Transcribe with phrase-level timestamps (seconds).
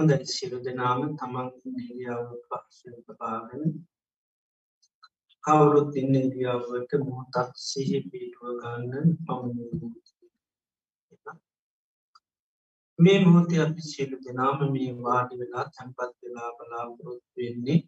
[0.00, 3.64] හොඳයි සිරු දෙනාම තමන් ඉන්දියාව පක්ෂපාගෙන
[5.44, 9.92] කවුරුත් ඉන්න ඉදියාවට මොහොතක් සිහි පිටුව ගන්න පමණ
[12.98, 17.78] මේ මොහොතේ අපි සියලු දෙනාම මේ වාඩි වෙලා තැන්පත් වෙලා බලාපොරොත්තු වෙන්නේ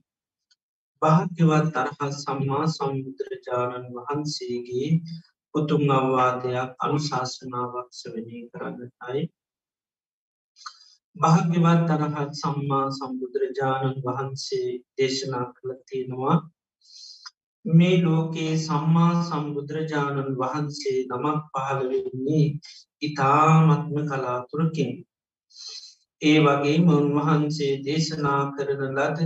[1.03, 4.89] භාග්‍යවත් තරහත් සම්මා සම්බුදුරජාණන් වහන්සේගේ
[5.55, 9.23] උතුම් අවවාදයක් අනුශාසනාවක් සවනී කරන්නටයි.
[11.17, 16.37] භාග්‍යවත් තරහත් සම්මා සම්බුදුරජාණන් වහන්සේ දේශනා කළ තියෙනවා
[17.65, 22.47] මේ ලෝකයේ සම්මා සම්බුදුරජාණන් වහන්සේ නමක් පහළවෙන්නේ
[23.03, 24.93] ඉතාමත්ම කලාතුරකින්.
[26.23, 29.19] ඒ වගේ උන්වහන්සේ දේශනා කරන ලද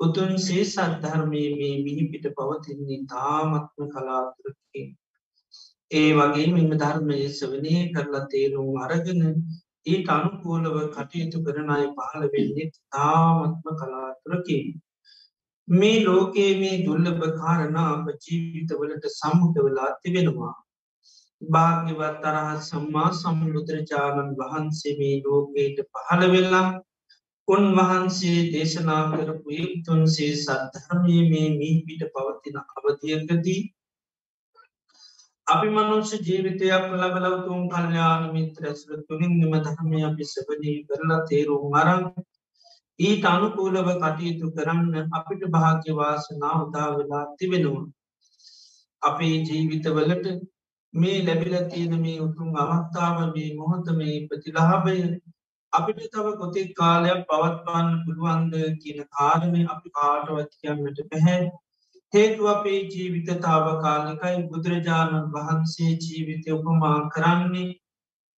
[0.00, 4.88] උතුන්සේ සද්ධර්මය මේ මිහිපිට පවතින්නේ තාමත්ම කලාතුරකින්.
[5.90, 9.22] ඒ වගේ මෙම ධර්මය සවනය කරලා තේරුම් අරගෙන
[9.88, 14.66] ඊට අනුකූලව කටයුතු කරන අය පහළ වෙන්නේ තාමත්ම කලාතුරකින්.
[15.68, 20.56] මේ ලෝකයේ මේ දුල්ලභ කාරණා අප ජීවිතවලට සම්මුඛ වෙලා තිබෙනවා.
[21.42, 26.68] භාග්‍යවත් තරහත් සම්මා සම්බුදුරජාණන් වහන්සේ මේ ලෝකයට පහළ වෙලා
[27.48, 33.60] උන්වහන්සේ දේශනා කරපු යුතුන්සේ සද්ධර්මය මේ මී පිට පවතින අවධියකදී
[35.48, 42.02] අපි මනුෂ්‍ය ජීවිතයක් ලබලවතුන් කල්්‍යාන මිත්‍ර ඇසුර තුළින් නිම ධර්මය අපි සබනී කරලා තේරුම් අරන්
[42.98, 47.86] ඊට අනුකූලව කටයුතු කරන්න අපිට භාග්‍යවාසනා උදා වෙලා තිබෙනවා.
[49.02, 50.26] අපේ ජීවිතවලට
[50.94, 54.96] මේ ලැබිල තියෙන මේ උතුම් අවස්ථාව මේ මොහොත මේ ප්‍රතිලාභය
[55.72, 61.40] අපිට තව කොතෙක් කාලයක් පවත්වන්න පුළුවන්ද කියන කාරණය අපි කාටවත් කියන්නට පැහැ
[62.12, 67.68] හේතු අපේ ජීවිත තාව කාලකයි බුදුරජාණන් වහන්සේ ජීවිතය උපමා කරන්නේ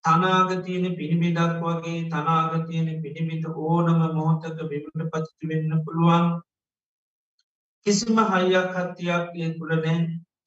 [0.04, 6.26] තනාගතියන පිළිබිඩක් වගේ තනාගතියන පිළිබිට ඕනම මොහොතක විමට පතිති වෙන්න පුළුවන්.
[7.86, 9.96] කිසිම හයියක් හත්තියක් ඒ තුළ නෑ.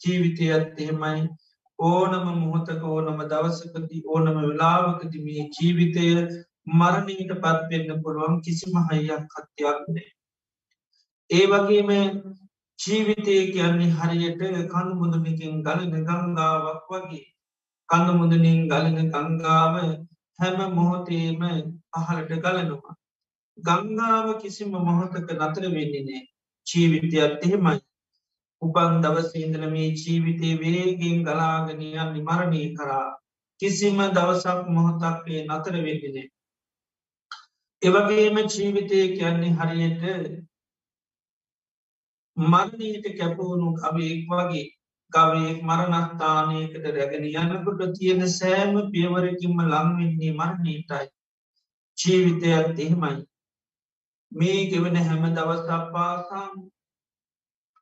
[0.02, 1.24] ජීවිතයත් එහෙමයි.
[1.80, 6.08] ඕනම මොහොතක ඕනම දවසකති ඕනම වෙලාවකති මේ ජීවිතය
[6.74, 8.42] මරණීට පත්වෙන්න පුළුවන්.
[8.42, 10.08] කිසිම හයියක් හත්තියක් නෑ.
[11.30, 11.92] ඒ වගේම
[12.84, 17.24] ජීවිතය කියන්නේ හරියට කණු මුදුනකින් ගලන ගංගාවක් වගේ
[17.90, 19.76] කඳ මුදනින් ගලන ගංගාව
[20.40, 21.42] හැම මොහොතේම
[21.94, 22.96] පහලට ගලනවා.
[23.58, 26.22] ගංගාව කිසිම මොහොතක නතර වෙන්නේනේ
[26.68, 27.80] ජීවිතයත් එහෙමයි.
[28.62, 33.10] උපන් දවසේන්දල මේ ජීවිතය වේගෙන් ගලාගනයන් නිමරණය කරා
[33.60, 36.28] කිසිම දවසක් මොහොතක්ේ නතර වෙන්නේනේ.
[37.82, 40.04] එවගේම ජීවිතය කියන්නේ හරියට
[42.38, 44.66] මරණීට කැපවුණු කවයෙක් වගේ
[45.12, 51.08] ගවයෙක් මරණස්ථානයකට රැගෙන යන්නකොට තියෙන සෑම පියවරකින්ම ලංවෙන්නේ මරණීටයි
[51.98, 53.18] ජීවිතයත් එහෙමයි.
[54.32, 56.54] මේ ගෙවන හැම දවසක් පාසාම්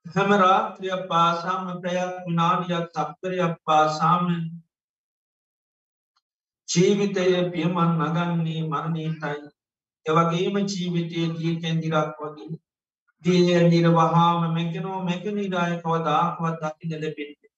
[0.06, 4.28] හැම රාත්‍රියක් පාසාම ප්‍රයක් විනාඩියක් තප්පරයක් පාසාම
[6.70, 9.40] ජීවිතය පියමන් නගන්නේ මරණීටයි
[10.06, 12.60] එවගේම ජීවිතය දිය කැන්දිරක් වගේ.
[13.22, 17.50] දියදිර වහාම මැකනෝ මැකනිරාය කවදාක්වත් දකින ලැබෙන්නේ.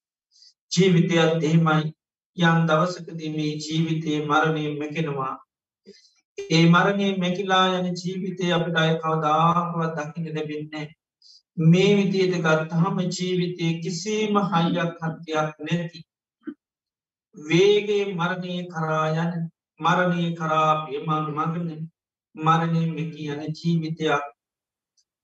[0.72, 1.94] ජීවිතයත් එහෙමයි
[2.38, 5.36] යම් දවසකදී මේ ජීවිතයේ මරණය මැකෙනවා.
[6.38, 10.88] ඒ මරණය මැකිලා යන ජීවිතය අපට අය කවදාක්වත් දකින ලැබෙන්නේ.
[11.58, 16.00] මේ විදියට ගත්තහම ජීවිතය කිසිම හයියක් හත්තියක් නැති.
[17.36, 19.34] වේගේ මරණය කරායන
[19.80, 21.70] මරණය කරා පියමාන් මගන
[22.36, 24.26] මරණය මෙකි යන ජීවිතයක්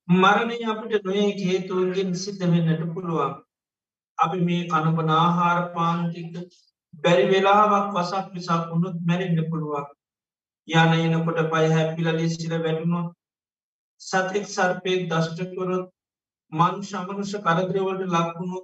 [0.10, 3.34] මරණය අපට නොේ හේතුවන්ගෙන් සිද්ධ වෙන්නට පුළුවන්.
[4.18, 6.34] අපි මේ කණපන ආහාර පාන්තික
[7.04, 9.86] බැරි වෙලාවක් වසක් විසක් වුණුත් මැරෙන්න්න පුළුවන්.
[10.68, 13.14] යන එනකොට පය හැපිල ලෙසිර වැටුණොත්
[14.02, 15.86] සතෙක් සර්පයක් දෂ්ටකොරොත්
[16.52, 18.60] මන් ශමනුෂ කරදරවලට ලක්වුණු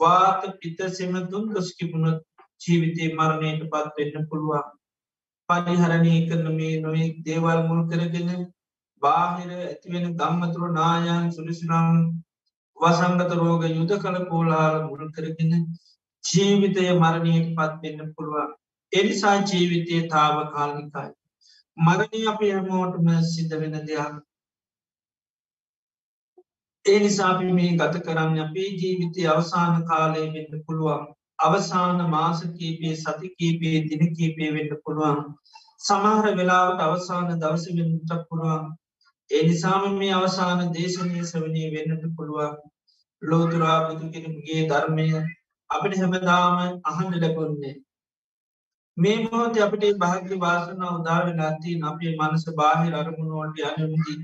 [0.00, 2.20] වාත පිත සෙමතුන් දොස්කිපුණොත්
[2.60, 4.68] ජීවිතය මරණයට පත්වෙන්න පුළුවන්.
[5.48, 8.30] පලිහරණය කරන මේ නොයෙක් දේවල් මුල් කරගෙන
[9.02, 11.98] බාහිර ඇතිවෙන ගම්මතුරු නායන් සුලිසිනම්
[12.78, 15.52] වසංගත රෝග යුද කළ පෝලාල මුල් කරගෙන
[16.24, 18.54] ජීවිතය මරණයට පත්වෙන්න පුළුවන්.
[18.92, 21.10] එනිසා ජීවිතය තාව කාලිකයි
[21.78, 24.14] මරණය අප හැමෝටම සිද්ධ වෙන දෙයක්.
[26.86, 31.02] ඒ නිසාපි මේ ගත කරන්න අපේ ජීවිතය අවසාන කාලය වෙන්න පුළුවන්.
[31.38, 35.20] අවසාන මාස කීපේ සති කීපේ දින කීපේ වෙන්න පුළුවන්.
[35.80, 38.64] සමහර වෙලාවට අවසාන දවස වෙන්නට පුළුවන්.
[39.30, 42.54] එනිසාම මේ අවසාන දේශනය සවනය වෙන්නට පුළුවන්.
[43.22, 45.06] ලෝතුරා බුදු කෙනෙකුගේ ධර්මය
[45.70, 47.74] අපිට හැමදාම අහන්න ලැබුන්නේ
[48.96, 54.14] මේ මොහොත අපට භාග්‍ය වාසන උදාවෙලාති අපේ මනස බාහිර අරමුණුවට යනමති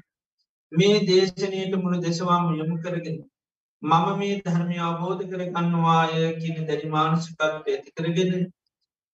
[0.72, 3.18] මේ දේශනයට මුළු දෙසවාම යොමු කරගෙන
[3.82, 8.32] මම මේ ධර්මය අවබෝධ කරගන්නවාය කියන දැරි මානසිකත්ව ඇති කරගෙන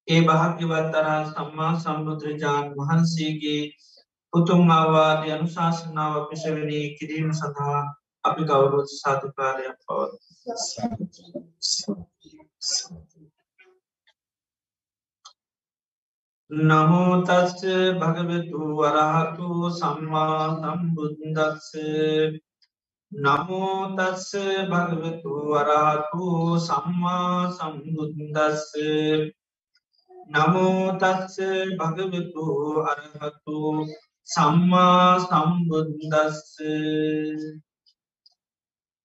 [0.07, 3.63] ඒ භාග්‍යවත් තරා සම්මා සම්බුදුරජාණන් වහන්සේගේ
[4.33, 7.81] උතුම් අවාද අනුශාසනාව පිශවනී කිරීම සඳහා
[8.23, 10.13] අපි ගෞරෝධ සාධකාරයක් පවත්
[16.51, 17.61] නමෝතස්ස
[17.95, 21.67] භගවතු වරහතු සම්මා සම්බුද්දස්ස.
[23.11, 24.29] නමෝතස්ස
[24.71, 26.25] භගවතු වරහතු
[26.59, 28.65] සම්මා සම්බුද්දස්ස.
[30.29, 31.35] නමෝතස්ස
[31.79, 32.45] භගවතු
[32.83, 33.57] අරහතු
[34.29, 36.39] සම්මා සම්බුද්දස්ස.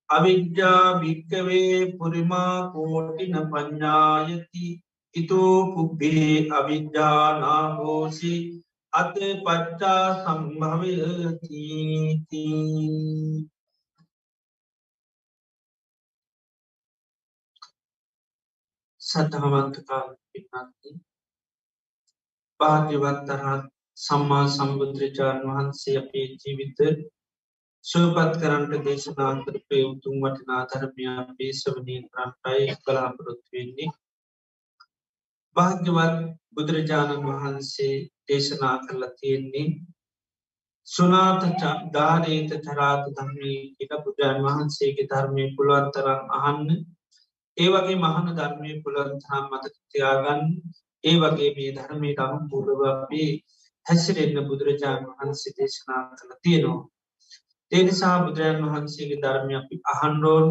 [0.09, 4.67] අවිද්‍යා භික්කවේ පුරිමා කෝටින පඤ්ඥායති
[5.15, 8.35] ඉතෝ පුබ්බේ අවිද්‍යානාහෝසි
[8.93, 11.65] අත පච්චා සම්භවයතිති
[19.03, 20.91] සතහවන්තකාල පින්නත්ති
[22.61, 23.74] භාග්‍යවත්තරත්
[24.05, 26.81] සම්මා සම්බුදුරජාණන් වහන්සේ අපේ ජීවිත
[27.85, 33.91] සුවපත් කරන්ට දේශනා කරපය උතුම් වටනා ධර්මයා පේසවනී කරන්ටයි කලාපොරොත්තු වෙන්නේ
[35.57, 36.17] භාග්‍යවත්
[36.55, 37.95] බුදුරජාණන් වහන්සේ
[38.27, 39.69] දේශනා කරලා තියෙන්නේ
[40.87, 41.43] සුනාත
[41.93, 46.69] ධානේත චරාත ධර්මී එක බුදුරන් වහන්සේගේ ධර්මය පුළුවන්තරම් අහන්න.
[47.57, 50.43] ඒ වගේ මහන ධර්මය පුළන්තරම් මතතියාගන්න
[51.05, 53.33] ඒ වගේ මේ ධර්මයට අනු පුරව අපේ
[53.87, 56.83] හැසිරෙන්න්න බුදුරජාණන් වහන්සේ දේශනා කළ තියෙනවා.
[57.73, 60.49] ඒනිසා බුදුරජාණන් වහන්සේගේ ධර්මය අපි අහන්රෝන්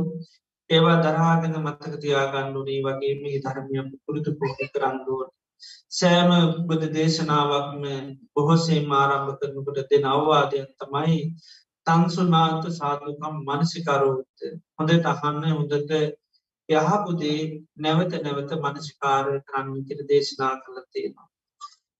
[0.69, 5.31] ඒවා දරාගෙන මත්තක තියාගන්නුනේ වගේ මේ ධර්මය පුරුදු පොහි කරන්නුවන්
[5.91, 6.31] සෑම
[6.67, 7.83] බුද දේශනාවක්ම
[8.33, 11.19] බොහොසේ මාරම්භ කරනකට දෙන අවවාදයක් තමයි
[11.87, 14.39] තන්සුනාත සාධකම් මනසිකරෝත්ත
[14.77, 15.93] හොඳට අහන්න හොඳට
[16.69, 17.39] යහපුදේ
[17.77, 21.32] නැවත නැවත මනසිකාර කරන්නකට දේශනා කළ තියෙනවා.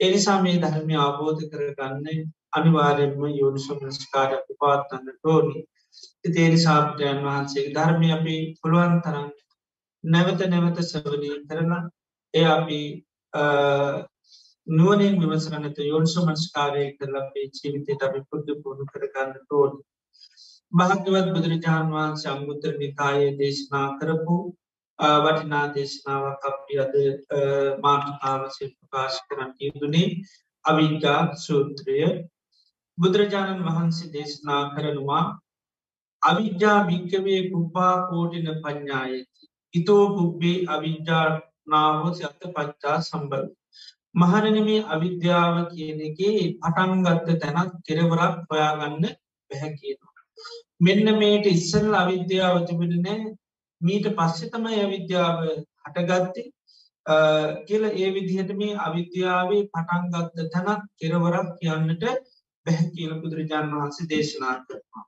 [0.03, 2.07] එනිසා මේ ධර්මය අවබෝධ කරගන්න
[2.53, 5.61] අනිවාරෙන්ම යෝනිසුමස්කාරයක් පාත්තන්න ටෝනි
[6.29, 9.29] තේරි සාප්ටයන් වහන්සේ ධර්මය අපි පුළුවන් තරන්
[10.03, 11.71] නැවත නැවත සවනී කරන
[12.33, 12.81] එය අපි
[14.67, 19.79] නුවනින් විමසරනත යෝනිසුමස්කාරය කරලපේ ජීවිතයට අපි පුද්දු පුුණු කරගන්න ටෝනි
[20.71, 24.38] භාග්‍යවත් බුදුරජාණන් වහන්සේ අංගුත්තර නිකායේ දේශනා කරපු
[25.00, 26.94] වටිනා දේශනාවක් අපි අද
[27.84, 30.07] මාර්ථකාවසය ප්‍රකාශ කරන්න යුතුනේ
[30.66, 31.98] අවිද්‍යා සූත්‍රය.
[32.98, 35.25] බුදුරජාණන් වහන්සේ දේශනා කරනවා
[36.22, 43.46] අවිද්‍යා භික්කවේ පුපා කෝටින පඥ්ඥායති ඉතෝ පුබ්බේ අවිද්‍යානාව සත පච්චා සම්බල
[44.16, 49.06] මහරනමේ අවිද්‍යාව කියන එකේ පටන්ගත්ත තැනත් කෙරවරක් හොයාගන්න
[49.50, 50.22] පැහැ කියනවා.
[50.80, 53.22] මෙන්න මේට ඉස්සල් අවිද්‍යාව තිබෙනනෑ
[53.83, 55.39] මීට පස්සෙ තමයි අවිද්‍යාව
[55.83, 56.47] හටගත්තේ
[57.63, 62.03] කියල ඒ විදිහට මේ අවිද්‍යාවේ පටන්ගත්ත තැනත් කෙරවරක් කියන්නට
[62.65, 65.03] බැහැ කියල බුදුරජාණන් වහන්සේ දේශනා කරනවා.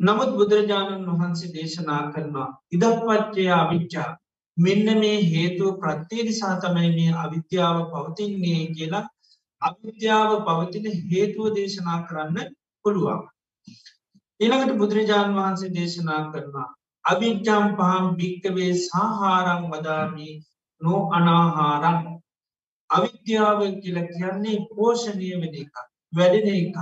[0.00, 4.10] නමුත් බුදුරජාණන් වහන්සේ දේශනා කරනවා ඉදපච්චය අවිච්චා
[4.56, 9.04] මෙන්න මේ හේතුව ප්‍රත්්‍යයනිසා තමයි මේ අවිද්‍යාව පවතින්නේ කියලා
[9.62, 12.54] අවිද්‍යාව පවතින හේතුව දේශනා කරන්න
[12.84, 13.22] පුළුවන්.
[14.40, 16.68] එළඟට බුදුරජාණන් වහන්සේ දේශනා කරනවා
[17.04, 20.34] අවිද්‍යම් පහම් භික්කවේ සාහාරං වදාමී
[20.80, 21.98] නෝ අනාහාරං.
[22.90, 25.74] අවිද්‍යාව කියල කියන්නේ පෝෂණය වෙන එක
[26.12, 26.76] වැඩෙන එක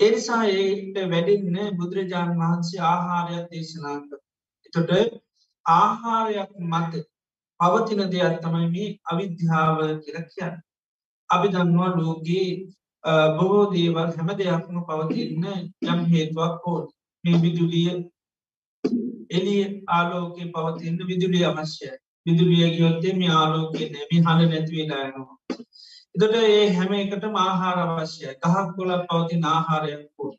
[0.00, 4.20] එනිසා ඒට වැඩින්න බුදුරජාණන් වහන්සේ ආහාරයක් දේශනා කර
[4.66, 5.18] එතොට
[5.66, 7.02] ආහාරයක් මත
[7.60, 10.56] පවතින දෙයක් තමයි මේ අවිද්‍යාව කියල කියන්න.
[11.30, 12.50] අපි දන්නවා ලෝකයේ
[13.36, 15.44] බොහෝ දේවල් හැම දෙයක්ම පවතින්න
[15.84, 16.86] යම් හේතුවක් හෝත්
[17.24, 17.94] මේ විදුලිය
[19.30, 21.94] එලිය ආලෝකය පවතින්න විදුලිය අවශ්‍යය
[22.26, 25.36] විදුලිය ගියොත්තේ මේ ආලෝකය නැමි හඬ නැතිවෙලායනවා.
[26.14, 30.32] එතට ඒ හැම එකට ආහාර අවශ්‍යය ගහක් කොල පවතින ආහාරයක් පෝ.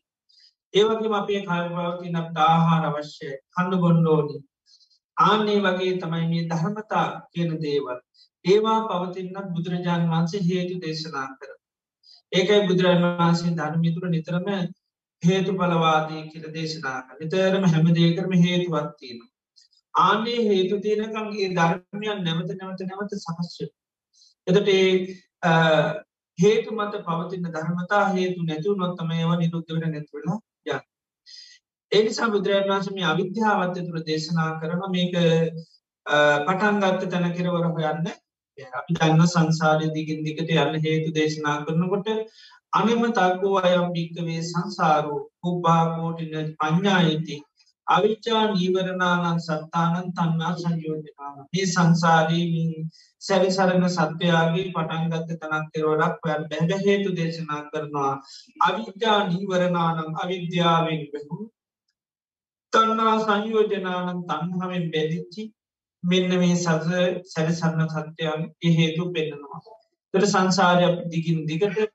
[0.73, 4.37] ඒවගේ අපේ කල්පවති නත් ආහාර අවශ්‍යය කණ්ඩ ගොන්්ඩෝනි.
[5.17, 7.99] ආන්නේ වගේ තමයි මේ ධර්මතා කියන දේවල්.
[8.45, 11.51] ඒවා පවතින්නත් බුදුරජාණන් වහන්සේ හේතු දේශනා කර.
[12.31, 14.49] ඒකයි බුදුරජාණන් වහන්සේ ධර්මිතුර නිතරම
[15.25, 19.19] හේතු බලවාදී කියල දේශනා නිතරම හැම දේකරම හේතුවත්තියෙන.
[19.93, 23.69] ආනේ හේතු තියෙනකන්ගේ ධර්මයන් නැවත නැවත නැවත සහස්්‍ය.
[24.47, 24.69] එතට
[26.39, 30.79] හේතු මත පවතින්න ධර්මතා හේතු නැතිව නොත්තම ඒව නිරුද්ධවට නැතුවලා ය.
[31.91, 35.17] ඒනිසා බුදුරජන් වන්සම අවිද්‍යාවත්ය තුළ දේශනා කරන මේක
[36.45, 38.13] පටන්ගත්ත තැන කෙරවර හොයන්න
[38.73, 42.11] අපි දන්න සංසාරය දිගින් දිකට යන්න හේතු දේශනා කරනකොට
[42.75, 47.35] අනෙම තක්කෝ අයම් භික්කවේ සංසාරෝ පුබ්බාකෝටින පඥ්ඥායති
[47.87, 52.63] අවිච්චා නීවරණානන් සත්තානන් තන්නා සංයෝජනාන මේ සංසාරී
[53.21, 58.13] සැරි සරණ සත්‍යයාගේ පටන්ගත්ත තනක් කෙරවලක් පැල් බැබැහේතු දේශනා කරනවා.
[58.61, 61.37] අවිද්‍යා නීවරණානම් අවිද්‍යාවෙන් බැහු
[62.73, 65.43] තන්නා සංයෝජනානන් තන්හමෙන් බැදිච්චි
[66.03, 66.89] මෙන්න මේ සස
[67.31, 68.41] සැරිසන්න සත්‍යයන්
[68.73, 69.61] හේතු පෙන්නවා
[70.13, 71.94] තට සංසාරය දිගින් දිගට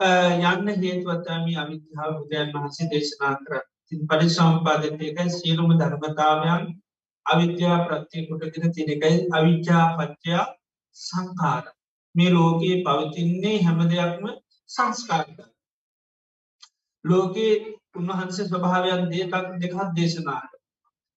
[0.00, 3.60] යන්න හේතුවත්තම අවිද්‍යාව බුදුරන් වහන්සේ දේශනා කර
[4.08, 6.66] පරිසම්පාදකයකයි සියලුම ධර්මතාවයන්
[7.26, 10.44] අවිද්‍යා ප්‍රත්තිය කොටගෙන තිනකයි අවිද්‍යා පච්චයා
[10.96, 11.64] සංකාර
[12.14, 14.26] මේ ලෝකයේ පවතින්නේ හැම දෙයක්ම
[14.70, 15.38] සංස්කාරක
[17.04, 17.54] ලෝකයේ
[17.96, 20.52] උන්වහන්සේ ස්වභාවයන් දේකක් දෙකක් දේශනාට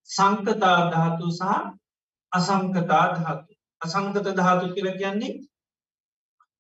[0.10, 1.44] සංකතා ධාතු සහ
[2.32, 3.54] අසංකතා ධාතු.
[3.82, 5.34] අසංකත ධාතු කියල කියන්නේ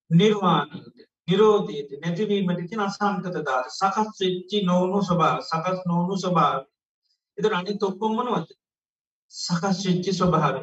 [0.09, 6.62] නිර්වාණයට නිරෝධයට නැතිවීමට තින අසංකත ධාත සකස් වෙච්චි නොවුණු ස්වභාව සකස් නොවුණු ස්වභාව
[7.38, 8.53] එත අනි තොක්කොම්මනවද
[9.33, 10.55] සකස් වෙච්චි ස්වභාව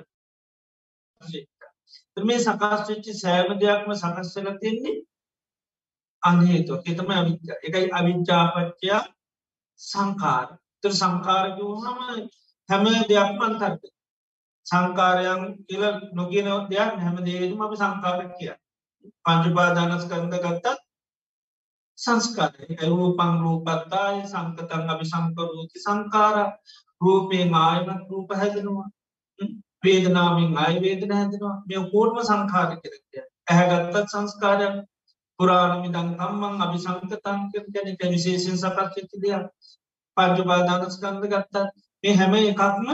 [2.23, 4.97] මේ සකස් වෙච්චි සෑම දෙයක්ම සකස්වෙල තින්නේ
[6.23, 9.03] අනේතු එතම අවිද්‍ය එකයි අවිද්‍යාපච්චයා
[9.81, 10.49] සංකාර
[10.83, 11.85] තර සංකාරගහම
[12.69, 13.83] හැම දෙයක්ම අන්තර්ග
[14.67, 18.55] සංකාරයන් කියල නොගෙන දෙයක් හැම දේදම අපි සංකාර කිය
[19.25, 20.77] පංචුපාදානස්කන්ද ගත්තත්
[21.99, 26.37] සංස්කාරය රූපං රූපත්තාය සංකතන් අපි සංකරූති සංකාර
[27.01, 28.89] රූපේ ආයමත් රූප හැදෙනවා.
[29.85, 31.57] වේදනාවෙන් අයවේදන හැදෙනවා.
[31.69, 34.77] මේ කෝර්ම සංකාර කරකය ඇහැගත්තත් සංස්කාරයක්.
[35.39, 37.41] පුරාණමිදං කම්මං අභි සංකතන්
[37.99, 39.45] කැන විශේෂෙන් සකච්චති දෙයක්.
[40.17, 41.65] පංචුපාදානස්කන්ද ගත්තත්
[42.05, 42.87] මේ හැම එකක්ම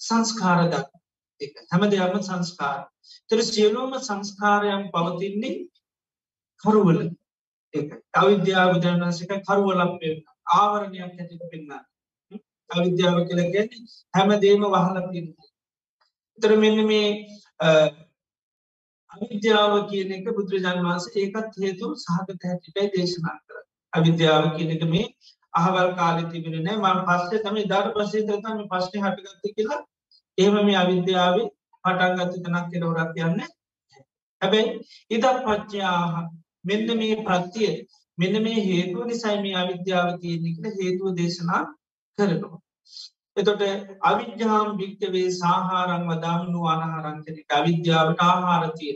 [0.00, 0.94] සංස්කාරදක්
[1.40, 2.80] හැම දෙයක්ම සංස්කාර.
[3.30, 5.56] තර සියලුම සංස්කාරයන් පවතින්නේ
[6.62, 7.00] කරුවල
[8.14, 10.02] අවිද්‍යාව විදරන්සික කරුවලක්
[10.52, 11.72] ආවරණයක් ඇතිට පෙන්න්න
[12.70, 15.28] අවිද්‍යාව කළ ගැන්නේ හැම දේම වහල පින්න
[16.38, 17.10] තර මෙන්න මේ
[19.10, 25.06] අවිද්‍යාව කියන එක බුදුරජාන් වන්ස ඒකත් හේතු සහගත හැටිටයි දේශනා කර අවිද්‍යාව කියනක මේ
[25.54, 29.82] අහවල් කාලෙ තිබෙන නෑ මං පස්සේ තම ධර පසේ තම පශ්න හටගත්ත කියලා
[30.38, 31.48] ඒම මේ අවිද්‍යාවේ
[31.84, 33.44] පටන්ගත්ත තනක් කෙරවරක් යන්න
[34.42, 34.70] හැබැයි
[35.10, 36.14] ඉදක් පච්චයාහ
[36.64, 37.72] මෙන්න මේ ප්‍රත්තිය
[38.18, 41.62] මෙන්න මේ හේතුව නිසයි මේ අවිද්‍යාව කියනෙකට හේතුව දේශනා
[42.18, 42.58] කරනවා.
[43.36, 43.62] එතොට
[44.02, 48.94] අවිද්‍යාම් භික්්‍යවේ සාහාරං වදාමනු අනහරංකෙනෙක අවිද්‍යාවට ආහාරතිය.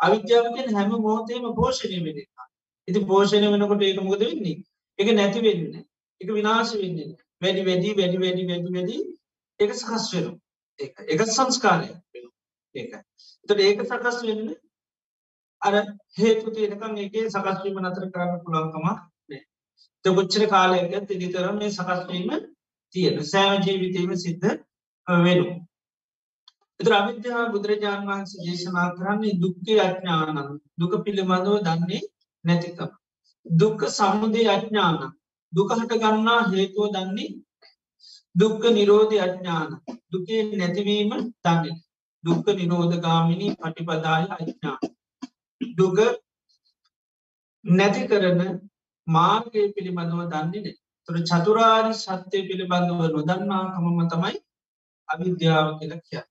[0.00, 2.46] අවිද්‍යාවකෙන් හැම මෝතේම පෝෂණය වෙනවා.
[2.88, 4.58] ඉති පෝෂණය වෙනකොට ඒක මුකද වෙන්නේ
[4.98, 5.64] එක නැති වෙන්න
[6.20, 6.98] එක විනාශ වෙන්න
[7.42, 8.96] වැඩි වැඩි වැඩි වැඩි වැඩි වැඩි
[9.60, 10.38] එක සකස් වෙනවා.
[10.80, 11.88] එක සංස්කාරය.
[12.74, 12.92] ඒක
[13.48, 14.52] තොට ඒක සකස් වෙන්න
[15.62, 15.74] අර
[16.16, 22.30] හේතු තියෙනකම් ඒකේ සකස්වීම නතර කරන්න පුළන්කම නෑ ගොච්චර කාලයක තිදිතර මේ සකස්වීම
[22.94, 24.48] තියෙන සෑම ජීවිතීම සිද්ධ
[25.06, 25.50] වෙනු
[26.80, 30.38] එතර අවිද්‍යා බුදුරජාණන් වහන්සේ දේශනා කරන්නේ දුක්කේ අඥානන්
[30.78, 32.02] දුක පිළිබඳව දන්නේ
[32.44, 32.90] නැතිකම.
[33.46, 34.96] දුක්ක සමුදේ අඥාන.
[35.52, 37.28] දුකහට ගන්නා හේතුව දන්නේ
[38.34, 39.70] දුක්ක නිරෝධ අඥාන.
[40.12, 41.12] දුකේ නැතිවීම
[41.44, 41.76] දන්න
[42.24, 44.80] දුක්ක නිරෝධගාමිණි පටිපදාය අඥාන.
[45.60, 45.98] දුක
[47.64, 48.40] නැති කරන
[49.06, 50.74] මාර්ගය පිළිබඳව දන්නේ
[51.08, 54.36] තුර චතුරාරි සත්‍යය පිළිබඳව නොදන්නාකමම තමයි
[55.08, 56.22] අවිද්‍යාව කියල කිය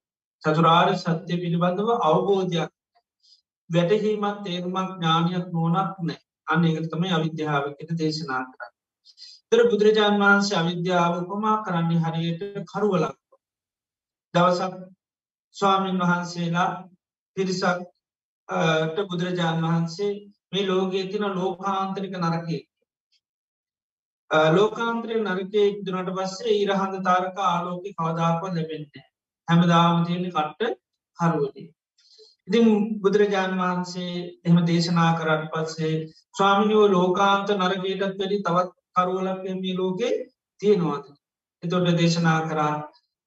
[0.44, 2.72] චතුරාරි සත්‍යය පිළිබඳව අවබෝධයක්
[3.70, 8.74] වැටහීමත් තේරුමක් ඥානයක් නෝනක් නෑ අන්න එක තමයි අවිද්‍යාව කෙන දේශනා කරන්න.
[9.51, 13.15] තර බුදුරජාණන් වහන්සේ අවිද්‍යාව උපමා කරන්නේ හරියට කරුවලක්.
[14.34, 14.75] දවසක්
[15.56, 16.70] ස්වාමීන් වහන්සේලා
[17.38, 17.79] පිරිසක්
[19.08, 20.12] බුදුරජාණන් වහන්සේ
[20.51, 22.62] මේ ලෝකයේ තින ලෝකාන්තරික නරකේ
[24.51, 29.06] ලෝකාන්ත්‍රය නරකය දුනට පස්සේ ඉරහඳ තාරක ආලෝක කවදාප ලැබෙන්නේ
[29.48, 30.77] හැමදාම තියෙන කට්ට
[31.18, 31.68] හරුවදී.
[32.48, 32.68] ඉතින්
[33.01, 34.13] බුදුරජාණන් වහන්සේ
[34.46, 35.96] එම දේශනා කරට පස්සේ
[36.36, 40.13] ස්වාමිනියෝ ලෝකාන්ත නරකයටත් වැඩි තවත් කරුවලක් මේ ලෝකේ
[40.62, 41.06] තියෙනවාද.
[41.63, 42.74] එතොට දේශනා කරා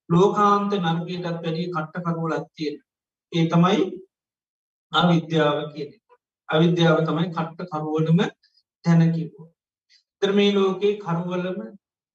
[0.09, 2.77] ලෝකාන්ත නර්ගයටත් වැඩි කට්ට කරුවලත් තියෙන.
[3.33, 3.81] ඒ තමයි
[4.93, 5.91] අවිද්‍යාව කියන
[6.49, 8.21] අවිද්‍යාව තමයි කට්ට කරුවටම
[8.85, 9.47] තැනකිවෝ.
[10.23, 11.59] තරමේ ලෝකයේ කරුවලම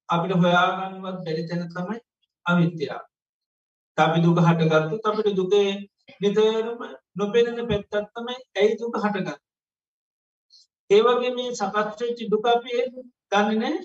[0.10, 1.98] අපිට හොයාගන්නවත් බැරි තැන තමයි
[2.46, 3.04] අවිද්‍යාව.
[3.98, 5.70] අපි දුක හටගත්තු අපිට දුකේ
[6.22, 6.80] නිතරම
[7.16, 9.40] නොපෙනෙන පැත්තත්තමයි ඇයි දුක හටගත්.
[10.90, 12.82] ඒවගේ මේ සකස්්‍රච්චි දුකාපිය
[13.32, 13.76] ගන්නනෑ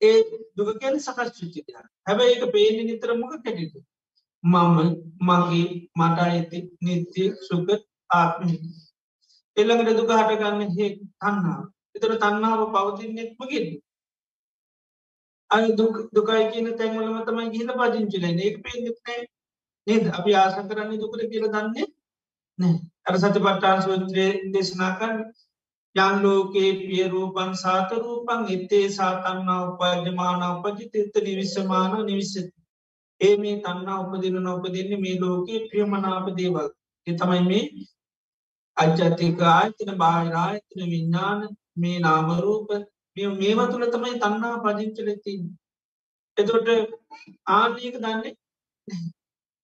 [0.00, 0.18] ඒ
[0.56, 1.66] දුක කියැන සකස්්චිච්චිද
[2.06, 3.78] හැබැයි ඒක පේන නිතර මොක කැටිතු
[4.44, 4.78] මම
[5.20, 7.68] මගේ මට ඇති නිත්‍ය සුක
[8.10, 8.48] ආත්ම.
[9.56, 10.86] එල්ළඟට දුක හටගන්න හෙ
[11.20, 11.62] තන්නාව
[11.94, 13.66] එතර තන්නාව පවතින්නෙත්මගින්
[15.50, 15.64] අය
[16.14, 19.20] දුකයි කියන තැන්වලම තමයි ගිහිල පජංචිල ඒක පේනෙත්නෑ
[19.86, 20.04] නේද?
[20.10, 21.86] අපි ආස කරන්නේ දුකට කියල දන්නේ
[22.58, 22.74] නෑ
[23.06, 25.20] අර සති පට්ටාන් සුත්‍රය දේශනා කරන්න
[25.96, 32.52] යන් ලෝකේ පියරූපන් සාතරූපන් එත්තේ සාතන්නා උපජමාන උපජිත එත්ත නිවිස්සමාන නිවිස්සති
[33.20, 36.68] ඒ මේ තන්නා උපදින නොපදින්නේ මේ ලෝකයේ ප්‍රියමනාප දේවල්.
[37.06, 37.64] තමයි මේ
[38.76, 41.40] අජ්ජතික ආයතන බාහිරායතන විඤ්ඥාන
[41.76, 42.70] මේ නාමරූප
[43.36, 45.42] මේවා තුළ තමයි තන්නා පදිංචලතින්
[46.36, 46.68] එතොට
[47.50, 48.34] ආනක දන්නේ?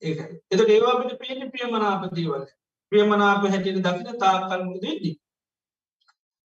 [0.03, 0.19] ඒක
[0.51, 2.45] එතට ඒවාට පේන ප්‍රියමනාප දේවල්.
[2.93, 5.15] ප්‍රියමනාප හැටියට දකින තාකල්මුද දෙදී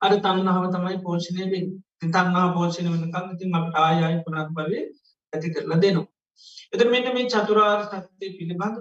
[0.04, 1.64] අර තන්නාව තමයි පෝෂණය වේ
[2.02, 4.84] තන්නා පෝෂණ වනකම් ඉතින් අපට ආයයි පුනක් බවේ
[5.34, 6.08] ඇති කරලා දෙනවා.
[6.74, 8.78] එත මෙන්න මේ චතුරාර් සත්‍යය පිළිබඳ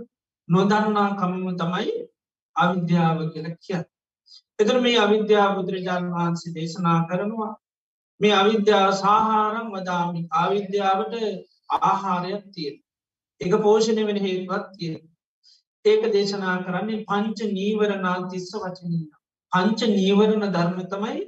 [0.49, 1.93] නොදන්නා කමම තමයි
[2.57, 3.81] අවිද්‍යාව කියල කිය.
[4.59, 7.53] එතර මේ අවිද්‍යා බුදුරජාණන් වහන්සේ දේශනා කරනවා
[8.21, 11.15] මේ අවිද්‍යාව සාහාරම් වදාමි අවිද්‍යාවට
[11.83, 12.77] ආහාරයක් තියෙන.
[13.41, 15.01] එක පෝෂණය වෙන හේතුවත් තියෙන.
[15.85, 19.09] ඒක දේශනා කරන්නේ පංච නීවරනා තිස්ස වචනීය.
[19.53, 21.19] පංච නීවරණ ධර්ම තමයි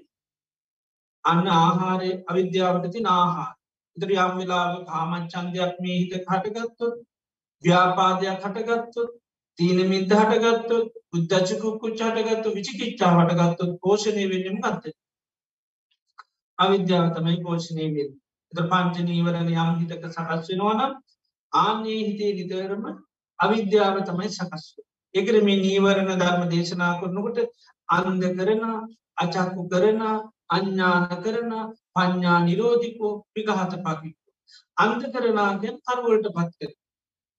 [1.25, 3.53] අන්න ආහාරය අවිද්‍යාවට තින ආහාර.
[3.97, 6.97] ඉතර යම් වෙලාව කාමච්චන්දයක් මේ හිත හටගත්තුත්
[7.65, 9.11] ව්‍යාපාදයක් හටගත්තුත්
[9.59, 14.95] තීන මිද හටගත්තුත් උද්දචකුක්කු චටගත්තු විචිකිච්චා හටගත්තුත් පෝෂණය වෙන්නම් ගත්ත
[16.59, 18.11] අවිද්‍යාව තමයි පෝෂණය වෙන්
[18.53, 20.97] එත පංච නීවරණ යම් හිතක සකස් වෙනවනම්
[21.53, 22.85] ආන්නේ හිතේ නිතරම
[23.39, 27.39] අවිද්‍යාව තමයි සකස්ව එකර මේ නීවරණ ධර්ම දේශනා කරනකොට
[27.89, 28.63] අන්ද කරන
[29.17, 30.01] අචක්කු කරන
[30.51, 31.53] අඥ්ඥාන කරන
[31.95, 34.33] පඥ්ඥා නිරෝධිකෝ පිගහත පකිකෝ.
[34.77, 36.73] අන්ත කරනාගෙන් කරුවලට පත් කර.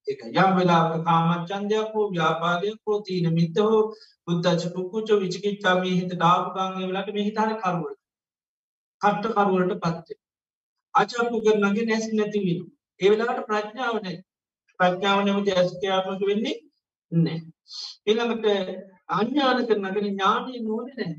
[0.08, 3.80] එක යම් වෙලාක කාමච්චන්දයක් හෝ ව්‍යාපාදයක් හෝ තිීන මිත හෝ
[4.25, 8.00] බුද්ධචකුකුච විචිකිච්චාමී හිත ඩාපුගන්ගේ වෙලට මේ හිතන කරුවලට.
[9.01, 10.20] කට්ට කරුවලට පත්වේ.
[10.96, 12.62] අචක්කු කරනගේ නැස් නැති වෙන.
[13.00, 14.18] ඒ වෙලාට ප්‍රඥාව නැ
[14.79, 16.58] ප්‍රඥාව නැමති ඇස්කයාත්මක වෙන්නේ
[17.12, 17.40] නෑ.
[18.05, 18.46] එළඟට
[19.09, 21.13] අඥ්ඥාන කරනගෙන ඥානය නුවන නෑ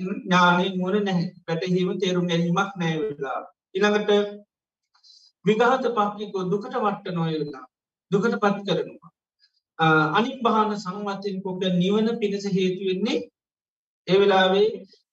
[0.00, 3.40] ඥානය මුවන නැහැ පැටහීම තේරුම් ගැනීමක් නෑවෙලා.
[3.74, 4.10] ඉළඟට
[5.44, 7.66] විගහත පක්කිකෝ දුකට වට්ට නොයවෙලා
[8.10, 9.10] දුකට පත් කරනවා.
[10.12, 13.18] අනික් බාන සංවතයෙන් කොක නිවන පිණිස හේතුවෙන්නේ
[14.08, 14.68] ඒවෙලාවේ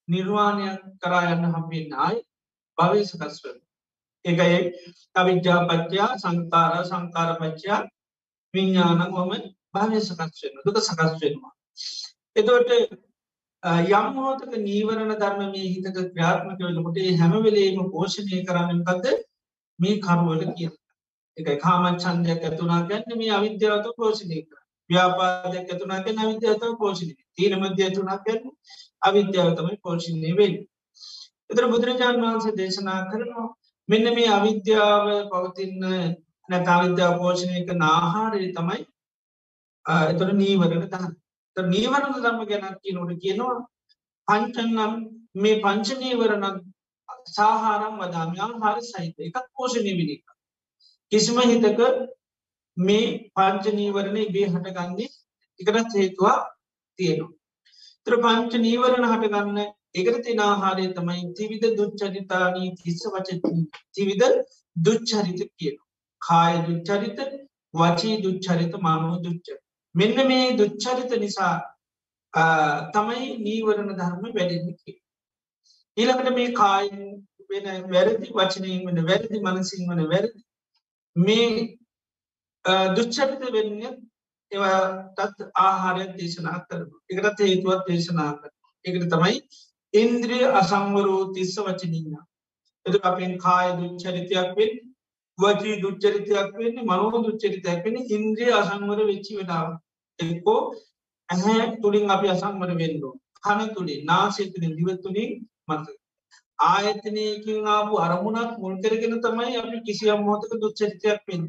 [0.08, 2.20] නිර්වාණයක් කරා යන්න හම්බෙන් ආයි
[2.78, 3.58] භවය සකස් වන.
[4.26, 4.60] ඒකයි
[5.16, 7.82] අවිද්‍යාපච්චයා සංකාර සංකාරපච්චයා
[8.54, 9.32] විඤ්ඥානන් හොම
[9.74, 11.54] භාවය සකස් වෙන දුක සකස් වෙනවා.
[12.36, 12.72] එතවට
[13.92, 19.12] යම් මොහොතක නීවරණ ධර්ම මේ හිතක ක්‍රියාත්මක වෙනකොට හැමවෙලේම පෝෂණය කරන්නකක්ද
[19.80, 20.72] මේ කරුවල කිය
[21.38, 27.84] එකයි කාමච්චන්දයක් ඇතුනා ගැන්න මේ අවිද්‍යාවත පෝෂණය කර ව්‍යාපාදයක් ඇතුනා ගැන අවිද්‍යාතව පෝෂණය තීන මධ්‍ය
[27.84, 28.52] ඇතුනා ගැන්න
[29.02, 30.56] අවිද්‍යාවතමයි පෝෂණය වෙල්
[31.50, 33.48] එතර බුදුරජාණන් වහන්සේ දේශනා කරනවා
[33.90, 35.88] මෙන්න මේ අවිද්‍යාව පවතින්න
[36.50, 38.82] නැතාවිද්‍යා පෝෂණයක නාහාරය තමයි
[40.06, 41.21] එතොට නීවරණ දහන්න
[41.58, 43.56] නීවරණ ධර්ම ගැනත් කියනොට කියනවා
[44.28, 44.94] පංචන්නම්
[45.36, 46.62] මේ පංචනීවරණ
[47.28, 50.24] සාහාරම් වදාමයා හාර සහිත එකක් පෝෂණය විනික.
[51.12, 51.82] කිසිම හිතක
[52.78, 55.10] මේ පංචනීවරණය බේ හටගන්නේ
[55.60, 56.38] එකටත් හේතුවා
[57.00, 57.38] තියෙනවා.
[58.08, 59.60] ත්‍ර පංච නීවරණ හටගන්න
[59.96, 63.30] එකට තිනාහාරය තමයි තිවිධ දුච්චරිතානී තිස්ස වච
[63.96, 64.28] තිවිධ
[64.76, 65.76] දුච්චරිත කියන.
[66.22, 67.20] කාය දුච්චරිත
[67.74, 69.58] වචී දුච්චරිත මානෝ දුච්චර.
[69.96, 71.56] මෙන්න මේ දුච්චරිත නිසා
[72.92, 74.94] තමයි නීවරණ ධර්ම වැඩින්නකි.
[75.98, 77.04] ඊළකට මේ කායෙන්
[77.50, 80.40] වෙන වැරදි වචනයෙන් වන වැරදි මනසින් වන වැරදි
[81.16, 81.50] මේ
[82.96, 83.82] දුච්චරිත වෙන්න
[84.52, 84.80] ඒවා
[85.18, 88.52] තත් ආහාරයක් දේශනා කරන එකටත් හේතුවත් දේශනා කර
[88.86, 89.38] එකට තමයි
[89.94, 92.16] ඉන්ද්‍රිය අසංවරෝ තිස්ස වචනීන්න
[92.86, 94.74] එතු අපෙන් කාය දුච්චරිතයක් වෙන්
[95.42, 99.68] වචී දුච්චරිතයක් වෙන්නේ මනෝ දුච්චරිතයක් වෙන ඉන්ද්‍රිය අසංවර වෙච්චි වෙනාව
[100.20, 100.62] එක්කෝ
[101.30, 105.32] ඇහැ තුළින් අපි අසංවර වෙන්නෝ කන තුළින් නාසය තුළින් දිවතුළින්
[105.68, 105.86] මත
[106.60, 111.46] ආයතනයකින් ආපු අරමුණක් මුල් කරගෙන තමයි අපි කිසියම් මෝතක දුච්චරිතයක් වෙන්න.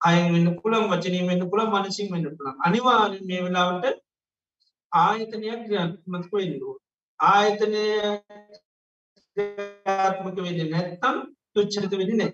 [0.00, 3.96] අය වෙන්න පුළම් වචනී වෙන්න පුළ මනසින් වෙන්න පුළන් අනිවාරෙන් මේ වෙලාවට
[4.92, 6.76] ආයතනයක් ක්‍රියාත්මක වෙන්නවා
[7.20, 7.82] ආයතනය
[9.36, 11.16] ක්‍රියාත්මක වෙන්න නැත්තම්
[11.52, 12.30] තුච්චරිත වෙන නැ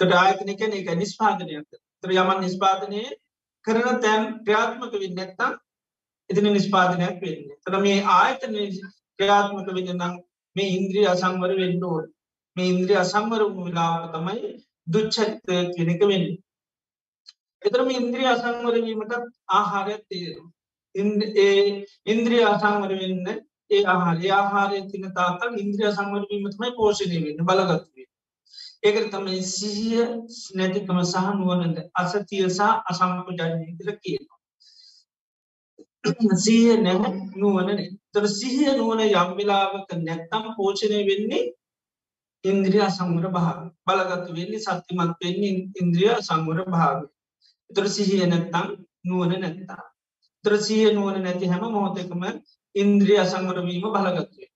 [0.00, 3.02] තොට ආයතනකන එක නිස්පාදනයක් තර යමන් නිස්පාදනය
[3.64, 5.52] කරන තැන් ක්‍රියාත්මක වෙන්න නැත්තම්
[6.30, 8.58] එතින නිස්පාදනයක් වෙන්න තර මේ ආයතන
[9.18, 10.16] ක්‍රියාත්මක වෙන්න නම්
[10.56, 12.10] මේ ඉන්ද්‍රී අසංවර වෙන්න ඕට
[12.56, 16.26] මේ ඉන්ද්‍රී අසංවර වෙලාක තමයි දුච්චරිත කෙනෙක වෙන්න.
[17.62, 19.14] එතරම ඉන්ද්‍රී අසංවරවීමට
[19.52, 20.54] ආහාරයක් තේරවා
[20.94, 23.26] ඉන්ද්‍රිය අසංවර වෙන්න
[23.70, 28.06] ඒ ආහාර ආහාරය තින තාකල් ඉන්ද්‍රිය සංවරවීමතමයි පෝෂණය වෙන්න බලගත්වේ
[28.84, 30.04] ඒකට තමයි සිහිය
[30.56, 34.38] නැතිකම සහ නුවනද අසතිය සහ අසංපජානය කර කියනවා.
[36.36, 37.02] සීහ නැහ
[37.36, 41.44] නුවනනේ තොර සිහිය නුවන යම්වෙලාවක නැත්තම් පෝෂණය වෙන්නේ
[42.44, 46.98] ඉන්ද්‍රිය අසංවර භාව බලගත්තු වෙන්නේ සත්‍යමත් වෙන්නේ ඉන්ද්‍රිය සංවර භාව
[47.70, 48.68] තොර සිහිය නැත්තම්
[49.04, 49.84] නුවන නැත්තා
[50.44, 52.24] ත්‍රසිය නුවන නැති හැම මොහොතකම
[52.74, 54.48] ඉන්ද්‍රිය අසංවරවීම බලගත්වේ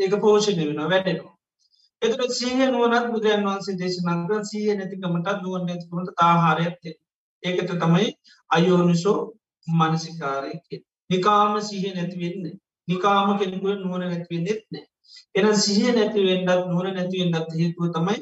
[0.00, 1.35] ඒක පෝෂණය වෙන වැඩෙනවා.
[2.02, 6.94] එතුට සීහ නුවනත් බුදුරන් වන්සේ දේශනන්ග සීහ නැතිකමටත් නුවන් නැතිකමට තාහාරයක්ත්තේ
[7.42, 8.08] ඒකට තමයි
[8.50, 9.18] අයෝනිසෝ
[9.66, 10.66] මනසිකාරයක
[11.10, 12.44] නිකාම සීහ නැතිවෙන්න
[12.88, 14.86] නිකාම කෙනෙකුව නුවන නැතිවෙන්නෙත් නෑ
[15.36, 18.20] එන සිහිය නැතිවෙන්ඩත් නුවන නැතිවෙන්ඩත් හේතුව තමයි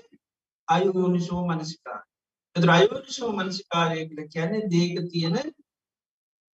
[0.69, 2.01] අයෝනිසෝ මනසිකාර
[2.57, 5.37] එතු අයෝනිසෝ මනසිකාරය කියල කියැනෙ දේක තියෙන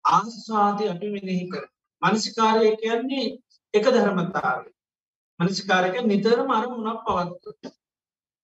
[0.04, 1.64] ආස්වාදය අපි මෙනෙහි කර
[2.02, 3.26] මනසිකාරය කියන්නේ
[3.74, 4.68] එක ධර්මතාවය
[5.40, 7.72] මනසිකාරක නිතරම අරමුණක් පවත්ව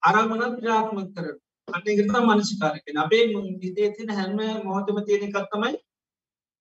[0.03, 1.27] අරමුණ ක්‍රියාත්මක කර
[1.69, 3.25] අන්නගත මනසිකාරකෙන අපේ
[3.63, 5.75] හිතේ තින හැම මොහොතම තියෙන කත්තමයි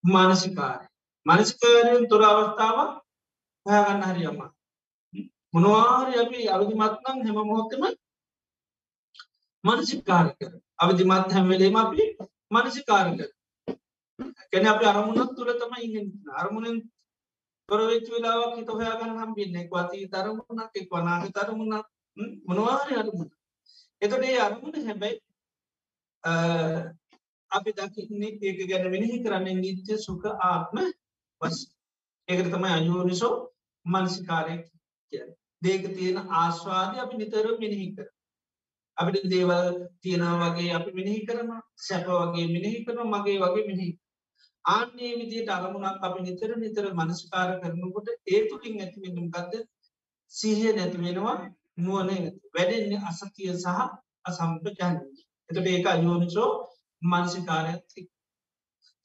[0.04, 0.86] මානසිකාරය.
[1.26, 2.92] මනසිකාරයෙන් තොර අවස්ථාවක්
[3.66, 4.40] හයගන්න හරියම.
[5.54, 7.84] මොනවාරය අපි අවධිමත්නම් හැම මොහොත්තම
[9.64, 10.40] මනසිකාරක
[10.80, 12.04] අවධිමත් හැම්වෙලේම අපි
[12.52, 13.20] මනසිකාරක
[14.52, 15.88] කැන අප අරමුණක් තුළ තම ඉ
[16.40, 16.78] අරමුණෙන්
[17.70, 21.86] තොරවෙච් වෙලාවක් හිත හොයාගන්න හම්බින්න එක් අතී තරමුණක් එක් වනාග තරමුණක්
[22.48, 23.30] මොනවාරය අරමුණ.
[24.02, 25.18] එතොට ඒ අරමුණ හැබැයි
[27.52, 30.78] අපි දකින්නේ ඒක ගැන වෙනෙහි කරන්න නිත්‍ය සුක ආත්ම
[31.42, 31.58] වස්
[32.28, 33.36] ඒකට තමයි අයෝනිසෝ
[33.86, 34.58] මනසිකාරය
[35.14, 35.26] කිය
[35.62, 38.08] දේක තියෙන ආශ්වාදය අපි නිතර මෙනෙහි කර
[38.98, 39.68] අපිට දේවල්
[40.02, 43.92] තියෙනවා වගේ අපි මිනිහි කරන සැප වගේ මිනිහි කරන මගේ වගේ මිනිහි
[44.66, 49.54] ආන්නේ විදියට අරමුණක් අපි නිතර නිතර මනස්කාර කරනකොට ඒ තුළින් ඇතිවෙනම් ගත්ද
[50.34, 51.36] සිහය නැතිවෙනවා
[51.80, 52.10] නුවන
[52.54, 53.78] වැඩෙන්නේ අසතිය සහ
[54.26, 54.98] අසම්පජාන
[55.50, 56.52] එතට ඒක අයෝනිසෝ
[57.02, 58.02] මනසිකාරයක්ති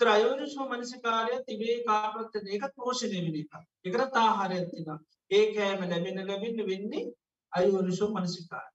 [0.01, 3.53] ත්‍රයෝනිසෝ මනසිකාරය තිබේ කාපරත්ත ඒකත් පෝෂණය විනික
[3.85, 4.90] එකට තාහාරයක්තින
[5.31, 7.05] ඒ කෑම ලැබෙන ලැබෙන්න වෙන්නේ
[7.53, 8.68] අයෝනිසෝ මනසිකාර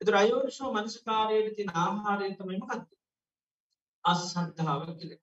[0.00, 2.88] එතු අයෝනිසෝ මනසිකාරයට තින ආහාරය තමයිම කත්ත
[4.04, 5.16] අස්සද්ධාව කියලෙ.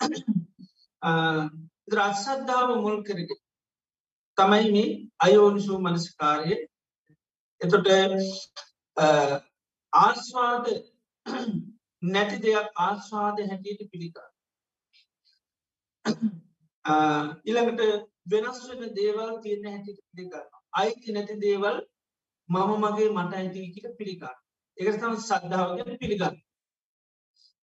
[1.92, 3.30] රත්සද්ධාව මුල් කරග
[4.38, 6.52] තමයි මේ අයෝනිසූ මනස්කාරය.
[7.60, 7.88] එතොට
[9.92, 10.66] ආස්වාද
[12.12, 14.28] නැති දෙයක් ආස්වාද හැටියට පිළිකා
[17.44, 17.82] ඉළඟට
[18.26, 20.46] වෙනස් වෙන දේවල් තියන්න හැටිට පිළිගන්න.
[20.72, 21.76] අයිති නැති දේවල්
[22.48, 24.34] මම මගේ මට අයිතිකට පිළිකා
[24.78, 26.36] එක තම සද්ධාවගෙන පිළිගන්න.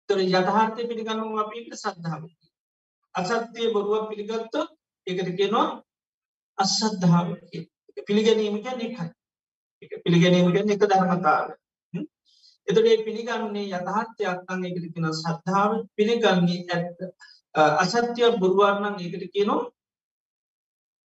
[0.08, 2.22] තොර යටහර්තය පිළිගන්නු අපිට සද්ධාව.
[3.14, 4.54] අසත්‍යය බොරුවක් පිළිගත්ත
[5.06, 5.66] එකට කියනවා
[6.58, 7.28] අස්සද්ධාව
[8.06, 9.06] පිළිගැනීමක නිකයි
[9.98, 11.46] පිළිගැනීමක එක ධර්මතාව
[12.68, 15.72] එතටේ පිළිගන්නේ යථහත්‍යයක් අන් එකට කියෙන සද්ධාව.
[15.94, 16.98] පිළිගන්නේ ඇත්ත.
[17.54, 19.62] අසත්‍යය බුරුවන්නන් එකට කියනවා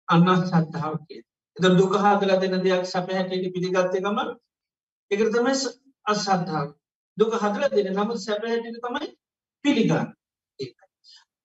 [0.08, 1.22] අන්න සද්ධාව කිය
[1.58, 4.20] එත දුක හාදල දෙන දෙයක් සැප හැටට පිළිගත්තකම
[5.12, 5.56] එකට තමයි
[6.06, 6.68] අසද්ධාව.
[7.18, 9.08] දුක හදල දෙන නම සැප හැටිට තමයි
[9.66, 10.08] පිළිගන්න.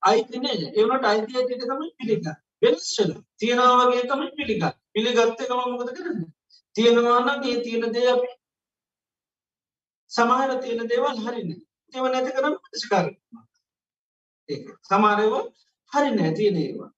[0.03, 2.25] අයිතින ඒවනට අයිතියට තමයි පිළිග
[2.61, 6.23] වෙනස්සල තියෙනවාගේ තමයි පිළිග පිළිගත්තකම මොකද කරන්න?
[6.75, 8.29] තියෙනවාන ඒ තියෙන දේ අපි
[10.11, 11.51] සමහර තියෙන දේවල් හරින
[11.93, 13.07] ඒව නැති කරම් ස්කාර
[14.83, 15.33] සමාරව
[15.91, 16.91] හරි නැතින ඒවා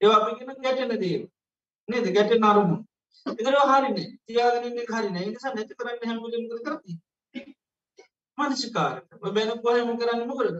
[0.00, 0.18] ඒවා.
[0.20, 1.22] අපිගෙන ගැටෙන දේව.
[1.88, 2.06] නේද?
[2.16, 2.76] ගැට නරුමු
[3.26, 6.92] එතර හරින තියාගනන්නේ හරින නිසා නැති කරන්න හැමලින් කරති
[8.40, 8.96] මනසිකාර
[9.28, 10.56] බැන පොහම කරන්න මොකරද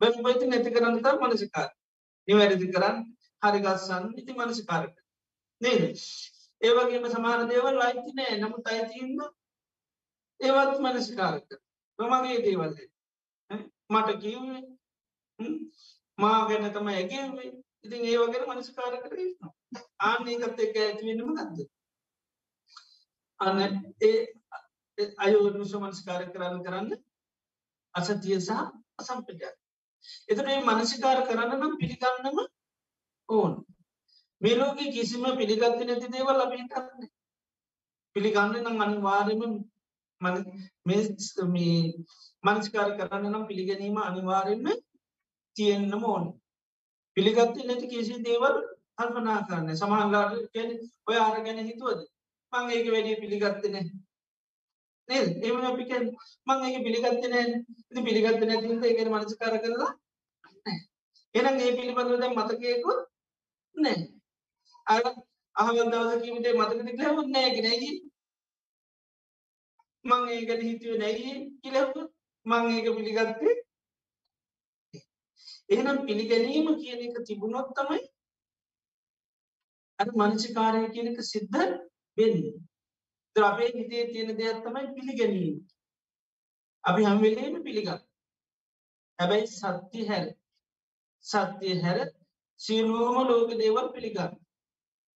[0.00, 1.70] බැම් පයිති නැති කරන්න තර මනසිකාර
[2.28, 2.98] නිවැරදි කරන්න
[3.42, 4.94] හරිගස්සන්න ඉති මනසිකාරක
[5.60, 5.82] නේද?
[6.60, 8.34] ඒවගේම සමාන දේවල් අයිති නෑ.
[8.38, 9.20] නමුත් අයිතින්න
[10.40, 11.48] ඒවත් මනසිකාරක
[11.98, 12.78] නොමගේ දේවල්ද
[13.90, 14.62] මට කිව්වේ
[16.18, 17.50] මා ගැන තම ඇගේවේ
[17.84, 19.14] ඉතින් ඒ වගේ මනසිකාර කර
[20.00, 21.58] ආන්නේකත් එක ඇතිවෙන්නම ගත්ද
[23.40, 23.58] අන්න
[24.02, 24.16] ඒ
[25.18, 26.90] අයෝනිස මනස්කාර කරන්න කරන්න
[27.94, 28.50] අසතිය සහ
[29.00, 29.54] අසම්පජා
[30.28, 32.38] එතට මේ මනසිකාර කරන්න නම් පිළිගන්නම
[33.28, 33.52] ඕන්.
[34.40, 37.08] මේ ලෝක කිසිම පිළිගත්ත නැති දේවල් ලබී කරන්න
[38.16, 39.42] පිළිගන්න නම් අනිවාර්යම
[41.54, 41.80] මේ
[42.44, 44.66] මනස්කාර කරන්න නම් පිළිගැනීම අනිවාර්යෙන්ම
[45.56, 46.24] තියෙන්න්නම ඕන්.
[47.16, 48.56] පිළිගත්ත නැති කිසි දේවල්
[48.96, 49.76] අල්පනා කරන්න.
[49.76, 50.32] සමහන්ලාට
[51.08, 52.00] ඔය ආර ගැන හිතුවද?
[52.52, 53.76] මං ඒක වැඩිය පිළිගත්තන
[55.08, 55.84] නේද ඒම අපි
[56.46, 57.34] මං ඒක පිළිගත්තන
[57.82, 59.92] ඉති පිළිගත්ත නැතිද ඒගෙන මනස්කාර කරලා
[61.34, 63.00] එනම් ඒ පිළිබඳව දැන් මතකයකුත්
[63.76, 64.00] නෑ.
[64.86, 65.02] අර
[65.56, 67.92] අහවල් දවස කීමට මතක තිබුණේ නෑ කියලා
[70.04, 72.08] මං ඒකට හිතුවේ නැයි කියලා
[72.46, 73.54] මං ඒක පිළිගත්තේ
[75.68, 78.02] එහෙනම් පිළිගැනීම කියන එක තිබුණොත් තමයි
[79.98, 81.58] අර මනසිකාරය කියන එක සිද්ධ
[82.18, 82.54] වෙන්නේ.
[83.36, 85.56] ඒතර අපේ හිතේ තියෙන දෙයක් තමයි පිළිගැනීම.
[86.84, 88.00] අපි හැම වෙලේම පිළිගන්න.
[89.18, 90.26] හැබැයි සත්‍ය හැර
[91.24, 91.98] සත්‍ය හැර
[92.60, 94.32] සියලුම ලෝක දේවල් පිළිගන්න.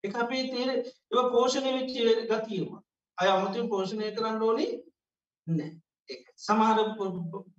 [0.05, 1.93] ඒක අපේ තියෙන ඒවා පෝෂණය වෙච්ච
[2.31, 2.71] ගතියම.
[3.19, 4.73] අය අමුතුවෙන් පෝෂණය කරන්න ඕනේ
[5.47, 5.71] නැහැ.
[6.09, 6.79] ඒක සමහර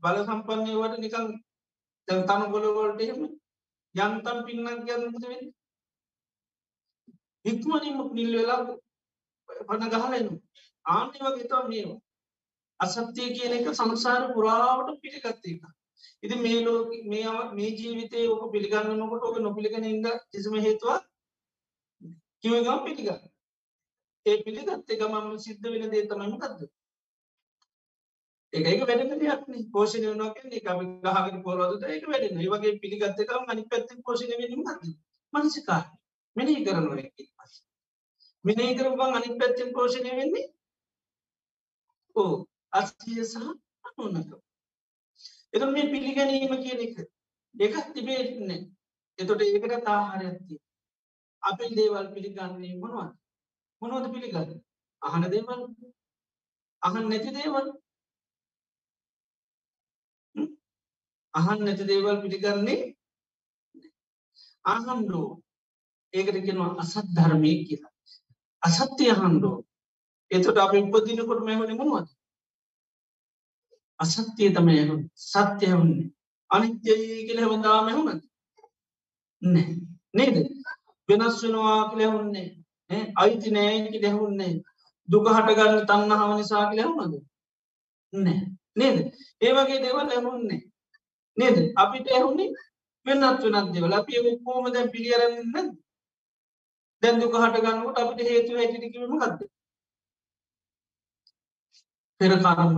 [0.01, 1.27] බල සම්පන්නයවට නිකන්
[2.07, 3.21] දැන් තනකොළ වලට එහෙම
[3.95, 5.53] යන්තම් පින්නක් ගන්න මොකද වෙන්නේ?
[7.45, 8.61] ඉක්මනින්ම නිල් වෙලා
[9.47, 10.41] පණ ගහලා එනවා.
[10.85, 11.99] ආන්නේ වගේ තමයි මේවා.
[12.79, 15.63] අසත්‍ය කියන එක සංසාර පුරාවට පිළිගත් එකක්.
[16.23, 21.03] ඉතින් මේ ලෝක මේ මේ ජීවිතේ ඔක පිළිගන්නනකොට ඔක නොපිළිගෙන ඉන්න කිසිම හේතුවක්
[22.43, 23.23] කිව්ව ගමන් පිළිගන්න.
[24.25, 26.61] ඒ පිළිගත් එක මම සිද්ධ වෙන දේ තමයි මොකද්ද?
[28.53, 29.69] ඒක ඒක වැඩෙන දෙයක් නේ.
[29.73, 32.43] පෝෂණය වෙනවා කියන්නේ ඒක අපි ගහගෙන පොරවද ඒක වැඩෙනවා.
[32.43, 34.85] ඒ වගේ පිළිගත් එකම අනිත් පැත්තෙන් පෝෂණය වෙන්නේ මොකද්ද?
[35.33, 35.89] මනසිකාරය.
[36.35, 37.27] මෙනෙහි කරනවා ඒක.
[38.45, 40.45] මෙනෙහි කරපුවම අනිත් පැත්තෙන් පෝෂණය වෙන්නේ
[42.15, 42.31] ඔව්
[42.73, 43.37] අස්තිය සහ
[43.87, 44.31] අනුනක.
[45.53, 46.95] එතකොට මේ පිළිගැනීම කියන එක
[47.55, 48.61] එකක් තිබෙන්නේ.
[49.19, 50.67] එතකොට ඒකට ආහාරයක් තියෙනවා.
[51.43, 53.11] අපි දේවල් පිළිගන්නේ මොනවද?
[53.81, 54.61] මොනවද පිළිගන්නේ?
[55.01, 55.61] අහන දේවල්.
[56.81, 57.67] අහන්න නැති දේවල්.
[61.33, 62.79] අහන්න නැති දේවල් පිළිගන්නේ
[64.65, 65.29] අහන්නෝ.
[66.13, 67.96] ඒකට කියනවා අසත් ධර්මයේ කියලා.
[68.67, 69.57] අසත්‍ය අහන්නෝ.
[70.31, 72.07] එතකොට අපි උපදිනකොට මෙහෙමනේ මොනවද?
[73.99, 75.09] අසත්‍යය තමයි ඇහුන්නේ.
[75.23, 76.09] සත්‍ය ඇහුන්නේ.
[76.51, 78.21] අනිත්‍යයි කියලා හැමදාම ඇහුණද?
[79.41, 79.71] නෑ.
[80.13, 80.35] නේද?
[81.09, 82.47] වෙනස් වෙනවා කියලා ඇහුන්නේ.
[82.89, 84.53] ඈ අයිති නෑ කියලා ඇහුන්නේ.
[85.07, 87.15] දුක හටගන්න තණ්හාව නිසා කියලා ඇහුණද?
[88.13, 88.39] නෑ.
[88.75, 88.97] නේද?
[89.41, 90.61] ඒ වගේ දේවල් ඇහුන්නේ.
[91.37, 91.57] නේද?
[91.75, 92.49] අපිට ඇහුන්නේ
[93.05, 93.93] වෙනත් වෙනත් දේවල්.
[93.93, 95.75] අපි ඒක කොහොමද දැන් පිළිඅරන්නේ නැද්ද?
[97.03, 99.41] දැන් දුක හට ගන්නකොට අපිට හේතු හැටියට කිව්වේ මොකද්ද?
[102.19, 102.73] පෙර කර්ම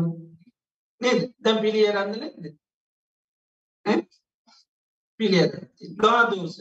[1.01, 1.21] නේද?
[1.43, 2.45] දැන් පිළිඅරන්නේ නැද්ද?
[3.86, 3.99] ඈ?
[5.19, 5.93] පිළිඅරන්නේ.
[6.32, 6.58] දෝෂ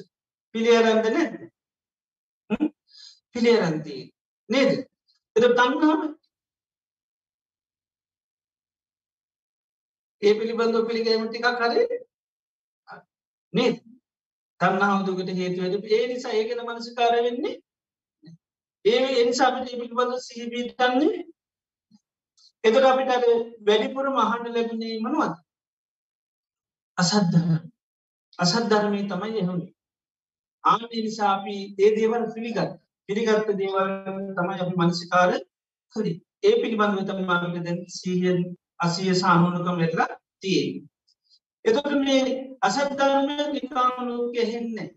[0.54, 1.34] පිළිඅරන්නේ නැද්ද?
[2.50, 2.70] හ්ම්?
[3.32, 4.04] පිළිඅරන්නේ
[4.50, 4.72] නේද?
[5.36, 6.00] ඒක තණ්හාව
[10.22, 11.84] ඒ පිළිබඳව පිළිගැනීම ටිකක් හරි
[13.54, 13.76] නේද?
[14.60, 17.56] තණ්හාව දුකට හේතු වෙද ඒ නිසා ඒක ගැන මනසිකාරය වෙන්නේ
[18.84, 21.16] ඒ ඒ නිසා අපිට මේ පිළිබඳව සිහි පිටන්නේ
[22.64, 23.24] එතකොට අපිට අර
[23.66, 25.34] වැඩිපුරම අහන්න ලැබුණේ මොනවද?
[26.98, 27.62] අසත් ධර්ම
[28.38, 29.72] අසත් ධර්මයේ තමයි එහුනේ
[30.64, 32.72] ආන නිසා අපි ඒ දේවල් පිළිගත්
[33.08, 33.90] පිළිගත් දේවල්
[34.36, 35.30] තමයි අපි මනසිකාර
[35.96, 36.16] කරේ.
[36.42, 38.38] ඒ පිළිබඳව තමයි අපිට දැන් සිහිය
[38.78, 40.04] අසිය සානුනකම වෙట్లా
[40.42, 40.86] තියෙන්නේ.
[41.68, 42.22] එතකොට මේ
[42.60, 43.76] අසත් ධර්මය නිකන්
[44.06, 44.90] ලෝකෙ හෙන්නේ.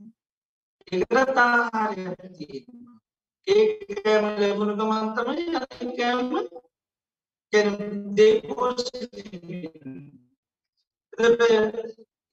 [0.92, 2.98] ඒකට ආහාරයක් තියෙනවා.
[3.48, 6.30] ඒකම ලැබුණ ගමන් තමයි අනිකම
[7.54, 9.74] කියන්නේ දෙපොසිටිව්.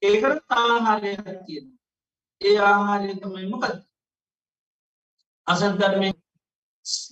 [0.03, 1.79] ඒකට ආහාරයක් තියෙනවා.
[2.41, 3.75] ඒ ආහාරය තමයි මොකද?
[5.47, 6.15] අසත් ධර්මයේ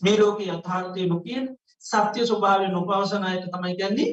[0.02, 1.44] මේ ලෝකේ යථාර්ථය නොකියන
[1.84, 4.10] සත්‍ය ස්වභාවය නොපවසන අයට තමයි කියන්නේ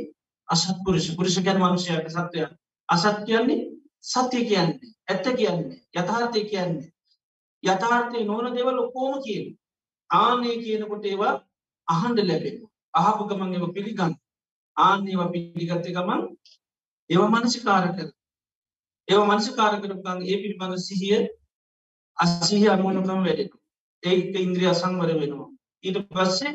[0.50, 2.48] අසත්පුරුෂ පුරුෂ කියන්නේ මිනිසයාගේ සත්‍යය.
[2.90, 3.62] අසත් කියන්නේ
[4.04, 6.92] සත්‍ය කියන්නේ ඇත්ත කියන්නේ යථාර්ථය කියන්නේ.
[7.64, 9.46] යථාර්ථය නොවන දේවල් ඔක්කොම කියන.
[10.10, 11.34] ආනේ කියනකොට ඒවා
[11.88, 12.72] අහන්න ලැබෙනවා.
[12.94, 14.14] අහපු ගමන් ඒවා පිළිගන්න.
[14.78, 16.22] ආන්නේ ඒවා පිළිගත්ත ගමන්
[17.10, 18.10] ඒවා මනසිකාර කර
[19.08, 21.24] ඒවා මනසිකාර කරපු ගමන් ඒ පිළිබඳ සිහිය
[22.18, 23.62] අසිහිය අනුවනකම වැඩෙනවා.
[24.04, 25.50] ඒක ඉන්ද්‍රිය අසංවර වෙනවා.
[25.84, 26.54] ඊට පස්සේ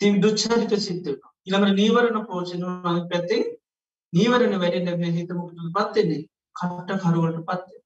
[0.00, 1.32] තින් දුච්චරිත සිද්ධ වෙනවා.
[1.46, 3.44] ඊළඟට නීවරණ පෝෂණය අනිත් පැත්තෙන්
[4.14, 6.22] නීවරණ වැඩෙන්න හිත මොකටද පත් වෙන්නේ?
[6.56, 7.82] කට්ට කරුවලට පත් වෙනවා.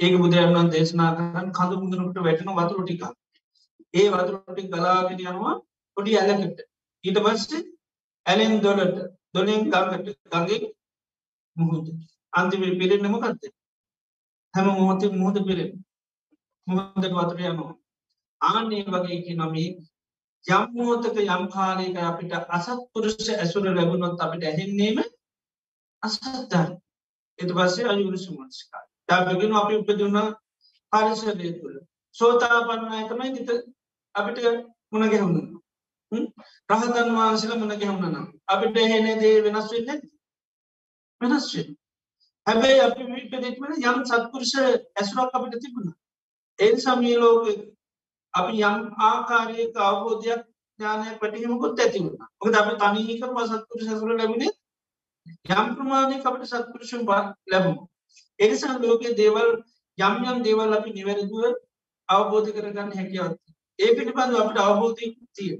[0.00, 3.02] ඒක බුදුරජාණන් දේශනා කරන් කඳු මුදුනකට වැටෙන වතුර ටික.
[3.94, 5.54] ඒ වතුර ටික ගලාගෙන යනවා
[5.96, 6.58] පොඩි ඇලකට.
[7.04, 7.64] ඊට පස්සේ
[8.26, 8.96] ඇලෙන් දොලට,
[9.32, 10.64] දොලෙන් ගඟට, ගඟෙන්
[11.56, 11.86] මුහුද.
[12.32, 13.52] අන්තිමේ පිරෙන්නේ මොකද්ද?
[14.54, 15.84] හැම මොහොතෙම මුහුද පිරෙන්නේ.
[16.66, 17.74] මුහුදට වතුර යනවා.
[18.40, 19.70] ආන්නේ වගේ කියන මේ
[20.44, 24.98] යම් මොහොතක යම් කාලයක අපිට අසත්පුරුෂ ඇසුර ලැබුණොත් අපිට ඇහෙන්නේම
[26.02, 26.72] අසත්ධර්ම
[27.38, 30.18] එත පස්සේ අයුරුසු මනස්කාර දාපගෙන අපි උපදුන්න
[30.92, 31.76] පරිසරය තුළ.
[32.14, 33.50] සෝතාපන්නය තමයි තිත
[34.14, 34.38] අපිට
[34.90, 35.38] මුණ ගැහුණ.
[36.70, 40.02] රහතන් වහන්සල මුණ ගැහුණ නම් අපිට එහෙන දේ වෙනස් වෙන්න
[41.20, 41.68] වෙනස් වෙන
[42.46, 45.90] හැබැයි අපි පිටදිටමන යම් සත්පුරුෂ ඇසුරක් අපිට තිබුණ.
[46.58, 47.44] ඒ සමී ලෝක
[48.34, 50.42] අපි යම් ආකාරයක අවබෝධයක්
[50.80, 54.56] ඥානය පැටිහමකුත් ඇතිවුණ ඔක අප තනීක පසත්පුර සැසුර ලැබුණේ
[55.52, 57.02] යම් ප්‍රමාණය අපට සත්පුරුෂම්
[57.46, 57.88] ලැබුණු.
[58.38, 59.50] එනිසා ලෝකයේ දේවල්
[59.98, 61.44] යම් යම් දේවල් අපි නිවැරදුව
[62.08, 63.38] අවබෝධ කරගන්න හැකිවත්
[63.78, 65.52] ඒ පිළිබඳ අපට අවබෝධය තිය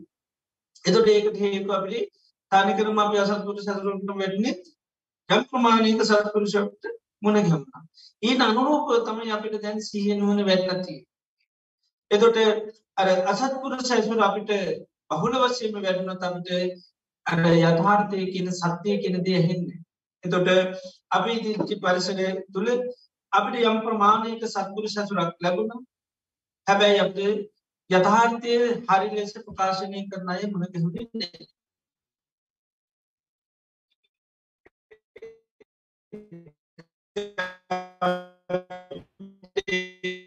[0.84, 2.00] එතොට ඒකට හේතු අපිලි
[2.52, 4.54] තනිකරම අප අසත්පුර සැසුරට වැඩන්නේ
[5.28, 6.90] යම් ප්‍රමාණයක සත්පුරුෂට
[7.22, 7.64] මුණගහන්න
[8.22, 11.00] ඊට අනුරූප තමයි අපිට දැන් සිහිය නුවන වැඩනතිය
[12.10, 12.38] එතොට
[12.96, 14.52] අර අසත්පුර සැසුර අපිට
[15.10, 16.48] බහුල වශයෙන්ම වැඩුණත් අපිට
[17.28, 19.64] අර යථාර්ථය කියන සත්‍යය කියන දේ හෙන්න
[20.24, 20.48] එතොට
[21.10, 22.68] අපි ඉතිචි පරිසරය තුළ
[23.32, 25.86] අපිට යම් ප්‍රමාණයක සත්පුරු සැසුරක් ලැබුණ.
[26.66, 27.16] හැබැයි අප
[27.90, 28.54] යථාර්ථය
[28.86, 31.46] හරි ලෙස ප්‍රකාශනය කරන අය මුණ ගැහුණේ
[36.12, 36.96] උන්වහන්සේගේ
[39.60, 40.17] චතුරාර්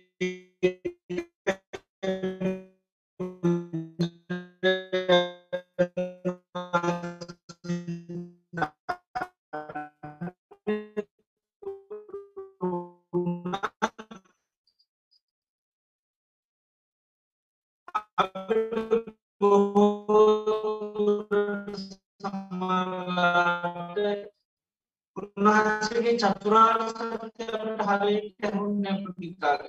[26.41, 29.61] සත්‍යයට හරයට හැහුන්න ප්‍රතිකාර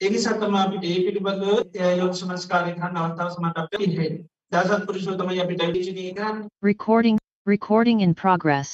[0.00, 4.04] ඒනි සතම අපිට ඒ පිළිබඳ යොත් සමස්කාරය කන්න අවතාව සමට අප හ
[4.52, 8.70] දසත් පුරුෂෝතම අපිට විචනය කරන්න Recording, recording in progress.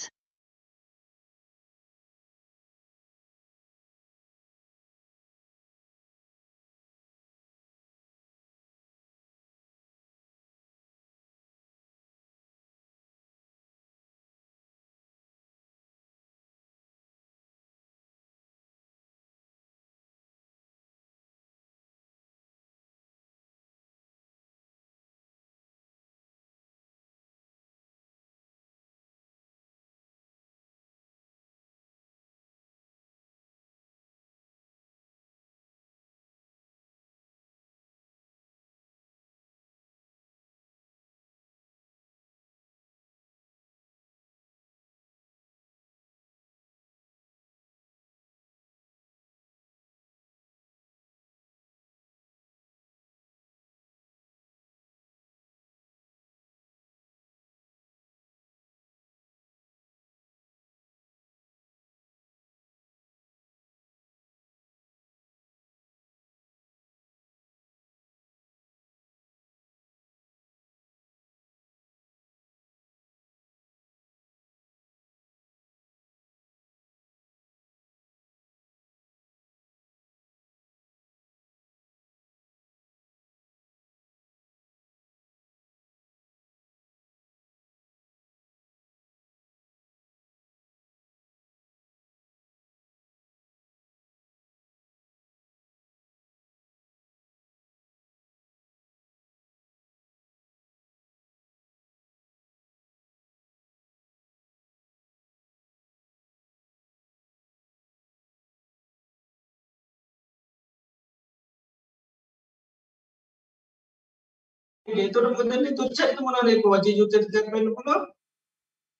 [114.89, 116.49] ඒතොට මුදන්නේ තුච්චරිත මොනවද?
[116.49, 118.03] ඒක වචී දුච්චරිතයක් වෙන්න පුළුවන්.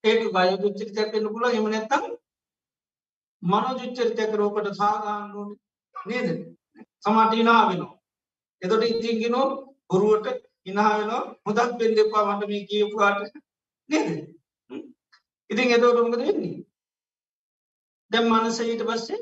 [0.05, 1.53] ඒක කාය දුච්චරිතයක් වෙන්න පුළුවන්.
[1.53, 2.05] එහෙම නැත්නම්
[3.43, 5.59] මනෝ දුච්චරිතයක් රෝපට සාගාන්න ඕනේ.
[5.95, 6.29] නේද?
[7.03, 7.93] සමහරට hina වෙනවා.
[8.63, 9.47] එතකොට ඉතින් කියනවා
[9.91, 10.27] බොරුවට
[10.67, 11.23] hina වෙනවා.
[11.47, 13.21] හොදක් වෙන්න එපා මට මේ කියපුවාට
[13.91, 14.09] නේද?
[15.51, 16.57] ඉතින් එතකොට මොකද වෙන්නේ?
[18.11, 19.21] දැන් මනස ඊට පස්සේ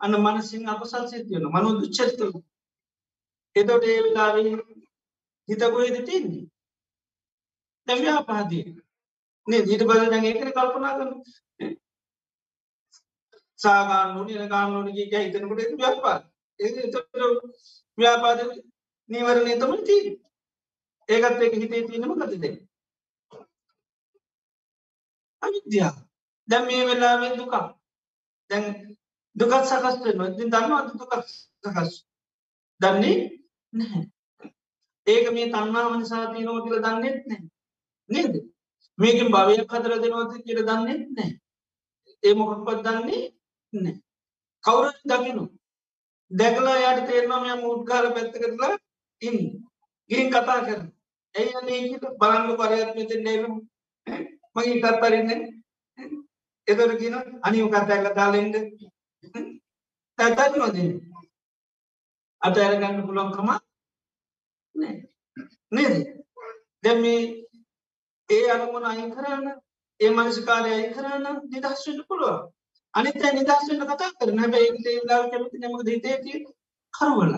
[0.00, 1.54] අන්න මනසින් අපසල් සිද්ධ වෙනවා.
[1.54, 2.20] මනෝ දුච්චරිත
[3.56, 4.54] එතකොට ඒ වෙලාවේ
[5.50, 6.46] හිත කොහෙද තින්නේ
[7.88, 8.64] දැන් ව්‍යාපාදේ
[9.46, 9.66] නේද?
[9.66, 11.22] ඊට පස්සේ දැන් ඒකනේ කල්පනා කරනවා
[13.58, 16.22] සා ගන්න ඕනේ එන ගන්න ඕනේ කිය කිය හිතනකොට ඒක ව්‍යාපාද
[16.60, 17.08] ඒක ඒතකොට
[17.98, 18.38] ව්‍යාපාද
[19.10, 20.18] නීවරණය තමයි තියෙන්නේ.
[21.08, 22.56] ඒකත් ඒක හිතේ තියෙන මොකද දැන්?
[25.42, 25.96] අවිද්‍යාව.
[26.48, 27.54] දැන් මේ වෙලාවේ දුක.
[28.50, 28.64] දැන්
[29.36, 30.28] දුක සකස් වෙනවා.
[30.28, 31.12] ඉතින් දන්නවද දුක
[31.64, 31.92] සකස්
[32.80, 33.16] දන්නේ
[33.72, 34.04] නැහැ.
[35.10, 37.48] ඒක මේ තණ්හාව නිසා තියෙනවා කියලා දන්නෙත් නැහැ.
[38.10, 38.34] නේද?
[38.98, 41.32] මේකෙන් භවයක් හදලා දෙනවද කියලා දන්නෙත් නැහැ.
[42.22, 43.22] ඒ මොකක්වත් දන්නේ
[43.72, 43.94] නැහැ.
[44.64, 45.40] කවුරුත් දකින්න.
[46.30, 48.72] දැකලා යාට තේරෙනවා මෙයා මූඩ් ගහලා පැත්තකටලා
[49.22, 49.52] ඉන්නේ.
[50.10, 50.92] ගිහින් කතා කරනවා.
[51.34, 53.42] ඇයි අනේ කියලා බලන්න පරයත් මෙතෙන් නේද?
[54.54, 55.40] මගේ කත්තරින්නේ.
[56.68, 58.56] එතොට කියන අනිකත් ඇල්ල දාලෙන්ඩ
[60.18, 60.90] තැතත් නොදී
[62.42, 63.48] අත ඇරගන්න පුළොන්කම
[65.72, 65.94] නේද?
[66.84, 67.04] දැම
[68.30, 69.46] ඒ අනුමන අයින් කරන්න
[70.00, 72.36] ඒ මනසිකාරය අයි කරන්න නිදහස්වන්න පුළුව
[72.94, 76.32] අනිත නිදහස්වන්න කතා කරන හැබැයි ඒ ලාව කැමති නමක හිතේති
[76.94, 77.32] කරුවල.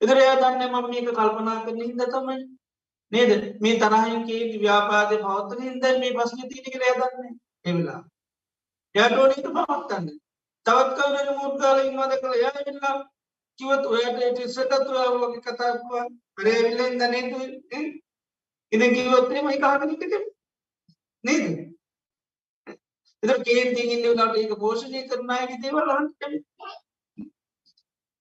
[0.00, 2.38] එදර එයා දන්න මම මේක කල්පනා කරන හිද තමයි.
[3.12, 3.32] නේද?
[3.60, 7.32] මේ තරහයන්ගේ ව්‍යාපාදය පවත්තන හිද මේ ප්‍රශ්න තිීනි කර දන්නේ
[7.64, 8.00] එවෙලා
[8.94, 10.06] යාටෝනීට පවත්තන්න
[10.66, 12.96] තවත් කවන මුද්ගාල ඉන්නවද කළ යා වෙල්ලා
[13.58, 16.04] කිවත් ඔයට ඉස්සටත් වගේ කතාවා
[16.38, 17.40] අරේවිල්ල ඉදනේතු
[18.72, 20.14] ඉද කිවොත්තේ මයි කාගනිකට
[21.24, 21.44] නේද?
[23.22, 26.22] එත කේන්ති ඉන්න ලාට ඒක පෝෂණය කරනය දේවල් හන්ට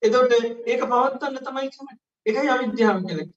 [0.01, 1.87] එතොට ඒක පවත්තන්න තමයි කම
[2.25, 3.31] එක අවිද්‍යාව කලක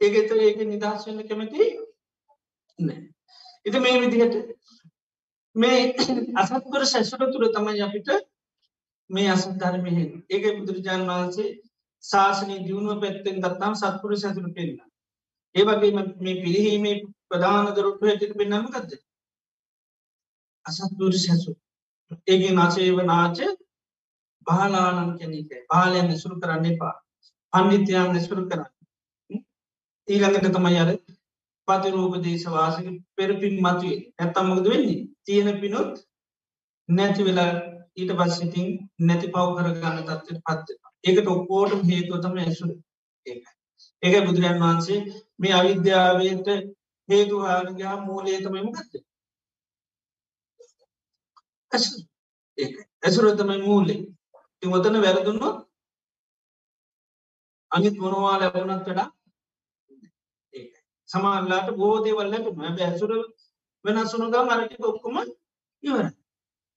[0.00, 1.66] ඒක එතර ඒක නිදහස් වෙන්න කැමති
[2.78, 3.00] නෑ.
[3.66, 4.36] එත මේ විදිහට
[5.56, 5.80] මේ
[6.36, 8.14] අසත්පුර සැසුර තුළ තමයි අපිට
[9.10, 9.92] මේ අසධර්මය
[10.30, 11.48] ඒක බුදුරජාණන් වහන්සේ
[12.04, 14.78] ශාසනය දියුණුව පැත්තෙන් ගත්තාම් සත්පුර සැතුර පෙන්න්න.
[15.54, 16.96] ඒ වගේ මේ පිරිහීමේ
[17.28, 18.92] ප්‍රධාන දරුටු ඇතිට පෙන්න්නම ගත්ද
[20.66, 21.52] අසත්පුර සැසු
[22.26, 23.38] ඒගේ නාචේව නාච
[24.46, 26.94] බාලානන් කැනීක බාලයන් නිසුරු කරන්න එපා.
[27.52, 28.70] පණ්ඩිතයන් නිසුරු කරන්න.
[30.08, 30.90] ඊළඟට තමයි අර
[31.68, 32.86] පතිරූප දේශවාසක
[33.16, 33.98] පෙරපින් මතුවේ.
[34.18, 35.00] ඇත්තම්මකද වෙන්නේ?
[35.24, 35.92] තියෙන පිනොත්
[36.88, 37.52] නැති වෙලා
[37.96, 38.68] ඊට පස්සිටින්
[39.00, 40.66] නැති පව් කරගන්න තත්වට පත්ත
[41.04, 42.70] ඒකට ඔක්කෝටම හේතුව තම ඇසුර.
[43.26, 43.36] ඒ
[44.02, 45.00] ඒක බුදුරන් වහන්සේ
[45.38, 46.48] මේ අවිද්‍යාවයට
[47.08, 48.92] හේතු හාරගා මූලේ තමයි මොකක්ද
[53.02, 53.26] ඇසුර.
[53.34, 54.00] තමයි මූලේ
[54.58, 55.56] ති ඔතන වැරදුන්නොත්
[57.70, 59.08] අනිත් මොනවා ලැබුණත් වඩා
[61.08, 63.12] සමාල්ලාට බෝදේවල් ලැබුණ ඇසුර
[63.84, 65.16] වෙනස්සුනු ගම් අරටි ඔක්කොම
[65.82, 66.06] ඉවර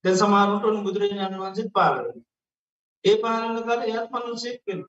[0.04, 2.08] දැ සමාරුටන් බුදුරජාණන් වහන්සේ පාලන
[3.06, 4.82] ඒ පාලන කල එයත් මනුසෙක් වෙන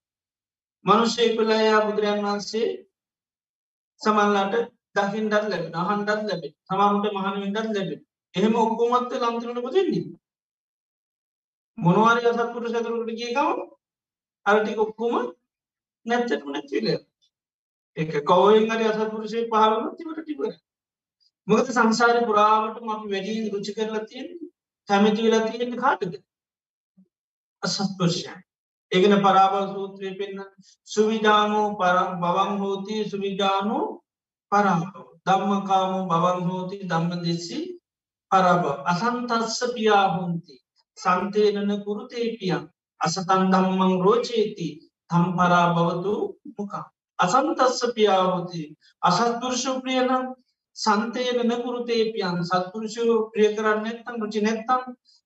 [0.84, 2.68] මනුෂ්‍යය කලා එයා බුදුරජන් වහන්සේ
[4.00, 4.54] සමල්ලාට
[4.96, 8.00] දකිින්ඩත් ලැබෙන අහන්ඩත් ලැබේ සමාමට මහන විඩත් ලැබේ
[8.34, 10.04] එහෙම ඔක්කෝමත්ත ලන්තිරට පුතින්නේ
[11.78, 13.38] මොනවාරය අසත්පුර සැතුරට කියකව
[14.46, 15.14] අරටි ඔක්කොම
[16.06, 16.88] නැත්තට නැතිල
[17.96, 20.54] එක කවයෙන් අරි අසත්පුරුෂය පහලන තිවට ටිබර
[21.48, 24.28] මොකද සංසාරය පුරාවට අපි වැඩී රුචි කරලා තියෙන
[24.88, 26.14] කැමති වෙලා තියෙන කාටද?
[27.62, 28.38] අසත්පුරුෂයන්.
[28.92, 30.40] ඒගෙන පරාබව සූත්‍රය පෙන්න්න
[30.88, 33.84] සුවිධානෝ පරම් බවන් හෝති සුවිධානෝ
[34.52, 34.94] පරාබව
[35.26, 37.60] ධම්මකාමෝ බවන් හෝති ධම්ම දෙසි
[38.30, 40.54] පරාබ අසන්තස්ස පියාහුන්ති
[40.98, 42.64] සන්තේනන කුරුතේපියන්
[43.00, 44.68] අසතන් දම්මං රෝචේති.
[45.10, 46.14] තම් පරාභවතු
[46.54, 46.84] මුකා.
[47.18, 48.62] අසන්තස්ස පියාහෝති
[49.02, 50.24] අසත්පුරුෂ ප්‍රියනම්
[50.78, 54.82] සන්තේන කුරුතේපියන් සත්පුරුෂෝ ප්‍රිය කරන්න නැත්තම් රුචි නැත්තම්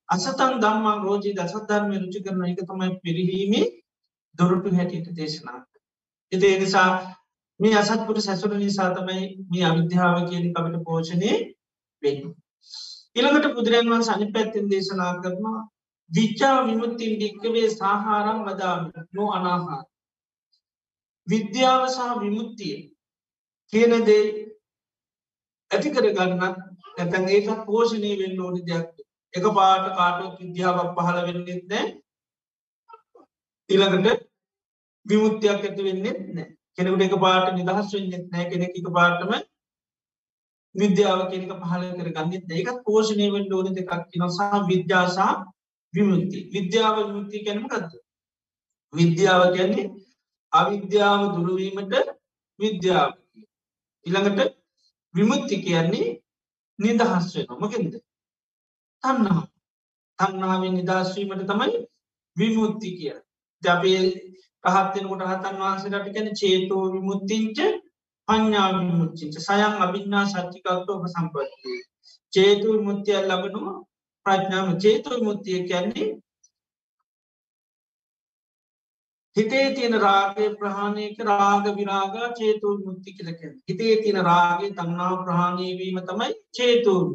[0.09, 3.66] අසතන් දම්මන් රෝජී දසධර්මය රුචි කරන එක තමයි පිරිහීමේ
[4.38, 5.59] දොරටු හැටියට දේශනා.
[6.32, 6.90] එති නිසා
[7.61, 11.32] මේ අසත්පුර සැසුර නිසා තමයි මේ අවිද්‍යාව කියන අපට පෝෂණය
[12.03, 12.22] වෙන්න.
[13.16, 15.61] ඉළඟට බුදුරන් වන් සනි පැත්තෙන් දේශනා කරනවා
[16.11, 18.82] විච්චා විමුත්තින් භික්කවේ සාහාරම් වදාම
[19.12, 19.84] නෝ අනාහාර.
[21.26, 22.78] විද්‍යාව සහ විමුත්තිය
[23.72, 24.24] කියන දේ
[25.72, 26.42] ඇති කර ගන්න
[26.98, 28.88] ඇතැන් ඒක පෝෂණය වෙන්න ඕනි දෙයක්.
[29.34, 31.86] එක පාට කාටුවක් විද්‍යාවක් පහළ වෙන්නෙත් නෑ
[33.70, 34.26] ඊළඟට
[35.06, 39.32] විමුත්තියක් ඇති වෙන්නෙත් නෑ කෙනෙකුට එක පාට නිදහස් වෙන්නෙත් නෑ කෙනෙක් එක පාටම
[40.74, 45.32] විද්‍යාව කෙනෙක පහල කර ගන්නෙත් ඒකත් පෝෂණය වෙන්න ඕන දෙකක් කිනසා විද්‍යාසා
[45.94, 47.92] විමුත්ති විද්‍යාව විමුත්ති කැනම ගත්ද
[48.92, 49.90] විද්‍යාව කියන්නේ
[50.52, 51.94] අවිද්‍යාව දුරුවීමට
[52.58, 53.10] විද්‍යාව.
[54.06, 54.52] ඉළඟට
[55.14, 56.08] විමුත්ති කියන්නේ
[56.78, 57.94] නිදහස් වෙන මොකෙන්ද?
[59.04, 59.42] තන්නා
[60.18, 61.78] තන්නාවෙන් නිදස්වීමට තමයි
[62.36, 63.16] විමුත්ති කිය
[63.62, 64.02] ජබේ
[64.64, 67.58] පහත්වෙනකොට හතන් වහන්සේට ගැන චේතෝ විමුත්තිංච
[68.28, 71.80] පඥා විමුච්චිංච සයන් අභිඥා සච්චිකත්වෝක සම්පත්තිය
[72.32, 73.74] චේතු විමුත්තිය ලබනවා
[74.26, 76.08] ප්‍රඥාම චේතු විමුත්තිය කියන්නේ
[79.37, 86.30] හිතේ තියෙන රාගය ප්‍රහාණයක රාග විරාග චේතුන් මුත්ති කියලකැන හිතේ තියෙන රාගේ තන්නාව ප්‍රහාණයවීම තමයි
[86.53, 87.09] චේතුන්.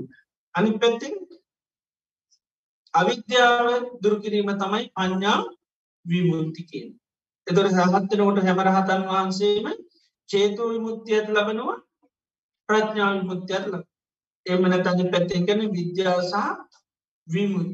[0.55, 1.15] අනි පැත්තිෙන්
[2.93, 3.68] අවිද්‍යාව
[4.01, 5.39] දුරකිරීම තමයි පඥ්ඥා
[6.05, 6.88] විමුත්තිකෙන්
[7.47, 9.68] එතොට සහත්තනකොට හැමරහතන් වහන්සේම
[10.30, 11.78] චේතු විමුත්තියට ලබනවා
[12.70, 13.84] ප්‍රඥාව විමුත්තියට ලබ
[14.45, 16.49] එමන තනි පැත්තෙන් ගැන විද්‍යාවසාහ
[17.28, 17.70] විමුත්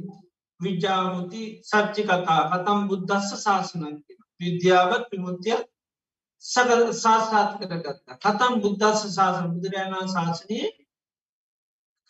[0.60, 5.60] විජාමුති සච්චි කතා කතම් බුද්ධස්ස ශාසනන්කින විද්‍යාවත් විමුත්තිය
[6.44, 8.18] සක සාස්ාත් කරගත්තා.
[8.18, 10.60] කතම් බුද්ධස්ස ශාසන බුදුරජාණන් ශාසනය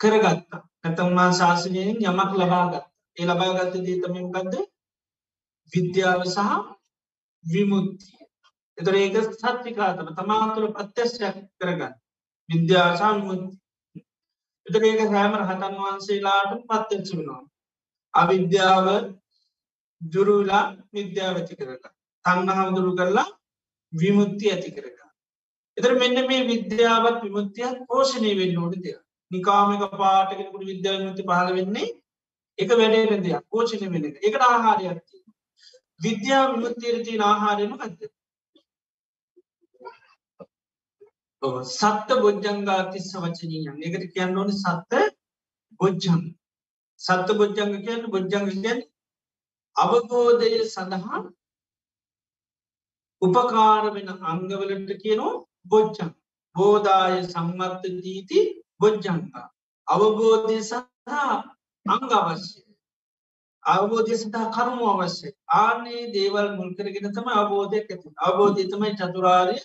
[0.00, 0.60] කරගත්තා.
[0.82, 2.84] නැතම්මා ශාසනයෙන් යමක් ලබාගත්
[3.16, 4.54] ඒ ලබාගත්ත දී තමකක්ද
[5.72, 6.40] විද්‍යාව සහ
[7.44, 8.24] විමුත්තිය
[8.78, 11.94] එතර ඒක සත්්‍රිකාතම තමාතුළ පත්්‍යශයක් කරගන්න.
[12.48, 13.58] විද්‍යාසා විමුත්ති
[14.66, 17.42] එතර ඒක හැමර හතන් වහන්සේලාට පත්්‍යච්ච වෙනවා.
[18.14, 18.86] අවිද්‍යාව
[20.00, 21.54] දුරුලා විද්‍යාව ඇති
[22.24, 23.28] කරග තන්නහම දුරු කරලා
[23.92, 24.94] විමුත්ති ඇති කරග
[25.76, 28.98] එතර මෙන්න මේ විද්‍යාවත් විමුත්තියක් පෝෂණය වෙන්න ඕන දෙයක්.
[29.30, 31.88] නිකාමික පාටකෙකුට විද්‍යාවමුති පහල වෙන්නේ
[32.58, 34.16] එක වැඩේට දෙයක් පෝෂණය වෙන එක.
[34.22, 34.98] එකට ආහාරයක්
[36.00, 38.10] විද්‍යා විමුත්තියට තියෙන ආහාරයම කත්ද
[41.70, 44.92] සත්ත බොජ්ජංගා තිස්ස වචනීයන් එකට කියන්න ඕන සත්ත
[45.80, 46.22] බොජ්ජං
[47.00, 48.80] සත්ත බොජ්ජංග කියන්න බොජ්ජංග කියන්න
[49.76, 51.24] අවබෝධය සඳහා
[53.22, 56.10] උපකාර වෙන අංගවලට කියනවා බොජ්ජං.
[56.56, 58.40] බෝධාය සම්මත්ත දීති
[58.80, 59.48] බොජ්ජංගා.
[59.88, 61.34] අවබෝධය සඳහා
[61.86, 62.60] අංග අවශ්‍ය
[63.64, 69.56] අවබෝධය සඳහා කරුණු අවශ්‍ය ආනේ දේවල් මුල්කරගෙන තම අවබෝධයක් ඇති අවබෝධය තමයි චතුරාරය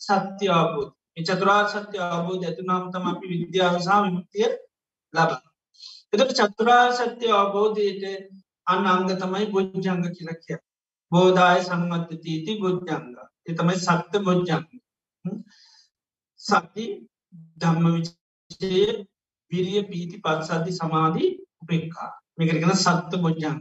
[0.00, 4.48] සත්‍ය අවබෝධ චතුරා සත්‍ය අවබෝධ ඇතුනාම තම අපි විද්‍යාව සහ විමුක්තිය
[5.14, 5.30] ලබ
[6.12, 8.04] එතට චතුරා සත්‍ය අවබෝධයට
[8.66, 10.54] අන්න අංග තමයි බොජ්ජංග කියලක්ය
[11.12, 13.06] බෝධාය සම්මත්ත තීති බොජ්ජංග.
[13.46, 14.66] එතමයි සත්ත බොජ්ජංග.
[16.40, 16.86] සති
[17.56, 18.70] ධම්ම විචය
[19.50, 21.30] විරිය පීති පත්සද්ධි සමාධී
[21.62, 23.60] උපෙක්කා මේකරගෙන සත්ත බොජ්ජංග.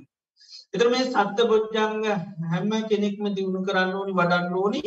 [0.74, 2.06] එතර මේ සත්ත බොජ්ජංග
[2.46, 4.84] හැම කෙනෙක්ම දියුණු කරන්න ඕනි වඩන්න ඕනි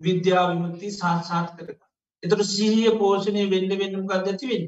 [0.00, 1.80] විද්‍යා විමුක්ති සාත්සාත් කරක
[2.22, 4.66] එතට සීහිය පෝෂණය වෙන්න වෙන්නම් කල් ඇති වෙන්න?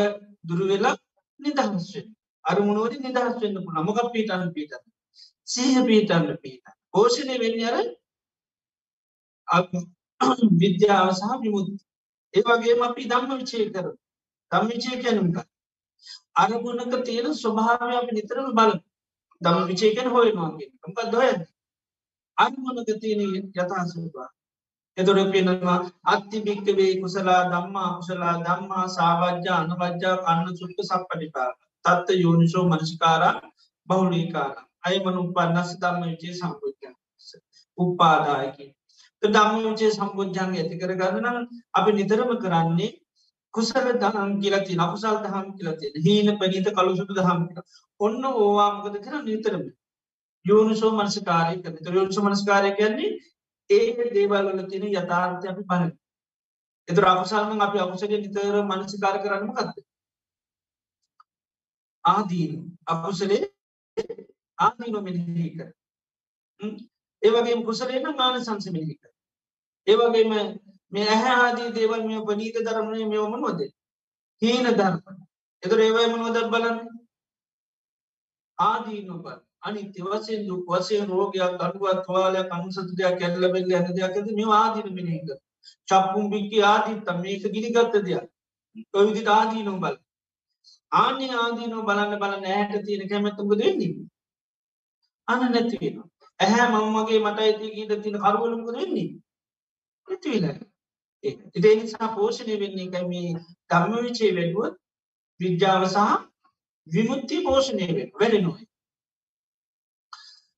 [0.44, 0.96] දුරුවෙලා
[1.40, 2.08] නිදහස්වෙන්
[2.46, 4.74] අරමුණුවද නිදහස් වෙන්න පුළ මොක පීටන් පීට
[5.48, 7.62] සීහ පීටන්න පීට පෝෂණය වෙන්න
[9.48, 9.68] අර
[10.58, 11.70] විද්‍යාව සහ විමුත්
[12.34, 13.88] ඒවගේ අපි දම්ම විචය කර
[14.52, 15.38] දම් විචය කැනුම්ක
[16.36, 18.72] අරමුණක තියෙන ස්වභාවය අපි නිතරම බල
[19.42, 21.32] දම් විචයකැන හොයනවාගේ මක දොය
[22.38, 23.22] අරමුණක තියෙන
[23.56, 24.30] යථහසවා
[24.98, 31.50] එතුර පෙනවා අත්ති භික්කවේ කුසලා දම්මා කුසලා දම්මා සාවජ්‍යා අනවජ්‍යා කන්න සුට්ට සප්පටිපා
[31.86, 33.36] තත්ත යෝනිසෝ මනසිකාරා
[33.88, 34.56] බහුලීකාර.
[34.84, 36.84] අයමනු පන්නස දම්ම විචේ සම්පුජ්ජ
[37.78, 38.66] උපාදායකි
[39.24, 41.38] දම්ම විචේ සම්පුද්ජංග ඇති කර ගන්නනම්
[41.74, 42.92] අපි නිතරම කරන්නේ
[43.54, 47.64] කුසල දහම් කියලති නකුසල් දහම් කියලති හීන පනීත කළුසුට දහම් කියල.
[48.00, 49.66] ඔන්න ඕවාමකද කර නිතරම.
[50.46, 53.12] යෝනිසෝ මනසිකාරය කර යෝනිසෝ මනස්කාරය කියන්නේ
[53.72, 55.84] ඒ දේවල්වල තියෙන යථාර්ථය අපි බල
[56.88, 59.78] එතුර අකුසල්ම අපි අකුසගේ නිතර මනසිකාර කරන්නම කත්ද
[62.06, 62.54] ආදීන
[62.86, 63.44] අකුසලේ
[64.58, 65.70] ආදීන මෙහි කර.
[67.22, 69.12] ඒවගේ කුසලේන මාන සංසමිහි කර.
[69.88, 70.32] ඒවගේම
[70.92, 73.70] මේ ඇහැ ආදී දේවල් මේ පනීත ධරමණය මෙවමන වද
[74.42, 75.00] හීන ධර්ම.
[75.64, 76.80] එතුර ඒවයි මනවදත් බලන්න?
[78.60, 84.54] ආදී නොබල් අනිත්‍ය වසයෙන් දුක් වසයෙන් රෝගයක් අඩුවත් වාලයක් අනුසතුදයක් කැල්ලබෙල්ල ඇන දෙයක් ඇද මේ
[84.54, 85.28] ආදින මිනික
[85.88, 88.26] චප්පුම් බික්කි ආදිත්තම් මේක ගිනිගත්ත දෙයක්.
[88.94, 89.96] ඔවිදිට ආදී නොබල්
[90.92, 93.94] ආන්‍ය ආදීනෝ බලන්න බල නෑට තියෙන කැමැත්තමක දෙන්නේ
[95.28, 95.98] අන නැතිවෙන
[96.40, 99.08] ඇහැ මංමගේ මට ඇති ගීට තින කරුවලුක දෙන්නේ
[100.08, 100.58] නැතිවෙන
[101.24, 103.30] ඉතිේ නිසා පෝෂණය වෙන්නේ එකයි මේ
[103.70, 104.76] ධම්ම විචේ වැඩුවත්
[105.40, 106.10] විද්‍යාව සහ
[106.88, 108.71] විමුත්ති පෝෂණය වැඩ නොයි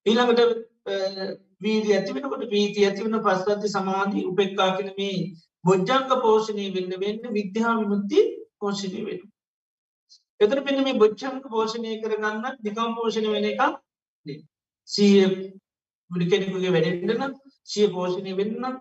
[0.06, 0.42] ඊළඟට
[1.62, 5.20] වීදි ඇතිවෙනකොට වීති ඇතිවන පස්සති සමාධී උපෙක්කා කන මේ
[5.64, 8.26] බොජ්ජංග පෝෂණය වෙන්න වෙන්න විද්‍යා විමුත්ති
[8.60, 9.22] පෝෂණය වෙන
[10.40, 13.62] එතර පෙන මේ බොච්චංක පෝෂණය කරගන්න නිකම් පෝෂණය වෙන එක
[14.90, 15.28] සීය
[16.12, 17.38] බුඩි කෙනෙකුගේ වැඩෙන්ටන
[17.68, 18.80] සිය පෝෂණය වෙන්න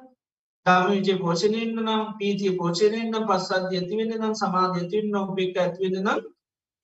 [0.66, 6.20] තාම විචේ පෝෂණයන්න නම් පීතිය පෝෂණයෙන් නම් පස්සද්ධ ඇතිවෙන නම් සමාධ ඇතිවෙන්න උපෙක් ඇතිවෙන නම්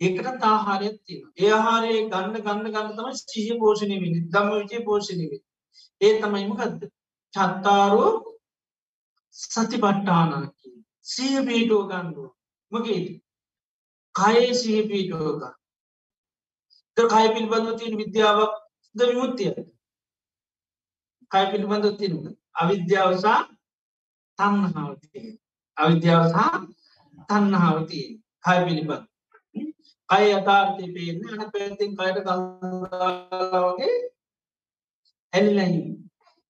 [0.00, 5.26] ඒකට තාහාරයක් තියෙන ඒ ආහාරය ගන්න ගන්න ගන්න තම සීය පෝෂණය වෙන දම විචේ පෝෂණය
[5.26, 5.42] වේ
[6.00, 6.90] ඒ තමයිම ගත්ද
[7.34, 8.12] චත්තාරෝ
[9.36, 10.74] සති පට්ටානකි
[11.06, 12.30] සීය පීටෝ ගන්නුව
[12.72, 13.16] මගේදී
[14.14, 15.42] කයේ සිහි පීටෝක
[16.96, 18.54] කය පිළිබඳව තියෙන විද්‍යාවක්
[18.94, 19.52] ද විමුත්තිය
[21.30, 22.16] කය පිළිබඳව තියෙන
[22.54, 23.40] අවිද්‍යාවසා
[24.38, 25.28] තන්නහාවතිය
[25.76, 26.50] අවිද්‍යාවසා
[27.28, 28.08] තන්නහාවතිය
[28.44, 29.04] කය පිළිබඳ
[30.10, 33.94] කය යථාර්ථය පේන්න අන පැතින් කයට ගගේ
[35.32, 35.82] ඇල්ලහි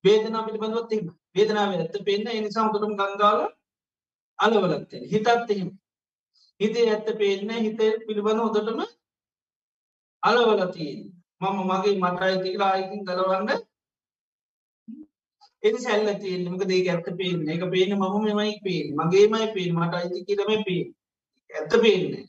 [0.04, 3.40] වේදනා පිළිබඳවත් එම වේදනාව ඇත්ත පේන්න එනිසා හොටටම ගංගාල
[4.38, 5.70] අලවලත්තේ හිතත් එහෙම.
[6.60, 8.80] හිතේ ඇත්ත පේන්න හිත පිළිබඳ හොදටම
[10.22, 10.94] අලවලතිී
[11.40, 13.50] මම මගේ මටයි තිකලා අයකින් දරවන්න
[15.62, 19.94] එනි සැල්ල තියෙන් මක දේ ඇත්ත පේන එක පේන මම මෙමයි පේන මගේමයි පේන මට
[19.94, 20.82] අයිති කියරම පේ
[21.50, 22.24] ඇත්ත පේන්නේ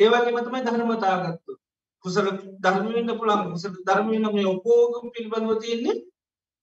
[0.00, 1.52] ඒවගේ මතමයි ධර්මතාගත්තු
[2.04, 2.26] කුසල
[2.60, 5.96] ධර්මවෙන්න පුළන් කුසට ධර්මවෙන්න මේ ඔපෝගම් පිළිබඳව තියෙන්නේ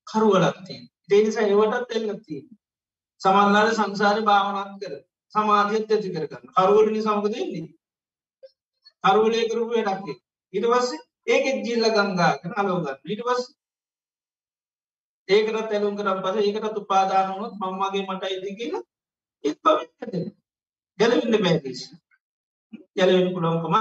[0.07, 0.79] කරුවලක්තිය
[1.09, 2.41] දේනිසා ඒවටත් එල්ලතිය
[3.21, 4.93] සමන්ලාල සංසාර භාවනත් කර
[5.33, 7.67] සමාධියත් ඇති කරගන්න කරුවලනි සමක දෙන්නේ
[9.03, 10.17] කරුවලේ කරුප වැඩක්ේ
[10.53, 13.43] ඉට පස්සේ ඒක ජිල්ල ගංගාගෙන අලෝගන්න ඊට පස්
[15.29, 18.83] ඒකට තැලුම් කරම් පස ඒකට උපාදානනොත් මංමගේ මට ඉදි කියලා
[19.43, 20.17] එත් පවිත්
[20.99, 21.81] ගැලවින්න බෑකිස්
[22.95, 23.75] ගැලවෙන පුළොන්කම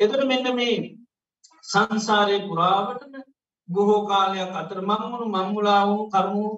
[0.00, 0.76] එතට මෙන්න මේ
[1.64, 3.14] සංසාරය පුරාවටම
[3.68, 6.48] බොහෝ කාලයක් අතර මංමුණු මංමුලා වුණු කරුණු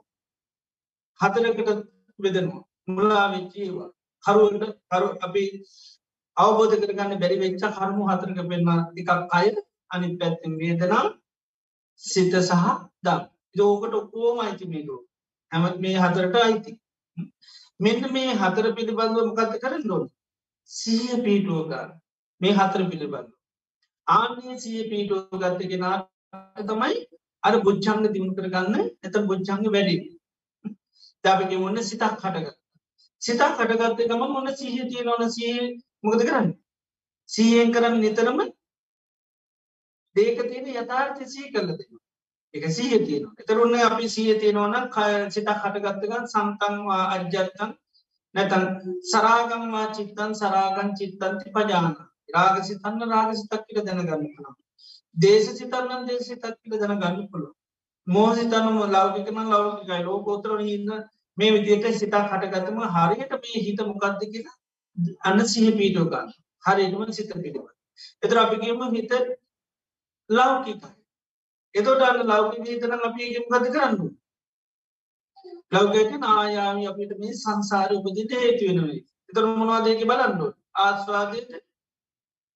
[1.21, 1.69] හතරකට
[2.19, 3.91] වෙදෙනවා මුල්ලා වෙච්චීවා
[4.25, 5.45] කරුවට කරු අපි
[6.37, 9.47] අවබෝධ කරගන්න බැරි වෙච්ච කර්මු හතරක පෙන්ම එකක් අය
[9.91, 11.05] අනි පැත්තින් වේදනා
[12.03, 12.65] සිත සහ
[13.01, 13.23] දම්
[13.55, 15.01] යෝකට ඔක්කෝම අයිති මේකෝ.
[15.53, 16.73] හැමත් මේ හතරට අයිති.
[17.81, 20.05] මෙන්න මේ හතර පිළිබඳව මොකක්ද කරන්න ඕන?
[20.71, 21.91] සීය පීටුවගන්න
[22.41, 23.31] මේ හතර පිළිබඳ
[24.07, 25.97] ආන්නේ සිය පීටුව ගත්ත කෙනා
[26.63, 26.99] තමයි
[27.43, 29.97] අර බුච්චංග දියුණු කරගන්න එත බුච්චංග වැඩි.
[31.25, 32.47] දැපක ඔන්න සිතක් හටග
[33.23, 35.43] සිතක් කටගත්ත ගම මොන්න සීහ තිය නොන සහ
[36.03, 36.49] මොකද කරන්න?
[37.29, 38.41] සීයෙන් කරන්න නිතරම
[40.17, 42.03] දේක තියෙන යථාර්ථ සී කරල දෙන්න
[42.55, 44.77] එක සීහ තියෙන එතරුන්න අපි සීහ තියෙනවන
[45.31, 47.73] සිතක් හටගත්තගන් සන්තන්වා අජ්ජත්තන්
[48.35, 48.65] නැතන්
[49.05, 51.91] සරාගම්වා චිත්තන් සරාගන් චිත්තන්ති පජාන
[52.35, 54.55] රාගසිතන්න රාගසිතක් කියල දැනගන්න කනම්
[55.17, 57.53] දේශ සිතන්නන් දේශසිතක් කියල දැනගන්න පුළුව
[58.07, 60.91] මෝසිතනම ලෞකිකන ලෞකිකයි ලෝකෝතරන ඉන්න
[61.39, 64.57] මේ විදියට සිතා කටගතම හරියට මේ හිත මොකක්ද කියලා
[65.23, 67.65] අන්න සිහ පීටෝ ගන්න හරිටම සිත පිළිව.
[68.23, 69.13] එතර අපිගේම හිත
[70.31, 70.93] ලෞකිකයි.
[71.75, 74.14] එතොට අන්න ලෞකික හිතන අපිගම් ගත කරන්න.
[75.75, 79.01] ලෞගයට නායාම අපිට මේ සංසාර උපදිට හේතු වෙනවේ.
[79.31, 80.47] එතර මොනවාදයක බලන්ඩු
[80.79, 81.53] ආස්වාදයට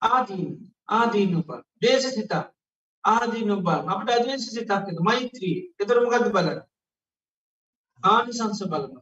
[0.01, 0.49] ආදීන
[0.91, 1.49] ආදීන උප
[1.81, 2.45] දේශ සිතා
[3.03, 6.59] ආදීන උබා අපට අදවේශ සිතාක්කෙන මෛත්‍රී එතරම ගත බලන්න?
[8.03, 8.93] ආනිසංස බලන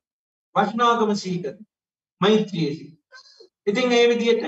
[0.56, 1.56] වශ්නාගම සීකර
[2.22, 2.88] මෛත්‍රියසි
[3.68, 4.44] ඉතින් ඒ විදියට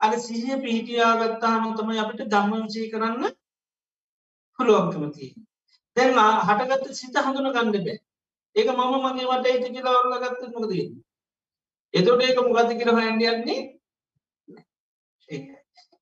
[0.00, 3.24] අර සිහිය පිහිටියාගත්තාම තමයි අපිට ධම්මවිචී කරන්න
[4.58, 5.32] පුළුවන්කමතිී.
[5.96, 7.98] දැන් හටගත්ත සිත හඳුන ගන්න බෑ.
[8.56, 10.72] ඒක මම මගේ වට ඇති කියලා ඔල්ල ගත්ත මොකද
[11.94, 13.60] එතොට ඒක මොකද කියල හොයන්ඩයන්නේ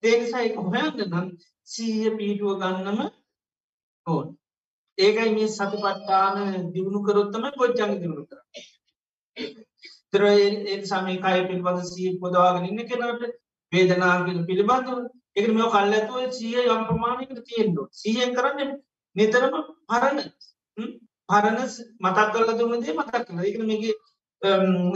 [0.02, 1.28] ඒනිසායි හොයන්න නම්
[1.68, 3.00] සීය පිහිටුව ගන්නම
[4.06, 4.26] ඕන්.
[4.98, 6.36] ඒකයි මේ සති පට්ටාන
[6.72, 8.38] දියුණු කරොත්තම පොච්චංග දියුණු කර
[10.10, 10.24] තර
[10.84, 13.24] සමේ කය පිළිබඳ සී පොදවාගෙන ඉන්න කෙනට
[13.72, 14.98] වේදනාගෙන පිළිබඳව
[15.36, 18.70] එක මෙ කල් ඇතුව සිය යම් ප්‍රමාණයකට තියෙන්ඩු සියෙන් කරන්න
[19.16, 19.54] නිතරම
[19.88, 20.18] පරණ.
[21.28, 21.58] පරණ
[22.02, 23.94] මතක් කරල දුන්නදේ මතක් කළ එක මේගේ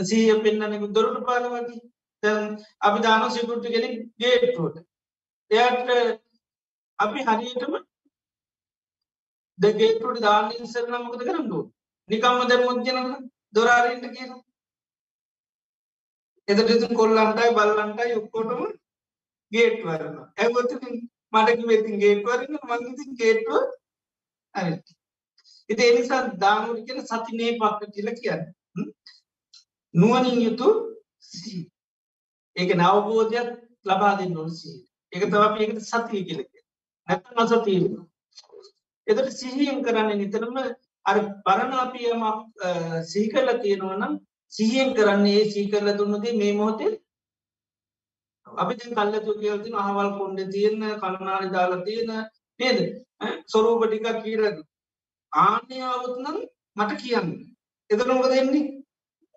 [0.05, 1.81] සීය පෙන්න්නනෙක දොරට පාල වගේ.
[2.23, 4.77] තැන් අපි දාන සිකුට්ට කෙනෙ ගේට්ටුවට
[5.51, 5.89] එයට
[6.99, 7.75] අපි හරියටම
[9.59, 11.61] දෙගේටුට දාන්න ඉස්සරන මොකද කරන්නු
[12.11, 12.99] නිකම්ම දැ මුද්ජන
[13.55, 14.41] දොරාරට කියලා.
[16.49, 18.63] එතට කොල්ලන්ටයි බල්ලන්ටයි ඔක්කොටම
[19.53, 20.73] ගේට් වරන ඇවත
[21.33, 23.63] මටක වෙතින් ගේට වරන්න මංගති ගේටුව
[25.71, 28.43] හරි එති එනිසා දානුට කියෙන සතිනේ පක්ක කියල කියන්න.
[29.95, 30.69] නුවනින් යුතු
[32.57, 33.49] ඒක නවබෝධයක්
[33.87, 34.77] ලබා දෙන්න නොනසී
[35.13, 36.51] එක තව ඒකට සතිය කියලක
[37.09, 37.95] නැත නසතිීම
[39.07, 40.57] එතට සිහියෙන් කරන්න නිතරම
[41.07, 42.25] අර පරණාපියමක්
[43.05, 44.15] සිහිකල තියෙනවනම්
[44.53, 46.93] සිහියෙන් කරන්නේ සීකරල දුන්නදේ මේ මොහොතේ
[48.47, 52.11] අපි කල්ලතු කියල්තින අහවල් කොන්්ඩ තියෙන කණනාරි දාලා තියෙන
[52.61, 52.79] නේද?
[53.47, 54.07] සොරූප ටිකක්
[55.33, 56.37] කියරද ආන්‍යයාවත්නම්
[56.77, 57.29] මට කියන්න.
[57.91, 58.65] එතනොක දෙන්නේ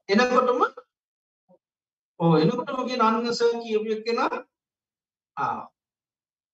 [0.10, 0.62] එනකොටම
[2.20, 4.20] ඕ එනකොටමගේ නන්නස කියපියක් කෙන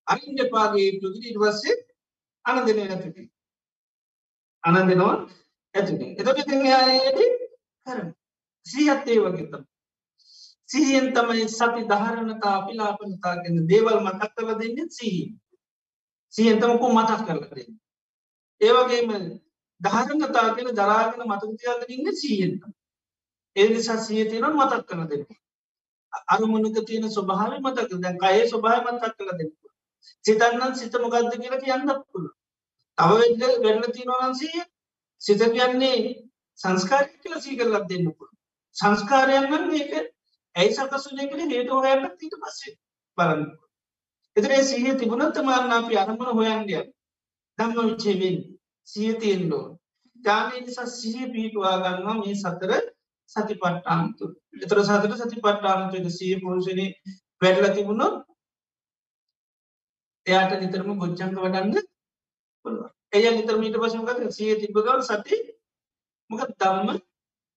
[0.07, 1.75] අයින්ට පාගේ තුති ඉටවස්සේ
[2.45, 3.23] අනදනය ඇතිති
[4.63, 5.15] අනදනවා
[5.75, 7.19] ඇතිති එතට යට
[7.87, 8.09] කරන්න
[8.65, 9.63] සියත් ඒ වගේතම
[10.69, 15.23] සිහියෙන් තමයි සති ධාරණතා පිලාපනතා ගැන දේවල් මතක් කරල දෙන්න සිහි
[16.33, 17.71] සියන්තමකු මතක් කරල දෙන්න?
[18.61, 19.11] ඒවගේම
[19.81, 22.63] ධාරණතා කියෙන දරාගෙන මතකතියාගරන්න සියෙන්ත
[23.55, 25.29] ඒ නිසා සියතියන මතක් කරල දෙන්න.
[26.27, 29.51] අරුමනක තියෙන ස්වභාව මතක දැන් අය ස්වභාව මතක් කළ දෙන්න
[30.25, 32.27] සිතන්නන් සිත මොකක්ද කියලා කියන්න පුළ
[32.97, 34.59] තව වෙද වෙන්න තියනවන්සිය
[35.21, 35.97] සිත කියන්නේ
[36.59, 38.31] සංස්කාරය කියල සීකරලක් දෙන්න පුළ
[38.75, 39.91] සංස්කාරයන්ගන් මේක
[40.55, 42.75] ඇයි සකසුනයකට හේතු හොයන්නත් ඊට පස්සේ
[43.17, 43.43] බලන්න
[44.35, 46.83] එතරේ සිහිය තිබුණත් මාරන්න අපි අරමන හොයන්ඩිය
[47.59, 48.37] දම්ම විච්චේවෙන්
[48.87, 49.65] සිය තියෙන්ඩෝ
[50.19, 52.71] ජානය නිසා සිහි පිටවා ගන්නවා මේ සතර
[53.29, 54.25] සති පට්ටාන්තු
[54.59, 56.87] එතර සතර සති පට්ටාන්තුක සිය පෝෂණය
[57.41, 58.15] වැඩල තිබුණොත්
[60.27, 61.77] එයාට නිතරම ගොච්චංක වඩන්න
[63.13, 65.37] එය නිතරමීට පසුක සිය තිබගල් සති
[66.29, 66.97] මොක දම්ම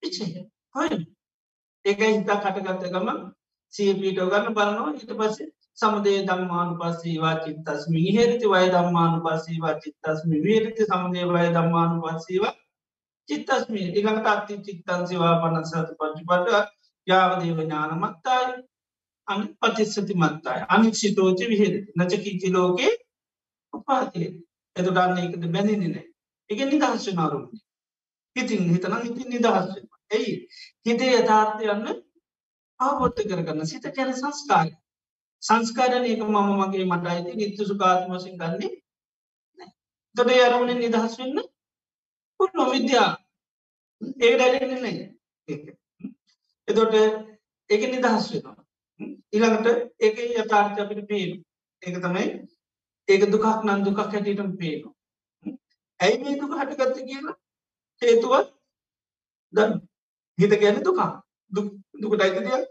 [0.02, 0.26] පිචය
[0.74, 0.92] හොය
[1.84, 3.08] ඒක හිතා කටගත්ත ගම
[3.74, 4.92] සිය පීටෝ ගන්න බලනවා.
[4.92, 5.48] ඊට පස්සේ
[5.78, 8.02] සමදේ දම්මානු පස්සීවා චිත්තස්මි.
[8.16, 10.42] හේරිති වය දම්මානු පස්සීවා චිත්තස්මි.
[10.44, 12.54] වේරිති සමදේ වය දම්මානු පස්සීවා
[13.28, 13.82] චිත්තස්මි.
[13.92, 16.46] ඉළඟට අත්ති චිත්තන් සිවා පනත් සති පච්චිපට
[17.06, 18.54] යාවදේව ඥානමත්තායි.
[19.28, 20.62] අනි පතිස්සති මත්තායි.
[20.68, 22.94] අනික්ෂිතෝච විහෙද නචකිචි ලෝකේ
[23.72, 24.32] උපාතිය.
[24.76, 26.04] එතුටන්න එකද බැඳිනිනෑ
[26.50, 27.60] එක නිදහස්ව නාරුන්නේ
[28.36, 29.66] ඉතින් හිතන ඉතින් නිදහස්
[30.10, 30.32] ඇයි
[30.86, 31.90] හිතේ යථාර්ථයන්න
[32.80, 34.70] අවබොත්ත කරගන්න සිත කැන සංස්කාර
[35.42, 38.70] සංස්කාරන ඒක මම මගේ මට අයිති නිත්තු සුකාත්ම වසින් ගන්නේ
[40.16, 41.38] තොට අරමුණෙන් නිදහස් වෙන්න
[42.40, 43.10] පුන්න විද්‍යා
[44.20, 44.96] ඒ ඩැලන්නේ
[46.68, 46.94] එතොට
[47.70, 47.82] ඒක.
[47.88, 48.56] නිදහස් වෙනවා.
[49.32, 49.68] ඊළඟට
[50.00, 51.30] ඒක යථාර්ථ අපිට පේන
[51.82, 52.26] ඒක තමයි
[53.08, 54.94] ඒක දුකක් නන් දුකක් හැටියටම පේනවා.
[56.00, 57.36] ඇයි මේ දුක හටගත්ත කියලා?
[58.02, 58.48] හේතුවත්
[59.52, 59.72] දන්න
[60.38, 61.10] හිත ගැන දුකා
[62.00, 62.68] දුකට අයිත දෙයක්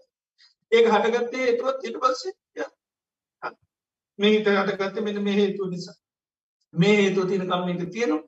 [0.72, 2.34] ඒක හටගත්තේ ඒතුවත් ඊට පස්සේ
[4.20, 5.98] මේ හිත හටගත්ත මෙන මේ හේතුව නිසා.
[6.74, 8.24] මේ හේතුව තියනකම් මේක තියෙනවා.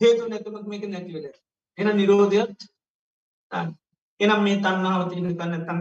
[0.00, 1.26] හේතු නැතුමත් මේක නැතිවල
[1.78, 2.58] එන නිරෝධයත්
[4.20, 5.80] එනම් මේ තන්නාව තියන කන්නතන්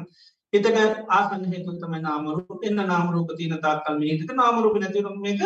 [0.54, 0.68] හිතට
[1.10, 5.42] ආසන හේතු තමයි නාමරූප එන්න නාමරූප තියන තාකල් මේ හිතක නාමරූප නැතිවම මේක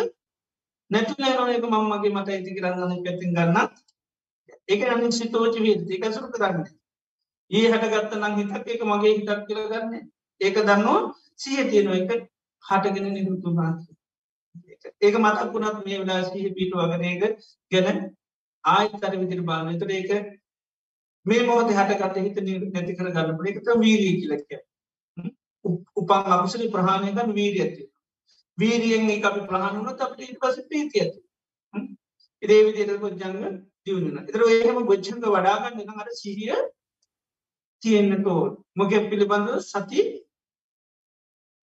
[0.90, 3.72] නැතුල නො එක මම්මගේ මට ඇති කරන්න පැතින් ගන්නත්
[4.68, 6.66] ඒක අනි සිතෝච වේද එක සුරු කරන්න
[7.50, 9.94] ඒ හටගත්ත නම් හිතක් එක මගේ හිතක් කියලගන්න
[10.40, 11.00] ඒක දන්නවා
[11.36, 12.31] සිය තියෙනවා එක.
[12.64, 13.72] හටගෙන නිරුතුනා
[15.00, 17.22] ඒක මතක් වුණත් මේ වෙලා සිහ පිටුවගෙන ඒක
[17.72, 17.98] ගැන
[18.64, 20.10] ආයතර විදිර බාන තුර ඒක
[21.26, 22.36] මේ මොහොත හටගත හිත
[22.68, 24.60] නැති කර ගන්නපට එකත වීරී කියලක්ය
[25.96, 27.84] උපන් අකුසලි ප්‍රහණයකන් වීරිය ඇති
[28.58, 31.20] වීරියෙන් එක අපි ප්‍රහණුනත් අපට ඉට පස පීති ඇති
[32.42, 33.38] ඉදේ විදිර ගොජ්ජංග
[33.84, 36.58] දියුණන එතර ඒහම ගොච්චංග වඩාගන්න අර සිහිය
[37.82, 38.42] තියෙන්න්න තෝ
[38.74, 39.60] මොක පිළිබඳව?
[39.62, 40.02] සති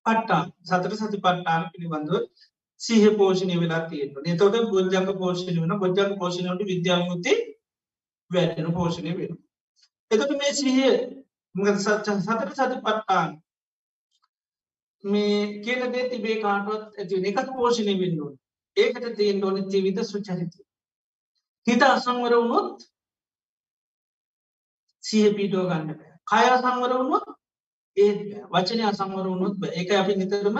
[0.08, 2.14] පට්ටා සතර සති පට්ටාන පිළිබඳව
[2.80, 7.36] සීහ පෝෂණය වෙලා තියෙන තොට ගොජ්ජංග පෝෂණය වන ගොජ්ජංග පෝෂණයට විද්‍යාමුති
[8.30, 9.36] වැටෙන පෝෂණය වෙන
[10.10, 10.96] එතට මේ සිහිය
[11.76, 13.30] සතර සති පට්ටාන්
[15.04, 18.36] මේ කියන දේ තිබේ කාටුවත් ඇති එකත් පෝෂණය වෙන්නුවන්
[18.76, 20.60] ඒකට තියෙන් ඕන ජීවිත සුචරිතය.
[21.66, 22.84] හිත අසංවර වුණොත්
[25.04, 25.90] සිහ පීටෝ ගන්න
[26.26, 27.26] කය අසංවර වුණොත්
[27.98, 28.10] ඒ
[28.52, 30.58] වචනය අසංවර වුණොත් එක අපි නිතරම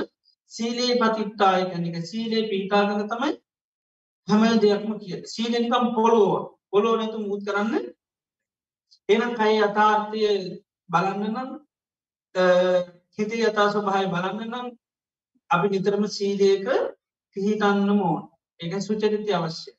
[0.53, 3.33] සීලේ පතිත්තාය කැනික සීලේ පීටාගන තමයි
[4.29, 6.33] හැම දෙයක්ම කිය සීලනිකම් පොලෝ
[6.71, 7.85] පොලෝ නැතු මුත් කරන්න.
[9.09, 10.21] එනම් කයි අතාර්ථය
[10.89, 11.51] බලන්න නම්
[13.19, 14.67] හිතේ යතා ස්වභාය බලන්න නම්
[15.51, 16.67] අපි නිතරම සීලයක
[17.37, 18.23] පිහිටන්න මෝන්
[18.61, 19.71] එක සුචරිතය අවශ්‍ය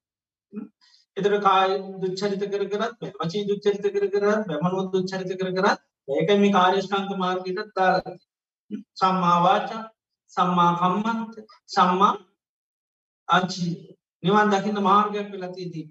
[1.18, 1.70] එතර කාය
[2.01, 7.70] දුච්චරිත කර කරත් වචී දුච්චරිත කර කරත් බැමනුව දුච්චරිත කර කරත් ඒක මේ කාර්යෂ්ඨාන්ක මාර්ගයට
[7.76, 8.01] දාල
[8.95, 9.84] සම්මාවාචා
[10.34, 11.34] සම්මා කම්මන්ත
[11.70, 12.14] සම්මා
[13.30, 13.74] අචී
[14.24, 15.88] නිවන් දකින්න මාර්ගයක් වෙලතිදී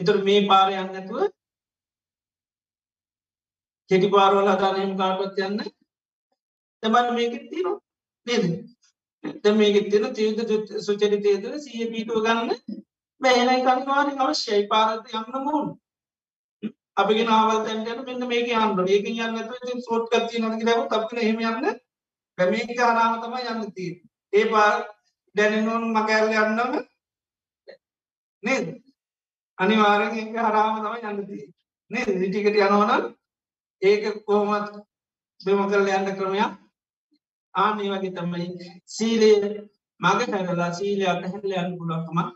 [0.00, 1.20] එතුර මේ පාරය යන්න ඇතුව
[3.90, 5.58] කෙටි පාරවල අදානයම කාටවත් යන්න
[6.82, 7.78] තමන් මේක තියනවා.
[8.26, 8.44] නේද?
[9.42, 10.38] ද මේක තින තීද
[10.80, 12.50] සුචරිතයද සිය පීටුව ගන්න
[13.20, 14.68] බෑනයි කනිවාරෙන් අවශ්‍යයි.
[14.68, 15.68] පාරත යන්න මුවන්
[16.96, 21.40] අපිගෙන ආවල් තැන්ටට මෙන්න මේක අන්න ඒක යන්න ති සෝට් කත්ති නක ලැව අපින හෙම
[21.42, 21.78] යන්න
[22.38, 23.86] පැමේක හරාම තම යන්න ති
[24.32, 24.70] ඒ පා
[25.36, 26.72] දැනනොන් මකැල්ල යන්නම
[28.42, 28.66] නේද?
[29.58, 31.40] අනිවාරෙන් එක හරාම තම යන්නති
[31.90, 33.12] නේ දිටිකට යනවන
[33.82, 34.74] ඒක කොහොමත්
[35.40, 36.52] බෙම කරල යන්න ක්‍රමයක්
[37.54, 39.36] ආනේ වගේ තමයි සීලේ
[40.00, 42.28] මග හැරලා සීලයක් හැරල යන්න පුළුවන්කමක්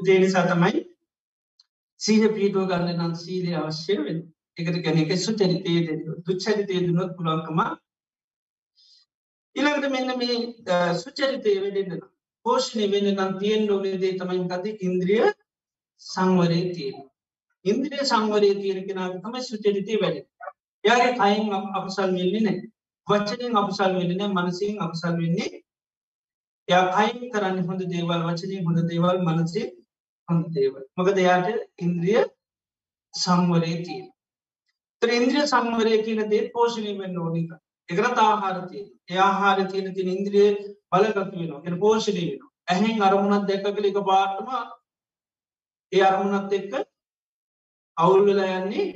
[0.00, 0.89] ජේනිසා තමයි
[2.00, 4.20] සීහ පීටුව ගන්න නම් සීලය අවශ්‍ය වෙන
[4.56, 5.74] එකට ගැන එක සුචරිතය
[6.24, 7.60] දුච්චරිතය දුනොත් පුළුවන්කම
[9.56, 12.02] ඉළඟට මෙන්න මේ සුචරිතය වෙඩෙන්න්න
[12.46, 15.22] පෝෂණය වෙන නම් තියෙන් ෝනේදේ තමයි ගත ඉන්ද්‍රිය
[16.02, 16.98] සංවරය තියෙන
[17.64, 20.20] ඉන්ද්‍රිය සංවරය තියෙන කෙනාව තමයි සුචරිතය වැඩ
[20.84, 22.60] යාගේ අයින් අපසල් වෙන්නේ නෑ
[23.06, 25.62] වචනයෙන් අපසල් වෙන්නේ මනසින් අපසල් වෙන්නේ
[26.68, 29.66] යා අයින් කරන්න හොඳ දේවල් වචනය හොඳ දේවල් මනසේ
[30.30, 31.48] හොඳ දේවල් මොකද එයාට
[31.80, 32.22] ඉන්ද්‍රිය
[33.14, 34.08] සංවරය තියෙන
[35.02, 37.50] තර ඉන්ද්‍රිය සංවරය කියන දේ පෝෂණය වෙන්න ඕනික
[37.88, 40.50] එකරත් ආහාරතිය එයාහාර තියෙන තින ඉන්ද්‍රිය
[40.90, 41.62] බලගතු වෙනවා.
[41.64, 44.48] එන පෝෂණය වෙන ඇහෙන් අරමුණත් දැක්ක කළ එක පාටම
[45.92, 46.72] ඒ අරමුණත් එක්ක
[47.96, 48.86] අවුල් වෙලා යන්නේ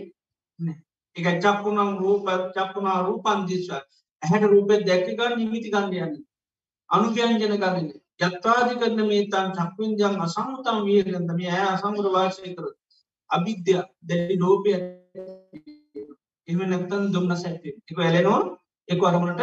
[1.16, 6.16] එක චක්කුනම් රූප චක්කුණා රූපන්දිස්ව ඇහැට රූපය දැක්කගන්න නිමිති ගන්න යන්න.
[6.90, 7.88] අනුව්‍යංජන ගන්න
[8.20, 12.66] යත්වාදි කරන මේ තන් චක්වින්ජන් අසංතම් වීරන්ද මේ ඇය අසංගුර වාශය කර
[13.30, 14.70] අභිද්‍ය දැඩි ලෝපය
[16.48, 18.42] එම නැත්තන් දුම්න සැටි එක ඇලෙනවා
[18.88, 19.42] එක අරමුණට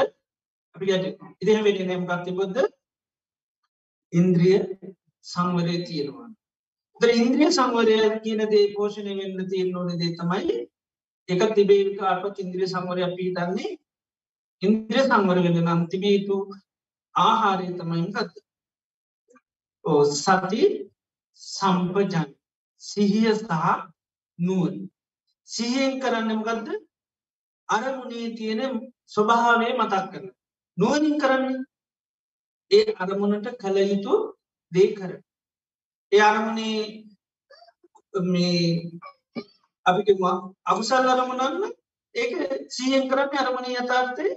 [0.76, 1.06] අපි යට
[1.42, 2.62] ඉදිහ වෙට නම කත්තිබොද්ධ
[4.14, 4.60] ඉන්ද්‍රිය
[5.26, 6.28] සංවරය තියෙනවා.
[7.02, 10.58] තර ඉන්ද්‍රිය සංවරය කියන දේ පෝෂණය වෙන්න තියෙන ඕන දේ තමයි
[11.30, 13.72] එක තිබේවික අල්පත් ඉන්ද්‍රිය සංවරය පිහිටන්නේ
[14.62, 16.38] ඉන්ද්‍රිය සංවර වෙන නම් තිබේතු
[17.16, 18.51] ආහාරය තමයි ගත්ත ඕ
[20.16, 20.64] සති
[21.42, 22.30] සම්පජන්
[22.82, 23.52] සිහිය සහ
[24.40, 24.76] නුවන්
[25.50, 26.68] සිහියෙන් කරන්නමගත්ද
[27.70, 28.62] අරමුණේ තියෙන
[29.06, 30.28] ස්වභාවය මතක් කරන.
[30.78, 31.66] නුවනින් කරන්නේ?
[32.72, 34.14] ඒ අරමුණට කළ යුතු
[34.72, 35.12] දේ කර.
[36.12, 36.80] ඒ අරමුණේ
[38.14, 38.92] මේ
[39.86, 40.14] අපි
[40.66, 41.64] අකුසල් අරමුණන්න
[42.16, 42.32] ඒක
[42.70, 44.28] සීයෙන් කරන්න අරමණ යථාර්ථය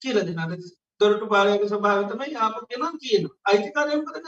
[0.00, 0.62] කියල දෙනද
[1.04, 4.26] දොරටු පාලයක ස්වභාවතමයි ආප කෙනම් කියන අයිතිකාරයම් කරද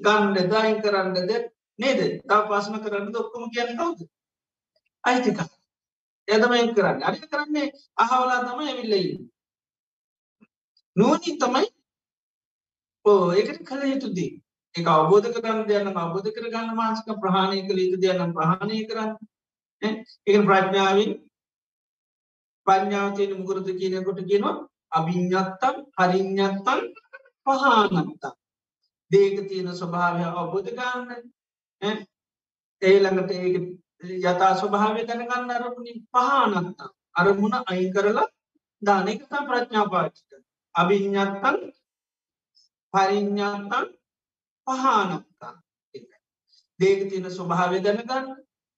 [0.00, 1.30] ගණ්ඩ දයි කරන්නද
[1.78, 2.00] නේද?
[2.28, 4.00] තා පාසන කරන්න ඔක්කොම කියන්න කවුද?
[5.04, 5.38] අයිතික
[6.28, 7.02] එදමයි කරන්න.
[7.02, 9.14] අරි කරන්නේ අහවලා තම ඇවිල්ලයි
[10.96, 11.66] නුවනින් තමයි
[13.04, 14.30] ඕ ඒකට කළ යුතුදී
[14.74, 19.12] එක අවබෝධ කරන්න දෙයන්න අවබෝධ කරගන්න මාසික ප්‍රහණය කළ යුතු දෙයනම් ප්‍රහණය කරන්න.
[20.26, 21.12] එක ප්‍රඥාවෙන්
[22.66, 24.56] පඥාවතයන මුකරද කියනකොට කියනවා
[24.92, 26.80] අභිඤ්ඥත්තන් හරිඥත්තන්
[27.46, 28.34] පහනත්තා.
[29.10, 31.98] දේක තියෙන ස්වභාවය අවබෝධ ගන්න
[32.82, 33.48] ඒළඟට ඒ
[34.22, 36.90] යතා ස්වභාවය දැනගන්න අරමුණ පහනත්තා.
[37.14, 38.28] අරමුණ අයි කරලා
[38.82, 40.30] දානකතා ප්‍රඥා පාචික
[40.74, 41.56] අභිඤ්ඥත්තන්
[42.94, 43.86] පරිඥ්ඥත්තන්
[44.66, 45.54] පහනක්තා
[46.80, 48.28] දේක තියෙන ස්වභාවය දැනගන්න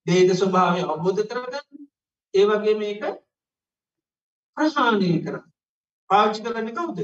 [0.07, 1.87] දේක ස්වභාවය අවබෝධ කරගන්න
[2.35, 3.03] ඒවගේ මේක
[4.57, 5.37] ප්‍රහාණය කර
[6.11, 6.99] පාච්චි කරන්න කවුද?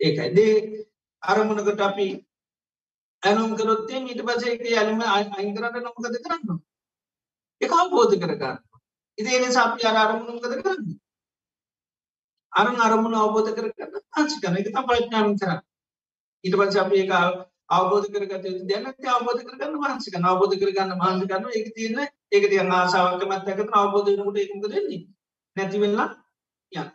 [0.00, 0.28] ඒකයි.
[0.36, 0.54] දේ
[1.22, 2.08] අරමුණකට අපි
[3.22, 6.60] ඇනුම් කරොත්තේ ඊට පසේ ඇලුම අයිකරට නොකද කරන්න
[7.60, 8.58] එක අවබෝධ කරගන්න.
[9.18, 10.98] ඉදේ සාපි අර අරමුණුකද කරන්න?
[12.52, 15.62] අර අරමුණ අවබෝධ කරගන්න ආචි කරන එක තම ප්‍රඥාවෙන් කරන්න.
[16.44, 17.12] ඊට පස්සේ අපි ඒක
[17.70, 21.54] අවබෝධ කරගත යුතු දැනත් අවබෝධ කරගන්න මහන්සි කරන අවබෝධ කරගන්න මහන්සි කරනවා.
[21.54, 21.98] ඒක තියෙන
[22.32, 25.02] ඒක තියන ආසාවක් මත එකතන අවබෝධ වෙනකොට ඒක මොකද වෙන්නේ?
[25.56, 26.08] නැති වෙලා
[26.72, 26.88] යන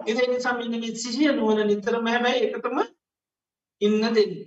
[0.00, 2.78] ඒ නිසා මෙන්න මේ සිහිය නුවණ නිතරම හැබැයි එකතම
[3.80, 4.46] ඉන්න දෙන්නේ.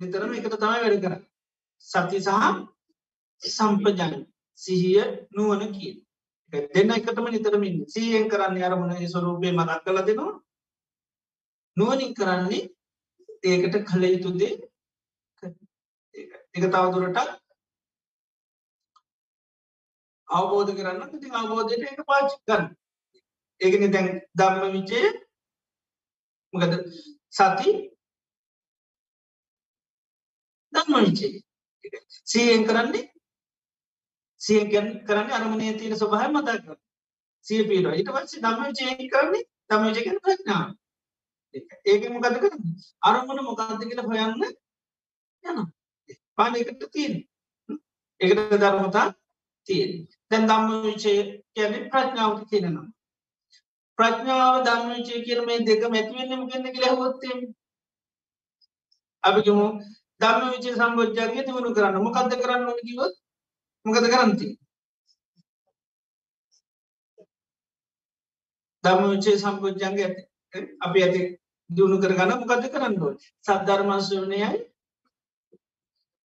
[0.00, 1.26] නිතරම එකට තමයි වැඩ කරන්නේ.
[1.86, 4.14] සති සහ සම්පජාන
[4.60, 5.02] සිහිය
[5.32, 5.96] නුවණ කියන.
[6.74, 7.88] දෙන්න එකතම නිතරම ඉන්නේ.
[7.88, 10.34] සිහියෙන් කරන්නේ අරමුණේ ස්වરૂපේ මතක් කරලා දෙනවා.
[11.76, 12.62] නුවණින් කරන්නේ
[13.44, 14.52] ඒකට කළ යුතුදේ
[16.54, 17.18] එක තවදුරට
[20.28, 22.68] අවබෝධ කරන්න ති අවබෝධයට එක පාචි කරන්න.
[23.62, 25.00] ඒකන දැන් ධම්ම විචය.
[26.54, 26.72] මකද
[27.30, 27.72] සති
[30.72, 31.28] ධම්ම විචය.
[32.26, 33.04] සීයෙන් කරන්නේ
[34.40, 36.78] සිය කරන්න අරමණය තියෙන ස්වභාය මතක් කර
[37.46, 40.68] සිය පීට ඊට පස්සේ ධම්ම විචය කරන්නේ ධම්ම විචය කරන ප්‍රඥාව.
[41.84, 42.62] ඒක මොකද කරන්න?
[43.02, 44.42] අරමුණ මොකක්ද කියලා හොයන්න
[45.44, 45.58] යන
[46.36, 47.14] පාන එකට තියෙන.
[48.20, 49.06] එකට ධර්මතා
[49.68, 49.92] තියෙන.
[50.30, 51.14] දැන් ධම්ම විචය
[51.54, 52.88] කියන්නේ ප්‍රඥාවට කියනවා
[53.98, 57.16] ප්‍රඥාව ධම්ම විචය කියන මේ දෙක මැති වෙන්නේ මොකෙන්ද කියලා අහුවොත්
[59.24, 59.66] අපි කියමු
[60.20, 61.96] ධම්ම විචය සම්බොජ්ජාගේ දිනු කරන්න.
[61.98, 63.14] මොකද්ද කරන්න ඕනේ කිව්වොත්?
[63.86, 64.60] මොකද කරන්න තියෙන්නේ?
[68.84, 70.08] ධම්ම විචය සම්බොජ්ජංගේ
[70.80, 71.20] අපි ඇති
[71.70, 73.16] දියුණු කරගන්න මොකද කරන්න ඕන?
[73.44, 74.50] සද්ධර්මශ්‍රවණයයි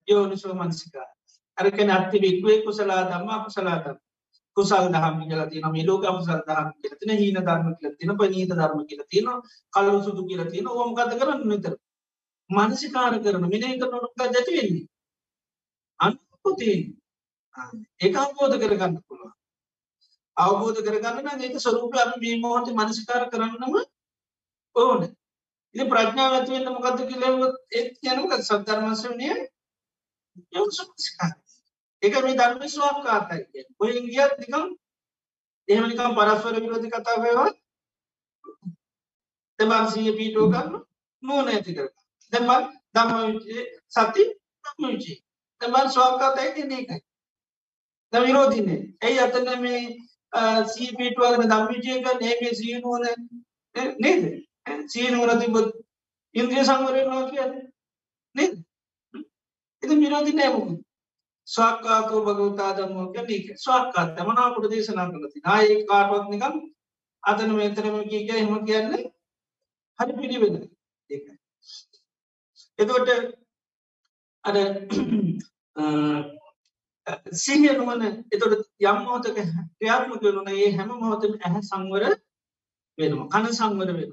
[0.08, 1.08] යෝනිසෝ මනසිකා
[1.58, 3.98] අරකන අත්ති වික්වේ කුසලා දම්ම කුසලා දම්
[4.58, 8.52] කුසල් දහම කියලා තියෙන මේ ලෝක අකුසල් දහම් කියලා තියෙන හීන ධර්ම කියලා තියෙන පනීත
[8.52, 9.28] ධර්ම කියලා තියෙන
[9.74, 11.76] කළු සුදු කියලා තියෙන ඕවා මොකද කරන්නේ මෙතන?
[12.50, 14.86] මානසිකාර කරන මෙනෙහි කරනකොට මොකද ඇති වෙන්නේ?
[16.00, 16.78] අනුපතේ
[18.00, 19.34] ඒක අවබෝධ කරගන්න පුළුවන්.
[20.38, 23.64] අවබෝධ කරගන්න නම් ඒක ස්වરૂපය අපි මේ මොහොතේ මානසිකාර කරන්නම
[24.76, 25.12] ඕනේ.
[25.76, 29.28] ඉති ප්‍රඥාව ඇතිවෙන්න මොකක්ද කියලවත් ඒත් යනක සද්ධර්මශවනය
[32.04, 34.66] එක මේ ධර්ම ස්වාක්කාතයි ඔය ඉගියත් නිකම්
[35.68, 37.52] එහෙමනිකම් පරස්වර විරෝධි කතා වේවා.
[39.60, 40.76] තබන්සීය පීටෝ කරන්න
[41.24, 41.88] නුවන ඇති කර
[42.34, 42.50] දැම
[42.94, 43.40] දම්ම
[43.90, 44.24] සති
[44.64, 45.18] දම්ම විචේ
[45.62, 47.00] තබන් ස්වාක්කාතයි තින්නේ එකයි
[48.14, 49.82] ද විරෝධින්නේ ඇයි අතන මේ
[50.68, 53.06] සී පීටුවගෙන දම්විචයක ඒගේ සීනුවන
[54.00, 54.24] නේද?
[54.88, 55.70] සීනුවර තිබොත්
[56.36, 57.54] ඉන්ද්‍රිය සංවරයනවා කියන්න.
[58.36, 58.54] නේද?
[59.84, 60.74] එති විරෝධි නෑමකු
[61.48, 66.56] ස්වක්කාතෝ භගවතා දම්මෝක නීක ස්වක්කාත මනාපුට දේශනා කලති ආය කාටවත් නිකම්
[67.24, 69.04] අතන මේතරම කීක එම කියන්නේ
[70.00, 70.56] හරි පිළිවෙන
[72.80, 73.10] එතකොට
[74.44, 74.56] අර
[77.34, 82.04] සිහිය නුවන එතොට යම් මොහතක ක්‍රියාත්මක වරුණ ඒ හැම මොහොතම ඇහැ සංවර
[82.98, 83.28] වෙනවා.
[83.30, 84.12] කණ සංවර වෙන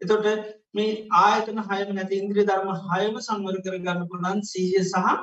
[0.00, 0.26] එතොට
[0.74, 5.14] මේ ආයතන හයම නැති ඉන්ද්‍රිය ධර්ම හයම සංවර කර ගන්න පුළන් සීය සහ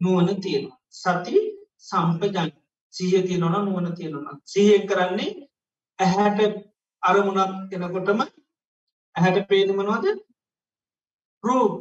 [0.00, 0.78] නුවන තියෙනවා.
[0.92, 1.36] සති
[1.80, 2.50] සම්පජන්
[2.94, 5.30] සීය තියෙනවන නුවන තියෙනවා සීය කරන්නේ
[5.98, 6.56] ඇහැට
[7.02, 8.20] අරමුණක් එනකොටම
[9.16, 10.06] ඇහැට පේනමනවාද
[11.44, 11.80] රූප.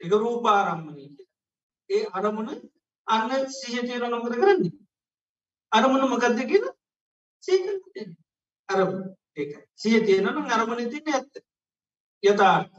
[0.00, 1.04] එක රූපාරම්මනය
[1.90, 2.50] ඒ අරමුණ
[3.06, 4.72] අන්න සිහ තේර නොකද කරන්නේ?
[5.72, 6.66] අරමුණ මොකක්ද කියෙන
[8.68, 8.90] අරම
[9.36, 11.32] ඒ සිය තියෙනන අරමණ තින්න ඇත්ත.
[12.22, 12.76] යථාර්ථ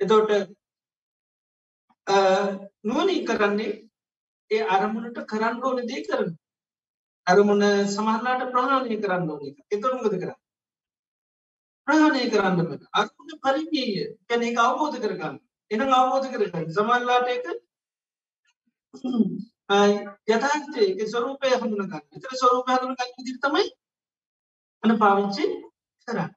[0.00, 0.30] එතෝට
[2.08, 3.72] නුවනී කරන්නේ
[4.50, 6.30] ඒ අරමුණට කරන්න ඕන දේ කරන.
[7.26, 10.32] අරමුණ සමහලාට ප්‍රහාණය කරන්න ඕන එතුරමගද කර
[11.88, 15.36] ප්‍රහාණය කරන්න අරමුණ පරිගීය කැන එක අවබෝධ කරගන්න.
[15.70, 16.70] එන අවබෝධ කරගන්න.
[16.70, 17.44] සමල්ලාට එක
[20.28, 22.02] යථාර්ථයක ස්වරූපය හඳුනගන්න.
[22.12, 23.66] එතර ස්වරූපය හඳුනගන්න විදිර තමයි
[24.82, 25.44] අන පාවිච්චි
[26.08, 26.32] කරන්න.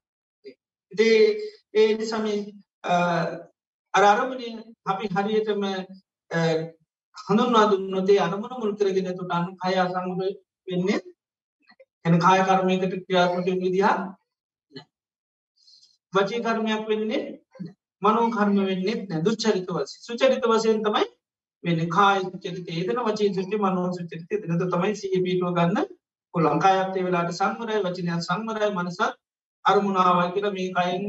[0.92, 1.24] ඒ
[1.74, 2.26] ඒ නිසම
[3.94, 4.50] අරාරමණය
[4.86, 5.64] අපි හරියටම
[7.18, 10.18] හඳුන්වා දුන්නතේ අනමන මුල් කරගෙන තුට අනු කය අසංග
[10.68, 11.00] වෙන්නේ
[12.06, 13.98] එන කාය කර්මයකට ක්‍රියාත්මක විදිහා
[16.14, 17.24] වචී කර්මයක් වෙන්නේ
[18.02, 21.06] මනෝ කර්ම වෙන්නේ නැ දුච්චරිත වස සුචරිත වසයෙන් තමයි
[21.64, 24.30] වෙන කාය චරිත ඒදන වචී සුටි මනෝ සුචරිත.
[24.42, 25.86] දනත තමයි සිය පිටුව ගන්න
[26.34, 29.02] ලංකායත්තේ වෙලාට සංවරයි වචනය සංවරයි මනසත්
[29.66, 31.04] අරමුණාවයි කියල මේ කයින්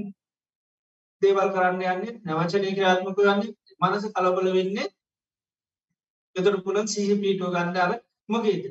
[1.23, 3.41] දේවල් කරන්න යන්නේ නැවචනය ක්‍රාත්මක ගන්න
[3.83, 4.89] මනස කලබල වෙන්නේ
[6.37, 7.93] එතට පුළන් සහ පීටෝ ගණ්ඩ අර
[8.29, 8.65] මගේද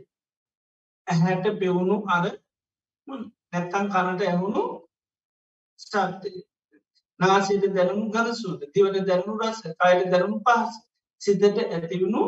[1.07, 2.25] ඇහැට පෙවුණු අර
[3.53, 4.63] නැත්තන් කනට ඇහුණු
[5.79, 6.31] ස්ටාර්තය
[7.19, 10.77] නාසීට දැනුම් ගලසුද දිවට දැනුණු රස කායට දැනුම් පහස
[11.21, 12.23] සිතට ඇතිවුණු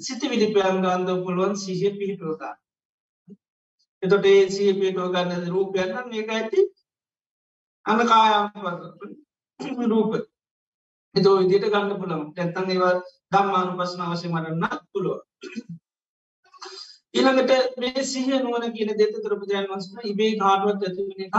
[0.00, 2.54] සිත විලිපයන් ගන්ධ පුළුවන් සහ පිහිටෝගා
[4.02, 6.60] එතොට ඒ සිය පිටෝ ගන්න රූපයන්න ඒක ඇති
[7.86, 8.44] අන්න කායම්
[9.86, 10.12] රූප.
[11.16, 12.94] එතෝ විදියට ගන්න පුළම ඇත්තන් ඒවා
[13.32, 15.18] දම්මානු පසන අවසය මරන්න පුළුව
[17.14, 21.36] ඊළඟට මේ සිහ නුවන කියන දෙත තරපජයන් වස්න ඉබේ කාටුවත් ඇතිවෙන එක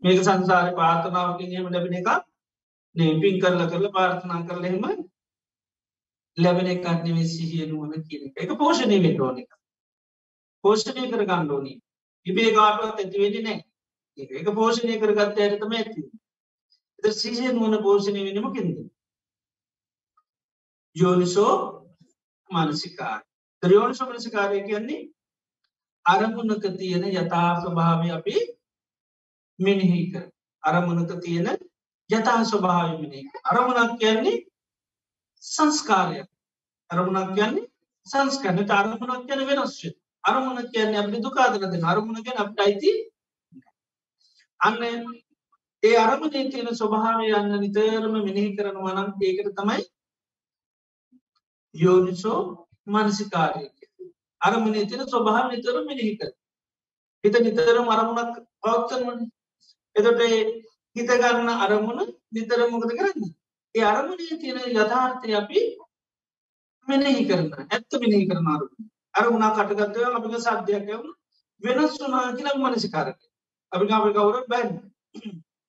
[0.00, 2.08] මේක සංසාර පාර්ථනාවකිනීම ලැබෙන එක
[3.20, 4.84] පින් කරල කරල පාර්ථනා කරලහෙම
[6.36, 8.50] ලැබෙන එකක් නෙවේ සිහිය නුවන කියන එක.
[8.58, 9.50] පෝෂණය වෙන්න ඕන එක.
[10.64, 11.78] පෝෂණය කර ගණ්ඩෝනී
[12.26, 13.58] ඉබේ කාටුවත් ඇතිවෙඩි නෑ
[14.34, 16.04] එක පෝෂණය කරගත්ත ඇරතම ඇති
[17.12, 18.68] සිහිය නුවන පෝෂණය වෙනම කෙද
[20.96, 21.54] යෝනිසෝ
[22.50, 23.20] මානසිකාර
[23.62, 25.02] ත්‍රයෝනිස මනසිකාරය කියන්නේ
[26.06, 28.34] අරමුණක තියෙන යථාර්ථ භාවය අපි
[29.58, 30.24] මෙනෙහි කර
[30.62, 31.48] අරමුණක තියෙන
[32.10, 34.38] යථා ස්වභාව මෙනෙහි අරමුණක් කියන්නේ
[35.42, 36.24] සංස්කාරය
[36.90, 37.70] අරමුණක් කියන්නේ
[38.06, 39.88] සංස්කරන අරමුණක් කියන වෙනස්ය
[40.24, 42.92] අරමුණ කියන්නේ අපි දුකාදනද අරමුණ ගැන අපට අයිති.
[44.60, 44.76] අන්න
[45.84, 49.82] ඒ අරමුණේ තියෙන ස්වභාවය යන්න නිතරම මෙනෙහි කරනවනම් ඒකට තමයි
[51.74, 52.40] යෝනිසෝ
[52.86, 53.64] මනසිකාරය
[54.40, 56.22] අරමුණේ තියෙන ස්වභාව නිතර මෙනෙහික
[57.24, 59.20] හිත නිතර අරමුණක් පවත්තරවන
[59.96, 60.20] එතොට
[60.96, 62.00] හිතගන්න අරමුණ
[62.32, 63.30] නිතර මොකද කරන්න?
[63.74, 65.60] ඒ අරමුණේ තියෙන යථාර්ථය අපි
[66.88, 70.86] මෙනෙහි කරන ඇත්ත මෙනෙහි කරන අරුණ අරමුණා කටගත්තය අපික සාධ්‍යයක්
[71.62, 73.18] වෙනස් වනා කියලා මනසිකාරක
[73.72, 74.70] අපි අපි කවුර බැන්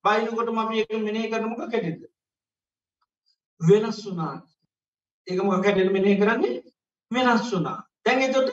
[0.05, 2.01] බයිනකොට අපි එක මෙනේ කරනමක කැටෙද
[3.61, 4.35] වෙනස් වනා
[5.27, 6.63] ඒකම කැටට මෙනේ කරන්නේ?
[7.11, 8.49] වෙනස් වනා දැන් එතොට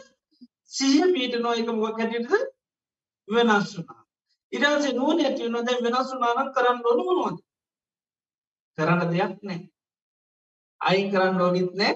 [0.68, 2.32] සිහ පීට නො එක මොක කැටට
[3.28, 4.00] වෙනස් වනා
[4.52, 7.38] ඉරසේ නුවන ඇති නො දැ වෙනස් වනාන කරන්න ඕනු මොනවද?
[8.78, 9.60] කරන්න දෙයක් නෑ
[10.80, 11.94] අයින් කරන්න ඕනිත් නෑ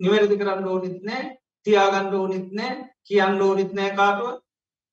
[0.00, 1.24] නිවැරදි කරන්න ඕනිත් නෑ
[1.66, 2.74] තියාගන්න ඕනිත් නෑ
[3.06, 4.28] කියන්න ඕනිත් නෑ කාටුව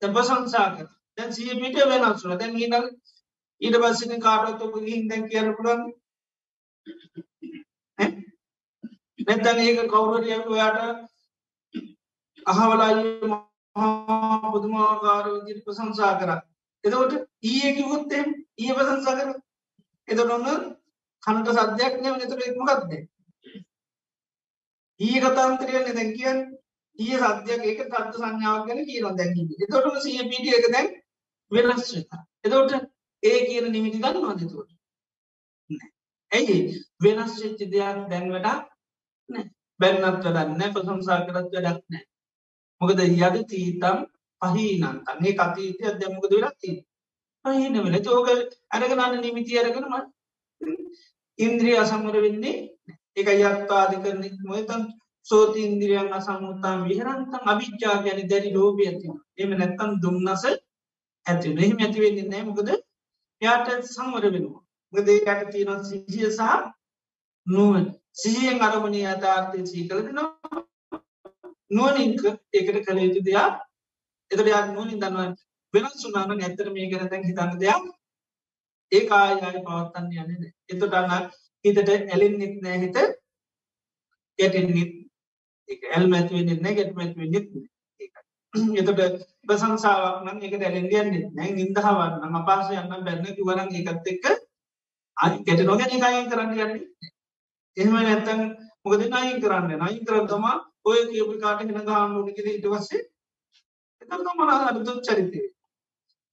[0.02, 0.88] තැ ප්‍රසංසා කර
[1.18, 2.76] දැන් සිය පිට වෙනස්ුන දැන් ඊට
[3.62, 5.82] ඊට පස්සින කාටවත්තුක හින් දැන් කියන්න පුළුවන්?
[9.20, 10.80] නැත්තන් ඒක කවුරටිය ඔයාට
[12.46, 12.98] අහවලාය
[14.52, 16.32] පුදුමාකාර විදිට ප්‍රසංසා කර.
[16.84, 17.14] එතකොට
[17.44, 18.24] ඊය කිවොත්තේ
[18.58, 19.30] ඊය ප්‍රසංසා කර?
[20.08, 20.76] එතට ඔන්න
[21.24, 23.02] කනට සද්‍යයක් නෑ නතුර එක්මකක්දේ
[25.00, 26.44] ඊය කතාන්තරයන්න දැන් කියන්න
[27.00, 30.92] ඊය සද්‍යයක් ඒක තත්ත සංඥාව ගැන කියන දැන් එතොටම සිය පිටිය එක දැන්
[31.56, 32.74] වෙනස් එතකොට
[33.24, 34.72] ඒ කියන නිමිති ගන්නවාද තුට
[36.32, 36.58] ඇයි
[37.02, 38.48] වෙනස් වෙච්චි දෙයක් දැන්වට
[39.80, 42.04] බැන්නත් වැඩන්න ප්‍රසංසා කරත් වැඩක් නෑ.
[42.82, 43.98] මොකද යද තීතම්
[44.42, 46.72] පහිනන්තන්නේ කතීතය දැමකද වෙලක්ති
[47.46, 47.98] පහින වෙල.
[48.02, 48.28] චෝක
[48.72, 49.96] ඇරගනන්න නිමිති අරගෙනම
[51.40, 52.58] ඉන්ද්‍රිය අසංවර වෙන්නේ
[53.16, 54.86] එක යත්තාදි කරන මොතන්
[55.28, 60.44] සෝති ඉන්ද්‍රියන් අසංමුත්තාන් විහරන්තන් අභිච්චා ගැන දැරි ලෝබ ඇති එම නැත්තන් දුම්න්නස
[61.26, 62.70] ඇති එහෙම ඇතිවෙන්නේ නෑ මොකද
[63.42, 64.62] යාට සංවර වෙනවා.
[64.94, 66.52] ගද යට තියෙන සිහිය සහ
[67.48, 70.30] නුවන් සිහියෙන් අරමණී අතාර්ථය සී කළ දෙනවා.
[71.72, 72.24] නුවනින්ක
[72.54, 73.54] ඒකට කළ යුතු දෙයක්.
[74.32, 75.28] එතට යක් නුවනින් දන්නවා
[75.74, 77.84] වෙනස් සුනාන ඇත්තර මේ කර තැන් හිතන්න දෙයක්
[78.92, 81.30] ඒ ආයාය පවත්තන්න යන්න එතට අන්න
[81.66, 82.98] හිතට ඇලින්නෙත් නෑ හිත.
[84.40, 84.92] ගැටෙන්නෙත්
[85.96, 87.48] ඇල් මැත්වෙන්නෙත් නෑ ගැට මැත්වෙන්නෙත්
[88.82, 94.26] එතට ප්‍රසංසාවක් නම් එක ඇලෙන්ඩියන්නෙත් නෑ ඉදහවන්න ම පාස යන්න බැන්න කිවරන් එකත් එක්ක
[95.18, 97.12] අයි ගැට නොගැන එකයින් කරන්න යන්නේ.
[97.78, 98.42] එහෙම නැත්තන්
[98.84, 103.04] මොකද නයින් කරන්න නයින් කරන්න තමා ඔය කියපු කාට හෙන ගාමුණකෙද ඉට වස්සේ
[104.02, 105.42] එතම මන දුත් චරිතය.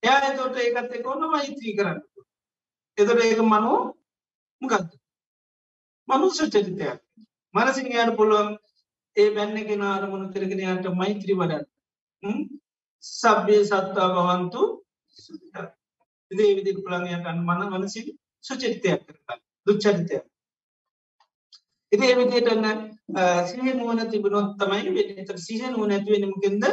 [0.03, 2.01] එයා එතොට ඒකත් එක ඔන්න මෛත්‍රී කරන්න
[2.99, 3.79] එතොට ඒක මනෝ
[4.63, 4.91] මොකක්ද
[6.09, 6.99] මනුස්ස චරිතයක්.
[7.55, 8.51] මනසින් යාට පුළුවන්
[9.17, 11.72] ඒ බැන්න කෙන අරමුණු කරගෙනයාට මෛත්‍රී වඩන්න.
[13.05, 14.63] සබ්බේ සත්තා බවන්තු
[16.31, 18.07] ඉදේ විදි පුළන්ගයට අන්න මන වනසින්
[18.45, 20.25] සුචරිතයක් කරන්න දුච්චරිතයක්.
[21.93, 22.67] ඉති එවිදිටන්න
[23.47, 26.65] සිහ නුවන තිබුණොත් තමයි වෙත සිහ නුවන ඇතිවෙනමකින්ද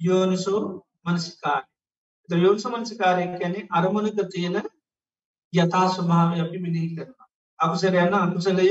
[0.00, 0.60] යෝනිසෝ
[1.06, 1.62] මනසිකාර
[2.28, 4.56] යෝනිස මනසිකාරය ගැන අරමුණක තියෙන
[5.52, 7.28] යථා ස්වභාව අපි මිනිහි කරනවා.
[7.58, 8.66] අකුසර යන්න අකුසලය.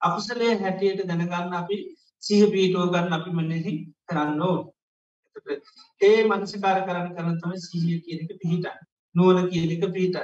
[0.00, 1.76] අකුසලය හැටියට දැනගන්න අපි
[2.22, 3.72] සිහ පීටෝ ගන්න අපි මනෙහි
[4.08, 4.56] කරන්න ඕ
[6.00, 8.66] ඒ මනසිකාර කරන්න කරන තම සිහිය කියනක පිහිට
[9.14, 10.16] නුවන කියනක පිහිට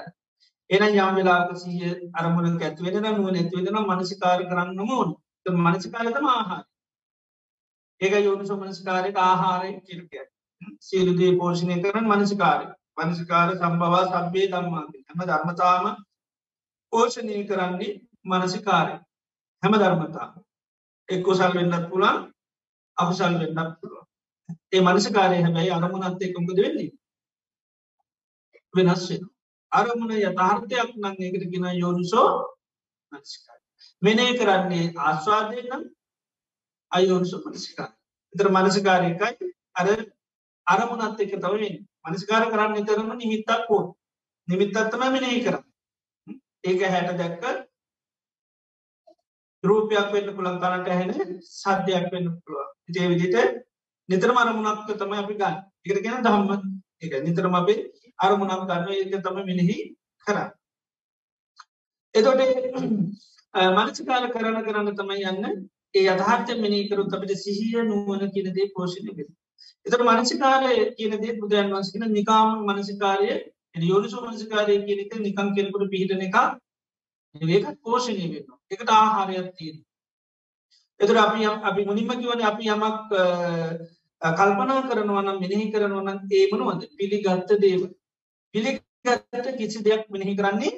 [0.71, 6.65] එන යම් වෙලාක සිහිය අරමුණ ඇත්වෙන නුව නැතිවෙදෙන මනසිකාර කරන්න මෝන් මනසිකාරතම ආහාර
[8.01, 10.23] ඒක යෝනිසෝ මනස්කාරයට ආහාරය කිරකය
[10.81, 12.67] සියලුදේ පෝෂණය කරන මනසිකාරය.
[12.99, 15.87] මනසිකාර සම්බවා සබ්බේ දම්මාති හැම ධර්මතාම
[16.93, 17.93] පෝෂණය කරන්නේ
[18.25, 18.95] මනසිකාරය.
[19.63, 20.29] හැම ධර්මතා
[21.09, 22.19] එක්කුසල් වෙන්නත් පුළන්
[22.97, 24.02] අකුසල් වෙන්නත් පුළුව
[24.73, 26.91] ඒ මනසිකාරය හැබැයි අරමුණත් එක්කමකද වෙන්නේ?
[28.75, 29.25] වෙනස් වෙන
[29.73, 32.29] අරමුණ යථාර්ථයක් නං එකට ගෙන යෝනිසෝ
[33.13, 33.61] මනසිකාර
[34.03, 35.83] මෙනේ කරන්නේ ආස්වාදය නම්
[36.93, 37.89] අයෝනිසු මනසිකා
[38.35, 39.89] එතර මනසිකාරයකයි අර
[40.67, 43.83] අරමුණත් එක තවවෙන් මනසිකාර කරන්න නිතරම නිමිත්තක් හෝ
[44.49, 45.57] නිමිත්තත්තම මෙනේ කර
[46.65, 47.45] ඒක හැට දැක්ක
[49.65, 51.11] රූපයක් වෙන්න පුළන් කනට හැන
[51.51, 53.37] සද්ධයක් වෙන්න පුළුව ජේ විදිට
[54.09, 55.57] නිතරම අරමුණක්ක තම අපි ගන්න.
[55.85, 56.51] එකට ගැන දහම්ම
[57.01, 57.79] එක නිතරම අපේ
[58.19, 58.89] අරමුණක් ගන්න.
[58.93, 59.79] ඒක තම මිනිහි
[60.27, 60.51] කරන්න.
[62.15, 62.41] එතොට
[63.55, 65.63] මනසිකාර කරන කරන්න තමයි යන්න
[65.95, 69.29] ඒ අදහර්ත මිනි කරුත් අපට සිහිය නුවන කියනදේ පෝෂණය කර
[69.87, 73.31] එතට මනසිකාරය කියනදේ බුදුරන් වන්සිකන නිකාම මනසිකාරය
[73.83, 76.37] යෝනිසු මනසිකාරය කියනක නිකම් කෙනෙකුට පිහිටන එක
[77.35, 79.77] ඒකත් පෝෂණය වෙන්න එකට ආහාරයක් තියෙන
[81.01, 83.13] එතුර අපි අපි මුනිම කිවන අපි යමක්
[84.23, 87.83] කල්පනා කරනවනම් මෙනෙහි කරනවනම් ඒමනුවද පිළිගත්ත දේව.
[88.55, 90.73] පිළිගත්ත කිසි දෙයක් මෙනෙහි කරන්නේ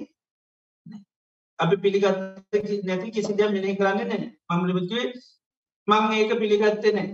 [1.58, 2.52] අපි පිළිගත්ත
[2.84, 5.06] නැති කිසි දෙයක් මෙනෙහි කරන්නේ නෑ මමලිමතුවේ
[5.88, 7.08] මං ඒක පිළිගත්තේ නෑ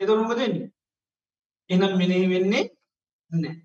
[0.00, 0.50] එතරුමදන්නේ
[1.70, 2.64] එනම් මෙනෙහි වෙන්නේ
[3.30, 3.56] නෑ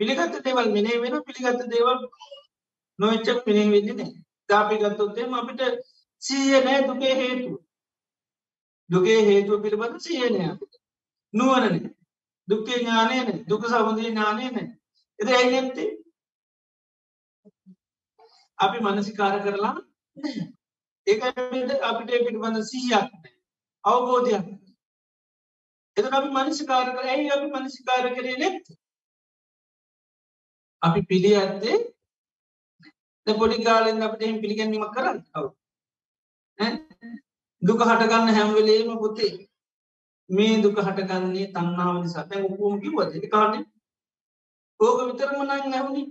[0.00, 1.98] පිළිගත්ත දේවල් මෙනේ වෙන පිළිගත්ත දේවල්
[2.98, 4.12] නොච්චක් පිනෙහි වෙන්නේ නෑ
[4.48, 5.60] දාපිගත්තොත්තේම අපිට
[6.22, 7.52] සීය නෑ දුකේ හේතු
[8.90, 10.40] දුගේ හේතුව පිළිබඳ සියනය
[11.34, 11.76] නුවනන
[12.48, 13.28] දුක්කේ ඥානයන.
[13.48, 14.56] දුක සබඳී ඥානයන.
[15.18, 15.90] එද ඇයි ඇත්තේ
[18.58, 19.76] අපි මනසිකාර කරලා
[21.06, 21.16] ඒ
[21.82, 23.08] අපිට පිළිබඳ සීයක්
[23.84, 24.46] අවබෝධයක්
[25.96, 28.66] එත අපි මනසිකාර කර ඇයි අපි මනසිකාර කරේ නැත්
[30.82, 31.78] අපි පිළි ඇත්තේ
[33.26, 35.18] පොඩි කාලෙන් අපට එහම පිළිගැනීම කරන්න.
[35.26, 35.48] කවු
[37.62, 39.32] දුක හටගන්න හැම්වෙලේම පොතේ
[40.30, 42.24] මේ දුක හටගන්නේ තන්නාව නිසා.
[42.24, 43.12] තැන් උපුම කිව්වද?
[43.28, 43.64] කාන්න
[44.80, 46.02] ඕක විතරම නං නැවුණි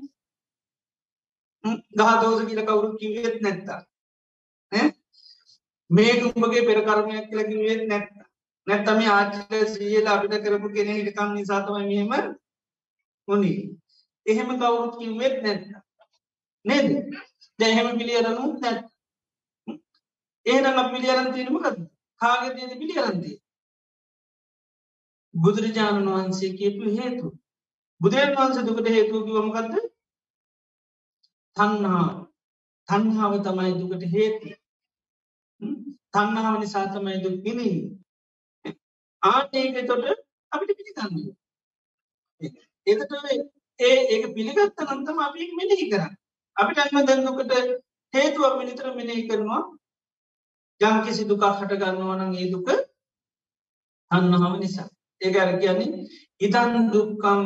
[1.94, 3.82] ගහදෝස කියල කවුරු කිවෙත් නැත්තා
[5.90, 8.10] මේ උඹගේ පෙරකරමයක් කියල කිවෙත් නැත්ත
[8.68, 12.12] නැත්තම ආචල සීල අපිට කරපු කෙන හිටකම් නිසාතම මෙහෙම
[13.28, 13.54] උනි
[14.26, 15.64] එහෙම කවුරුත් කිව්වෙත් නැත්ත
[16.66, 16.88] නේද?
[17.60, 18.80] දැහෙම පිළියරනු නැත්.
[20.46, 21.78] ඒනම් පිළියරන් තියෙනමකද
[22.22, 23.36] කාග තියෙන පිළියරන්තිය
[25.34, 27.28] බුදුරජාණන් වහන්සේ කියපු හේතු.
[28.02, 29.76] බුදුරන් වහන්ස දුකට හේතුව කිවමකක්ද
[31.58, 32.06] තන්හා
[32.90, 34.48] තන්හාාව තමයි දුකට හේතු.
[36.14, 37.92] තන්නාව නිසා තමයි දුක් විඳින්නේ.
[39.24, 40.06] ආනේක තොට
[40.52, 41.16] අපිට පිළිගන්න.
[42.88, 43.12] එතට
[43.80, 46.14] ඒ ඒක පිළිගත්ත නන්තම අපි මෙනෙහි කරන්න.
[46.58, 47.54] අපිට අන්න දැන්දුකට
[48.14, 49.62] හේතුවක් මිනිතර මෙනෙහි කරනවා.
[50.82, 52.68] යම් කිසි දුකක් හට ගන්නවනම් ඒ දුක
[54.12, 54.90] අන්නහම නිසා.
[55.22, 56.06] ඒක අර කියන්නේ
[56.42, 57.44] ඉදන් දුක්කම්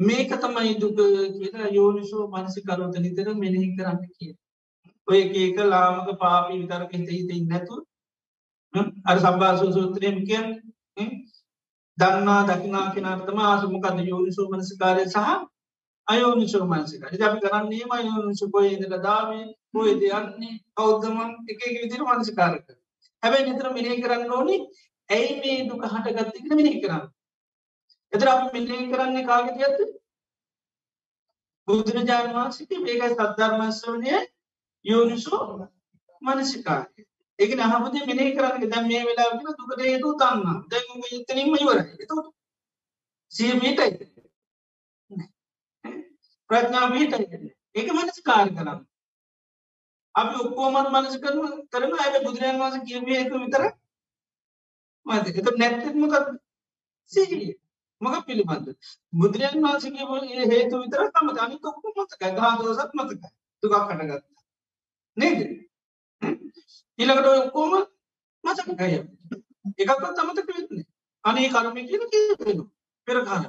[0.00, 0.96] මේක තමයි දුක
[1.34, 4.32] කියලා යෝනිසෝ මනසිකරොත නිතර මෙනෙහි කරන්න කිය
[5.08, 7.76] ඔය ඒක ලාමක පාපී විතරක හිත හිත නැතු
[9.04, 10.46] අර සම්බාසු සූත්‍රයම කියන්
[11.98, 15.18] දන්නා දකිනා කෙනර්තම ආසමකද යෝනිසෝ මනසිකාරය සහ
[16.08, 21.18] අයෝනිසෝ මනසිකාර අපි කරන්නේම අයෝනිසු පොයදල දාමේ පොයද යන්නේ කෞද්දම
[21.48, 22.66] එක විදිර මනසිකාරක
[23.22, 24.56] හැබැයි නිතර මිනේ කරන්න ඕනි
[25.10, 27.04] ඇයි මේ දුක හට ගත්තකන මිනේ කරන්න?
[28.12, 29.80] එතර අප මිනේ කරන්නේ කාගෙති ඇත්ත
[31.68, 34.16] බුදුරජාණන් වහන්සික මේක සද්ධර්මස්වනය
[34.84, 35.42] යෝනිසෝ
[36.22, 37.06] මනසිකාරය.
[37.38, 38.70] ඒක නහමති මිනේ කරන්න.
[38.70, 41.78] දැ මේ වෙලාගෙන දුකට හේතු තන්න දැන් යුත්තනින්ම ඉවර
[43.32, 43.90] සියමීටයි
[46.50, 47.26] ප්‍රඥා මීටයි
[47.74, 48.80] ඒක මනස කාර කරන්න.
[50.14, 51.38] අපි ඔක්කෝමත් මනස කරන
[51.72, 53.64] කරන ඇය බුදුරන් වස කියවේ එක විතර
[55.08, 56.26] මත එක නැත්තමකත්
[57.12, 57.48] සිහිය.
[58.00, 58.66] මක පිළිබඳ
[59.12, 63.22] බුදුරන් වහන්සගේ හේතු විතර තම අනි ඔක්කු මතක ගාදෝසත් මතක
[63.62, 64.26] තුකක් කටගත්ත
[65.16, 65.40] නේද?
[66.98, 67.72] ඊළඟට ඔක්කෝම
[68.44, 68.88] මතකය.
[69.78, 70.86] එකක්වත් අමතක වෙන්නේ
[71.24, 72.58] අනේ කර්මය කියන කියවෙන
[73.06, 73.44] පෙර කාල.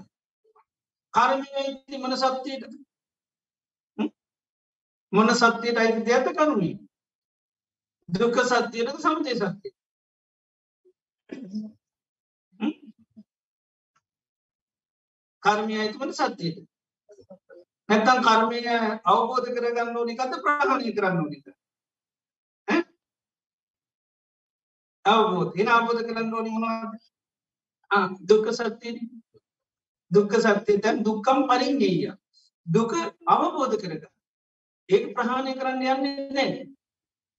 [1.14, 2.64] කර්මය මන සත්‍යයට
[5.14, 6.76] මොන සත්‍යයට අයිති දෙයක්ද කරුණේ?
[8.10, 9.79] දුක සත්‍යයට සමතය සත්‍යය
[15.44, 16.58] කර්මය අයිතිමට සත්‍යයට.
[17.90, 18.60] නැත්තම් කර්මය
[19.06, 21.46] අවබෝධ කරගන්න ඕනිකද ප්‍රහණය කරන්න ඕනික
[25.06, 25.54] අවබෝධ.
[25.56, 26.94] එන අවබෝධ කරන්න ඕනි මොනවද?
[28.30, 28.98] දුක්ඛ සත්‍යය.
[30.12, 32.12] දුක්ඛ සත්‍යය දැන් දුක්ඛම් පරිඤ්ඤය.
[32.68, 32.92] දුක
[33.28, 34.12] අවබෝධ කරගන්න.
[34.90, 36.68] ඒක ප්‍රහාණය කරන්න යන්නේ නැහැ.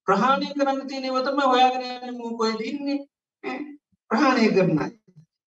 [0.07, 2.99] ප්‍රහාණය කරන්න තියෙනව තමයි හොයාගෙන යන්නේ මූ කොහෙද ඉන්නේ
[4.11, 4.89] ප්‍රහාණය කරන්නයි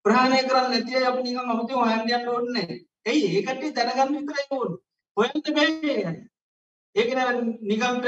[0.04, 4.46] ප්‍රහාණය කරන්න නැති අය අපි නිකන් අමුතු හොයන්න යන්න ඕනේ නැහැ එයි ඒකට දැනගන්න විතරයි
[4.50, 4.80] ඕනේ
[5.16, 6.14] හොයන්න බෑ
[6.94, 7.32] ඒක නෑ
[7.62, 8.06] නිකන්ට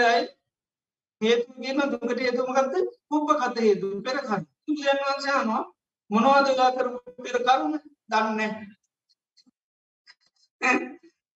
[1.20, 2.74] හේතු කියන දුකට හේතු මොකද්ද?
[3.08, 4.42] කුබ්බ කත හේතු පෙර කර්ම.
[4.64, 5.62] බුදුන් වහන්සේ අහනවා
[6.10, 7.72] මොනවද ගා කරපු පෙර කර්ම?
[8.10, 8.50] දන්නේ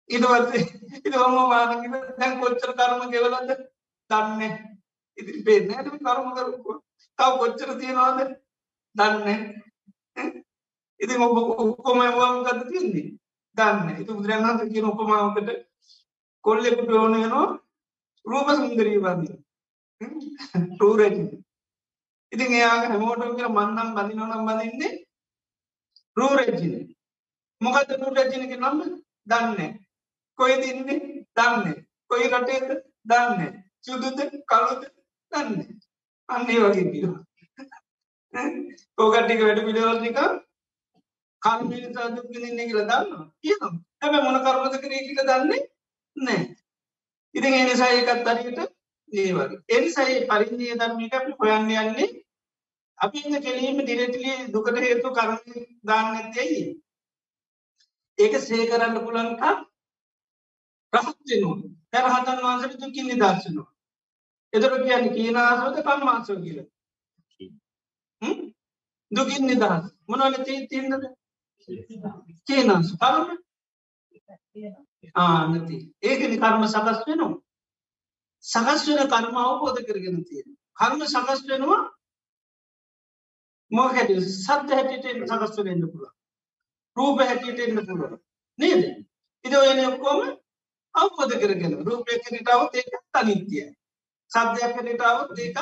[0.09, 0.63] ඊට පස්සේ
[0.95, 3.49] ඊට වම වාදකින් දැන් කොච්චර කර්ම ගෙවලද?
[4.09, 4.51] දන්නේ
[5.17, 6.79] ඉතින් පේන්නේ නැහැ මේ කර්ම කරපුවා.
[7.19, 8.19] තව කොච්චර තියනවද?
[8.99, 9.37] දන්නේ.
[10.99, 13.07] ඉතින් ඔබ ඔක්කොම මොකක්ද තියෙන්නේ?
[13.57, 13.95] දන්නේ.
[14.01, 15.49] ඉතින් බුදුරජාණන් වහන්සේ කියන උපමාවකට
[16.45, 17.47] කොල්ලෙකුට ඕන වෙනවා
[18.25, 19.35] රූප සුන්දරිය වගේ.
[20.79, 21.27] රූරජින
[22.31, 24.93] ඉතින් එයාගේ හැමෝටම කියලා මන් නම් බඳිනවා නම් බඳින්නේ
[26.17, 26.73] රූරජින
[27.61, 28.79] මොකද රූරජිනගේ නම
[29.27, 29.71] දන්නේ.
[30.39, 30.99] කොයිද ඉන්නේ
[31.37, 31.77] දන්නේ.
[32.09, 32.69] කොයි රටේද?
[33.05, 33.51] දන්නේ.
[33.81, 34.19] සුදුද?
[34.45, 34.83] කළුද?
[35.31, 35.67] දන්නේ.
[36.29, 37.28] අන්න ඒ වගේ කියනවා.
[38.33, 40.17] ඕකට ටික වැඩ පිළිවෙල ටික
[41.41, 43.71] කර්මයෙන් සාදුක් විඳින්නේ කියලා දන්නවා කියනවා.
[43.99, 45.61] හැබැයි මොන කර්මද කරේ කියලා දන්නේ
[46.15, 46.45] නැහැ.
[47.35, 48.59] ඉතින් ඒ නිසා ඒකත් හරියට
[49.11, 49.61] ඒ වගේ.
[49.67, 52.09] ඒ නිසා මේ පරිඤ්ඤය ධර්මයක අපි හොයන්න යන්නේ
[52.99, 55.33] අපි ඉන්න කෙලීම ඩිරෙක්ට්ලි දුකට හේතු කර්ම
[55.87, 56.63] දාන්න නැත්තේ ඇයි?
[58.19, 59.57] ඒක සේ කරන්න පුළුවන් කම්
[60.93, 61.57] රහත් වෙනවා.
[61.91, 63.69] දැන් රහතන් වහන්සේට දුකින් නිදහස් වෙනවා
[64.53, 66.67] එතකොට කියන්නේ කීනාසවද කම්මාසව කියලා.
[66.67, 66.78] හ්ම්
[69.11, 69.85] දුකින් නිදහස්.
[70.07, 71.03] මොනවල තියෙනද
[72.47, 73.27] කේනස් කර්ම
[75.15, 75.77] ආ නැති.
[76.01, 77.37] ඒකනි කර්ම සකස් වෙනවා.
[78.43, 81.81] සකස් වෙන කර්ම අවබෝධ කරගෙන තියෙන කර්ම සකස් වෙනවා
[83.71, 86.15] මොකද සද්ද හැටියට සකස් වෙන්න පුළුවන්.
[86.97, 88.21] රූප හැටියට එන්න පුළුවන්.
[88.59, 88.83] නේද?
[89.45, 90.19] ඉතින් ඔයනේ ඔක්කොම
[90.95, 91.75] අවබෝධ කරගෙන.
[91.87, 93.65] රූපයක් හැටියට આવොත් ඒක අනිත්‍යයි.
[94.31, 95.57] සද්දයක් හැටියට આવොත් ඒක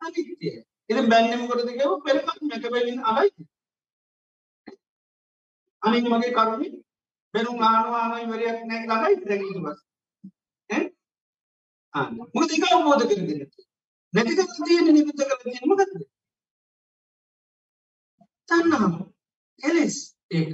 [0.00, 0.52] අනිත්‍යයි.
[0.90, 3.30] ඉතින් බැන්නේ මොකටද කියව පෙර කර්මයක වෙලින් අරයි
[5.82, 6.68] අනිත් මගේ කර්මෙ
[7.34, 10.82] බැනුම් ආනවා ආනවා ඉවරයක් නැහැ කියලා අරයි දැන් ඊට පස්සේ
[11.94, 13.40] මොකද ඒක අවබෝධ කරගෙන
[14.12, 15.92] නැති දෙයක් තියෙන නිමිත්ත කරලා තියෙන මොකද්ද?
[18.48, 18.94] තණ්හාව.
[19.60, 19.96] එලෙස්
[20.30, 20.50] ඒක.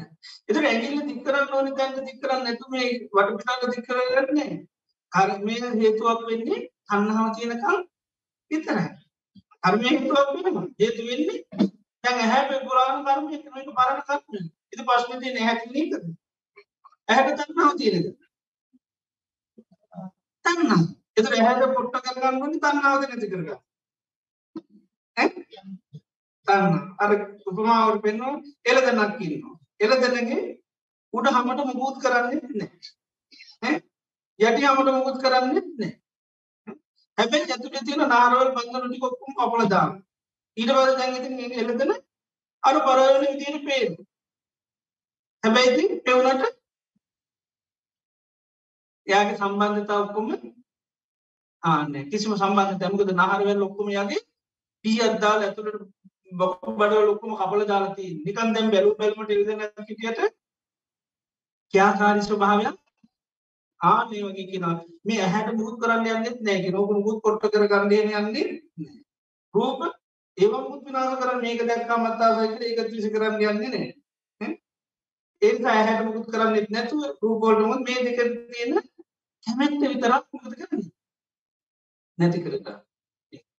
[0.48, 4.50] ඒතර ඇඟිල්ල දික් කරන්න ඕනේ දැන් දික් කරන්නේ නැතු මේ වටපිටාව දික් කරගන්නේ.
[5.12, 7.78] කර්මයේ හේතුවක් වෙන්නේ තණ්හාව තියෙනකම්
[8.50, 8.88] විතරයි.
[9.62, 10.66] කර්මයේ හේතුවක් වෙනවා.
[10.80, 11.38] හේතු වෙන්නේ
[12.04, 14.38] දැන් ඇහැ පුරාණ කර්මයේ මේක පරණ කර්මය.
[14.72, 16.04] ඉතින් ප්‍රශ්නේ තියෙන්නේ ඇහැ තියෙන එකද?
[17.08, 18.06] ඇහැට තණ්හාව තියෙනද?
[20.44, 20.84] තණ්හාව
[21.16, 23.64] එතකොට එහැට පොට්ට කරගන්න ඕනේ තණ්හාවද නැති කරගන්න.
[26.46, 27.10] තන්න අර
[27.46, 30.40] උපමාවට පෙන්නවා එල දෙන්නක් ඉන්නවා එල දෙන්නගේ
[31.14, 33.74] උඩ හමට මුකුත් කරන්නේ නෑ
[34.40, 35.92] යටි හමට මුකුත් කරන්නේ නෑ
[37.18, 39.96] හැබැයි ඇතුලේ තියෙන නාරවල් බන්ධන ටික ඔක්කොම කපලා දාන්න.
[40.56, 41.92] ඊට පස්සේ දැන් ඉතින් මේක එළදෙන
[42.62, 44.06] අර පරවන විදිහට පේනවා
[45.42, 46.44] හැබැයි ඉතින් පෙවුනට
[49.06, 50.26] එයාගේ සම්බන්ධතාව ඔක්කොම
[51.62, 54.26] ආන්නේ කිසිම සම්බන්ධතාවක් මොකද නාරවල් ඔක්කොම යගේ
[54.84, 55.86] පීයක් දාලා ඇතුලට
[56.32, 58.24] බොක්ක බඩවල ඔක්කොම කපලා දාලා තියෙන්නේ.
[58.26, 60.20] නිකන් දැන් බැලු බැලුමට එළදෙන කිටියට
[61.74, 62.76] ක්‍රියාකාරී ස්වභාවයක්
[63.80, 64.74] ආනේ වගේ කියනවා
[65.04, 68.44] මේ ඇහැට මුකුත් කරන්න යන්නෙත් නැහැ කියන ඕක මුකුත් කොට කර ගන්න යන්නේ නැහැ.
[69.54, 69.80] රූප
[70.38, 73.92] ඒව මුකුත් විනාශ කරන්න මේක දැක්කම මත්තාසයි කියලා ඒක ත්‍රිස කරන්න යන්නේ නැහැ.
[75.42, 78.18] ඒ නිසා ඇහැට මුකුත් කරන්නෙත් නැතුව රූප වලට මොකද මේ දෙක
[78.48, 78.74] තියෙන
[79.46, 80.90] කැමැත්ත විතරක් මොකද කරන්නේ?
[82.18, 82.82] නැති කරගන්න.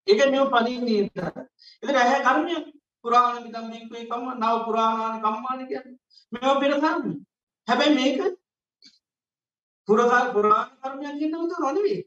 [0.08, 2.60] ඒක මේ පලින්නේ ඉතින් ඇහැ කර්මය.
[3.06, 5.96] පුරාණ විදම් මේකේ කම්ම නව පුරාණාන කම්මාන කියන්නේ
[6.32, 7.04] මේව පෙර කර්ම
[7.68, 8.39] හැබැයි මේක
[9.90, 12.00] පුරා පුරාණ කර්මයක් කියනවද නොනෙවෙයි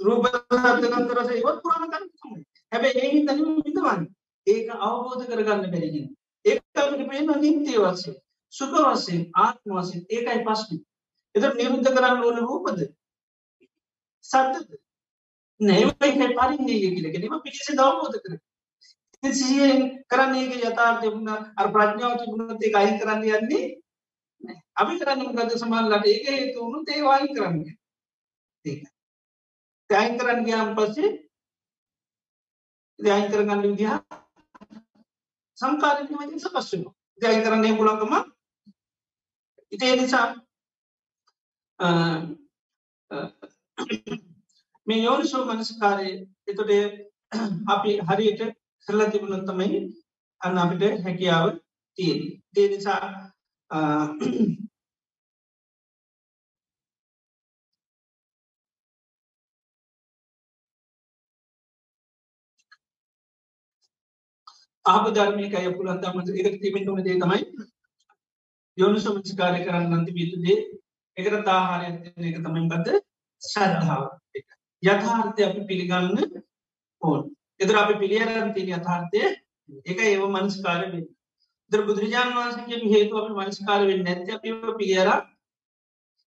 [0.00, 2.40] රූප ශබ්ද ගන්ධ රස ඒවත් පුරාණ කර්ම තමයි.
[2.72, 4.08] හැබැයි ඒ හින්දා නෙමෙයි විඳවන්නේ
[4.46, 6.08] ඒක අවබෝධ කරගන්න බැරි කියන
[6.44, 8.16] ඒක අපිට පේන නිත්‍ය වශයෙන්
[8.52, 10.82] සුඛ වශයෙන් ආත්ම වශයෙන් ඒකයි ප්‍රශ්නේ.
[11.34, 12.84] එතකොට නිරුද්ධ කරන්න ඕන රූපද
[14.24, 14.68] සද්දද
[15.60, 18.40] නෑ ඒකයි පරිණිය කියලා කියනවා පිටිසෙන් අවබෝධ කරගන්න.
[19.14, 23.64] ඉතින් සිහියෙන් කරන්නේ ඒක යථාර්ථය වුණා අර ප්‍රඥාව තිබුණොත් ඒක අයින් කරන්න යන්නේ
[24.74, 27.74] අපි කරන්න මොකද සමහරවිට ඒක හේතු වුණොත් ඒක වයින් කරන්නේ.
[28.64, 28.82] ඒක.
[29.90, 31.28] වයින් කරන්න ගියාන් පස්සේ
[32.98, 33.92] ඉතින් අයින් කරගන්න විදිහ
[35.58, 36.94] සංකාරික වලින් සකස් වෙනවා.
[37.16, 38.14] ඉතින් අයින් කරන්න පුළුවන්කම
[39.72, 40.26] ඉතින් ඒ නිසා
[44.86, 46.70] මේ යෝනිසෝ මනස්කාරයේ එතකොට
[47.66, 48.42] අපි හරියට
[48.86, 49.80] කරලා තිබුණොත් තමයි
[50.40, 51.46] අන්න අපිට හැකියාව
[51.98, 52.40] තියෙන්නේ.
[52.56, 53.27] ඒ නිසා
[53.70, 54.08] Uh,
[64.84, 67.40] ආප ධර්මයකය පුළන් තමට එකට තිබෙන ඕන දේ තමයි
[68.78, 70.56] යෝනිසමංස්කාරය කරන්න නන්ති බිතුදේ
[71.16, 71.88] එකට තාහාරය
[72.28, 72.86] එක තමයි බද
[73.42, 74.04] ශ්‍රද්ධාව.
[74.82, 76.08] යථාර්ථය අපි පිළිගන්න
[77.02, 77.20] ඕන්.
[77.60, 79.22] එදර අපි පිළියරන් තින යථාර්ථය
[79.84, 81.08] එක ඒව මනස්කාර වෙන්න.
[81.70, 84.44] දර බුදුරජාන් වහන්සගේ හේතු අප මනස්කාර වෙන්න නැති අප
[84.78, 85.10] පිළියර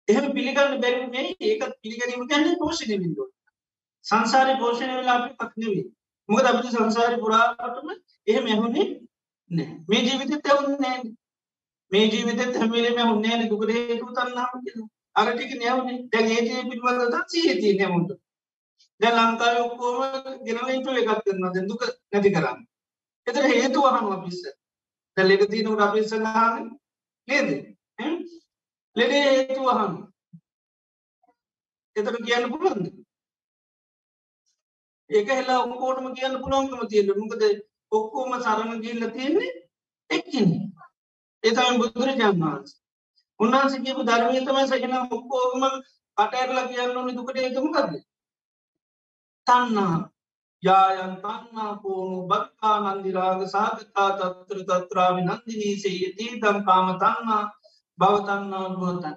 [0.08, 3.28] එහෙම පිළිගන්න බැරිුනේ ඒකත් පිළිගැනීම ගැන්න පෝෂණය විින්දුව
[4.04, 5.86] සංසාරය පෝෂණය වෙලා අපි පක්නවේ
[6.28, 7.88] මොකද අපිට සංසාරය පුරාටම
[8.28, 8.86] එහෙම ඇහුනේ
[9.50, 11.02] නෑ මේ ජීවිතත් ඇවුන් නෑ.
[11.92, 14.88] මේ ජීවිතත් හැමලේම හුන්නේන දුකට හේතු තන්නාම කියලා.
[15.16, 18.10] අරටික නැවුනේ දැන් ඒ ජී පිළිබඳව සිහිය තියෙන්නේ මුන්ට
[19.00, 19.98] දැන් ලංකාවේ ඔක්කොම
[20.46, 21.52] ගෙනවින්ට එකක් කරනවා.
[21.54, 21.82] දැන් දුක
[22.12, 22.58] නැති කරන්න.
[23.26, 24.61] එතන හේතුව අහනවා අපි ඉස්සර දැන්
[25.16, 26.70] ලෙඩ තියෙනකොට අපි ඉස්සර අහන්නේ
[27.28, 27.48] නේද?
[28.96, 30.12] ලෙඩේ හේතුව අහනවා
[31.96, 32.86] එතන කියන්න පුළුවන්ද?
[35.10, 37.42] ඒක හෙලා ඔක්කොටම කියන්න පුළුවන්කම තියෙන මොකද
[37.92, 39.50] ඔක්කොම සරණ ගිහිල්ලා තියෙන්නේ
[40.10, 40.62] එක්කෙනෙක්.
[41.44, 42.78] ඒ තමයි බුදුරජාණන් වහන්සේ.
[43.40, 45.62] උන්වහන්සේ කියපු ධර්මය තමයි සජන ඔක්කොම
[46.16, 47.94] කට ඇරලා කියන්න ඕනේ දුකට හේතුව මොකද්ද?
[49.46, 49.98] තණ්හා
[50.62, 57.44] යායන් තණ්හා කෝණු බක්කා නන්දි රාග සාගතා තත්‍ර තත්‍රා විනන්දිනී සේයති දම් කාම තණ්හා
[57.98, 59.16] භව තණ්හා භව තණ්හා.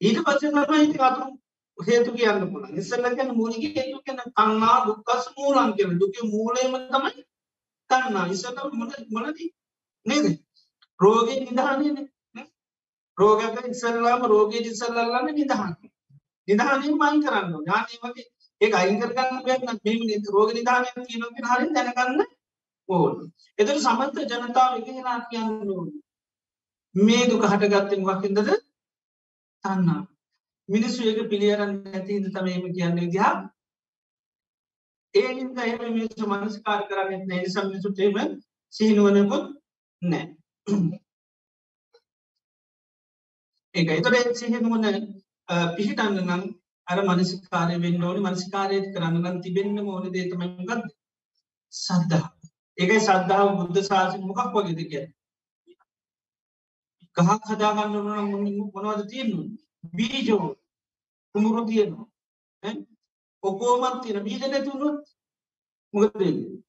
[0.00, 1.30] ඊට පස්සේ තමයි ඉතින් අතුරු
[1.78, 2.78] හේතු කියන්න පුළුවන්.
[2.80, 7.24] ඉස්සෙල්ලා කියන්නේ මූලික හේතු කියන තණ්හා දුක්ඛ මූලං කියන දුකේ මූලයම තමයි
[7.90, 8.26] තණ්හා.
[8.28, 9.38] ඉස්සෙල්ලා මොන මොනද?
[10.06, 10.26] නේද?
[11.00, 12.08] රෝගේ නිදානේනේ
[13.18, 15.72] රෝගක ඉස්සෙල්ලාම රෝගේ ඉස්සෙල්ලාම නිදාන
[16.48, 17.72] නිදානෙන් මයින් කරන්න ඕනේ.
[17.74, 18.26] ආනේ වගේ
[18.60, 19.78] ඒක අයින් කර ගන්න බැහැ නම්
[20.08, 22.22] මේ රෝග නිදානයක් කියනවා කියන හරිය දැනගන්න
[22.88, 23.28] ඕනේ.
[23.58, 25.98] එතකොට සමස්ත ජනතාව එකහෙනා කියන්න ඕනේ.
[26.94, 28.38] මේ දුක හටගත්තේ මොකකින්දද
[29.64, 30.00] තණ්හා
[30.68, 33.32] මිනිස්සු ඒක පිළියරන්න නැති හින්දා තමයි මේ කියන්නේ විදිහ.
[35.14, 37.44] ඒ හින්දා එහෙම මිනිස්සු මනස්කාර කරන්නේ නැහැ.
[37.44, 38.30] නිසා මිනිස්සුට එහෙම
[38.72, 39.44] සිහිනුවනකුත්
[40.02, 40.98] නැහැ.
[43.74, 44.84] ඒක ඒතර සිහිනුවන
[45.76, 46.42] පිහිටන්න නම්
[46.88, 48.24] අර මනසිකාරය වෙන්න ඕනේ.
[48.24, 50.84] මනසිකාරය කරන්න නම් තිබෙන්න ඕනේ දේ තමයි මොකද්ද?
[51.72, 52.26] සද්ධා.
[52.78, 55.14] ඒකයි සද්ධාව බුද්ධ ශාසනය මොකක් වගේද කියන්නේ?
[57.16, 59.48] ගහක් හදාගන්න ඕන නම් මොනවද තියෙන්නේ?
[59.96, 60.46] බීජෝ.
[61.34, 62.06] කුමුරු තියෙනවා.
[63.42, 65.04] ඔකෝමත් තියෙන බීජ නැතුනොත්
[65.94, 66.62] මොකද වෙන්නේ?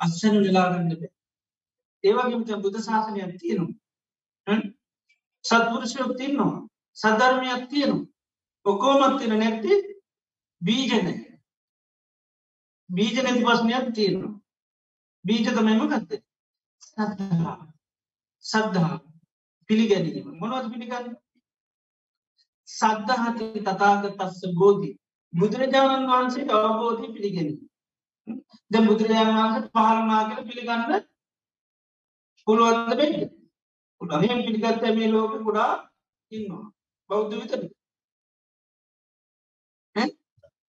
[0.00, 1.12] අස්සන වෙලා ගන්න බෑ.
[2.04, 4.60] ඒ වගේම දැන් බුද්ධ ශාසනයක් තියෙනවා.
[5.44, 6.54] සත්පුරුෂයෝ තියෙනවා
[6.96, 8.06] සද්ධර්මයක් තියෙනවා.
[8.66, 9.72] ඔකෝමත් තියෙන නැත්te
[10.62, 11.28] බීජ නැහැ
[12.90, 14.34] බීජ නැති ප්‍රශ්නයක් තියෙනවා.
[15.24, 16.10] බීජ තමයිම ගත්ත
[16.82, 17.56] සද්ධා.
[18.44, 18.96] සද්ධා.
[19.70, 20.26] පිළිගැනීම.
[20.40, 21.16] මොනවද පිළිගන්න?
[22.68, 24.90] සද්ධහති තතාග තස්ස බෝධි
[25.32, 27.60] බුදුරජාණන් වහන්සේට අවබෝධය පිළිගැනීම.
[28.70, 30.82] ද බුදුරජාණන් වහන්ස පහරනා කර පිළිගන්න
[32.46, 33.16] පුළුවන්ද බෙන්න
[34.00, 35.72] උඩහම පිළිගත්ත මේ ලෝක ගොඩා
[36.32, 36.64] ඉන්නවා.
[37.10, 37.60] බෞද්ධ විතර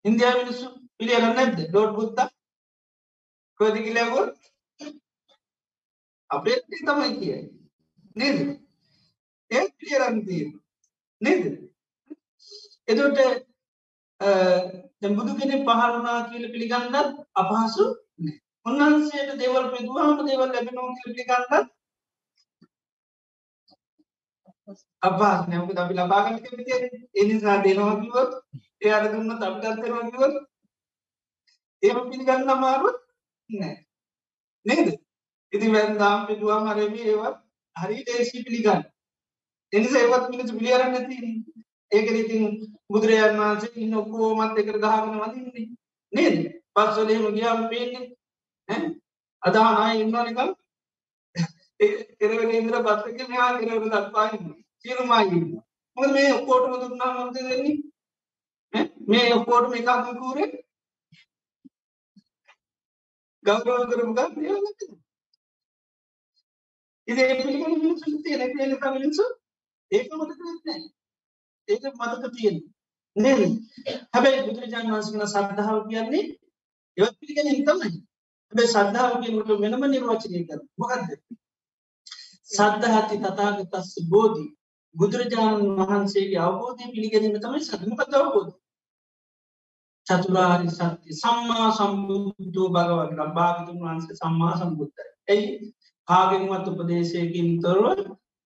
[0.05, 0.67] ඉන්දයා මිනිස්සු
[0.99, 2.19] පිළියගන්න නැද ඩෝඩ් බුත්ත
[3.61, 4.37] කොද කිලගොත්
[6.31, 7.39] අපේ තමයි කියයි
[8.17, 8.39] නේද
[9.51, 10.45] ඒ පිළියරන්තිය
[11.21, 11.43] නේද
[12.89, 13.19] එතොට
[15.13, 16.97] බුදු කෙනෙ පහරුණා කියල පිළිගන්නත්
[17.35, 17.85] අපහසු
[18.67, 21.53] උන්වහන්සේට දෙවල් පිදුවහම දෙවල් ලැබෙනෝ කියල පිළිගන්නත්
[25.03, 26.73] අබා නැක අපි ලබාගන්න කැමති
[27.15, 28.33] එනිසා දෙනවා කිවොත්
[28.85, 30.35] ඒ අර දුන්න තබිටත්තරවා කිවොත්
[31.83, 32.97] ඒම පිළිගන්න අමාරුව
[33.51, 33.77] නෑ.
[34.67, 34.89] නේද?
[35.53, 37.39] ඉති වැන්දාම් පිටුවා මරම ඒවත්
[37.77, 38.83] හරි දේශී පිළිගන්න.
[39.73, 41.17] එනිසා ඒවත් මිනිස් පිළියරන්න ඇති
[41.93, 42.45] ඒකන ඉතින්
[42.89, 45.67] බුදුරජාන් වහන්සේ ඉන්න ඔක්කෝමත් එකට ගහගෙන වදින්නේ
[46.13, 46.37] නේද?
[46.75, 48.05] පස්සලේම ගියාම පේන්නේ
[49.43, 50.51] අදානාය ඉන්නනිකම්
[52.19, 54.47] කෙරවෙන ඉන්ද්‍ර බස්සක මෙහා කෙරවන දක්වාන්න
[54.81, 55.45] සියලුමායින්න
[55.97, 57.77] මොකද මේ ඔක්කෝටම දුන්නා මොකද දෙන්නේ
[59.09, 60.49] මේ ඔක්කෝටම එකක් කූරේ
[63.45, 65.03] ගෞරව කරමු ගන්න ඒවා
[67.09, 69.25] ඉතින් ඒ පිළිගන්න මිනිස්සු තියෙන ඒ මිනිස්සු?
[69.93, 70.81] ඒක මතක නැහැ.
[71.69, 72.57] ඒක මතක තියෙන
[73.17, 73.41] නේද
[74.13, 76.25] හැබැයි බුදුරජාණන් වහන්සේගේ ශ්‍රද්ධාව කියන්නේ
[76.97, 77.91] ඒවත් පිළිගැනීම තමයි.
[78.53, 80.69] හැබැයි ශ්‍රද්ධාව කියනකොට වෙනම නිර්වචනය කරනවා.
[80.79, 81.09] මොකද්ද?
[82.49, 84.45] සද්ධාති තථාගතස්ස බෝධි.
[84.95, 88.55] බුදුරජාණන් වහන්සේගේ අවබෝධය පිළිගැනීම තමයි සද්ධ මොකද්ද අවබෝධය?
[90.07, 91.11] චතුරාරි සත්‍ය.
[91.15, 95.11] සම්මා සම්බුද්ධෝ භගවතුන් භාගතුන් වහන්සේ සම්මා සම්බුද්ධයි.
[95.29, 95.47] එයි.
[96.09, 97.85] කාගෙන්වත් උපදේශයකින් තොරව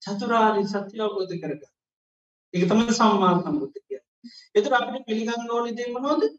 [0.03, 1.73] චතුරාරි සත්‍ය අවබෝධ කරගන්න.
[2.55, 4.03] ඒක තමයි සම්මා සම්බුද්ධ කිය
[4.55, 6.31] එතුර අපිට පිළිගන්න ඕනි දේ මොනවද?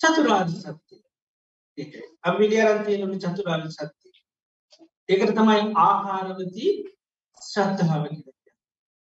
[0.00, 1.86] චතුරාර්ය සත්‍යය
[2.22, 4.12] අවිඩියරන්තියනට චතුරාර්ය සත්‍යය
[5.08, 6.66] ඒකට තමයි ආහාරවති
[7.42, 8.22] ශ්‍රද්ධාව කිය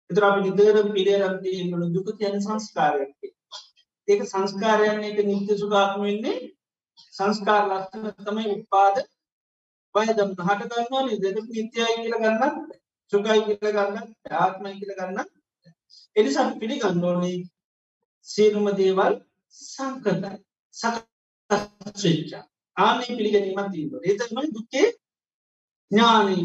[0.09, 3.29] එතුර අපි නිදර පිළියරන්තියනට දුක කියන සංස්කාරයක්
[4.07, 6.37] ඒක සංස්කාරයන් එක නිත්‍ය සුගාත්ම වෙන්නේ
[7.09, 8.95] සංස්කාර ලක්ෂණ තමයි උපාද.
[9.95, 12.53] පයදම් හට ගන්නවා නිදක නිත්‍යයි කියල ගන්න
[13.13, 14.05] සුකයි කියල ගන්න
[14.37, 15.27] ආත්මයි කියල ගන්න
[16.15, 17.37] එනිසා පිළිගන්න ඕනේ
[18.27, 19.13] සියලුම දේවල්
[19.55, 20.31] සංකතයි
[20.75, 22.43] සකච්චා
[22.77, 24.87] ආනේ පිළිගැනීමත් තිීම ඒතම දුක්කේ
[25.91, 26.37] ඥානය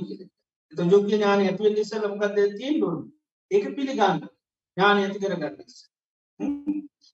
[0.73, 2.99] එත යෝග්‍ය ඥානය ඇතුවෙන් ඉස්සල මොකක්ද තියෙන් ඩොන්
[3.51, 4.23] ඒක පිළිගන්න.
[4.77, 5.59] ඥානය ඇති කර ගන්න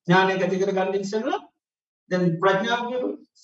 [0.08, 1.28] ඥානය ඇති කර ගන්න ඉස්සල
[2.10, 2.84] දැන් ප්‍රඥාව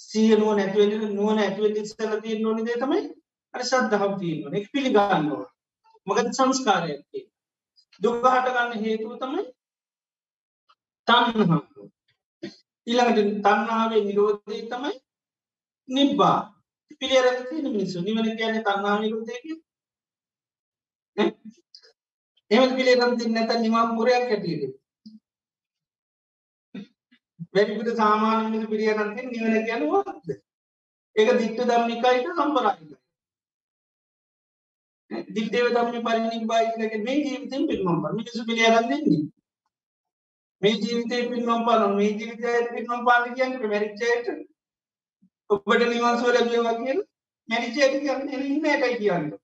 [0.01, 3.03] සියනුව නැතිවෙන නුවන ඇතුවෙන් ඉස්සල තියෙන් නොනි දේ තමයි
[3.55, 5.29] අර සද්ධහම් තියන්න එක පිළිගන්න
[6.07, 7.29] මොකද සංස්කාරයක් තියෙන
[8.01, 9.45] දුක්ගහට ගන්න හේතුව තමයි
[11.09, 11.53] තන්නහ
[12.87, 14.95] ඊළඟට තන්නාවේ නිරෝධය තමයි
[15.89, 16.39] නිබ්බා
[17.01, 18.01] පිළියර තියෙන මිනිස්සු.
[18.01, 19.45] නිවන කියන තන්නා නිරෝධයක
[22.51, 24.75] එම පිළියරම් තින්න නැත නිවා පුරයක් ඇටියට
[27.55, 30.29] වැඩිපිට සාමාන්‍ය පිළියරන්ති නිවන කියන වාද
[31.17, 32.91] ඒක දිට්ට ධම්මිකයිට සම්පරාහික
[35.31, 39.23] දිට්ටේව ධම්ම පරිනිබ්බායි කියලක මේ ජීවිතෙන් පිරිනම් පා මිනිස්සු පිළියරන් දෙන්නේ
[40.63, 44.27] මේ ජීවිතේ පිරිනම් පාන මේ ජීවිතේ පිරිනම් පාන කියන්නේ මැරිච්චයට
[45.51, 47.01] ඔබට නිවන් සුව ලැබේවා කියන
[47.49, 49.39] මැරිච්චයට කියන්නේ ඉන්න එකයි කියන්නේ.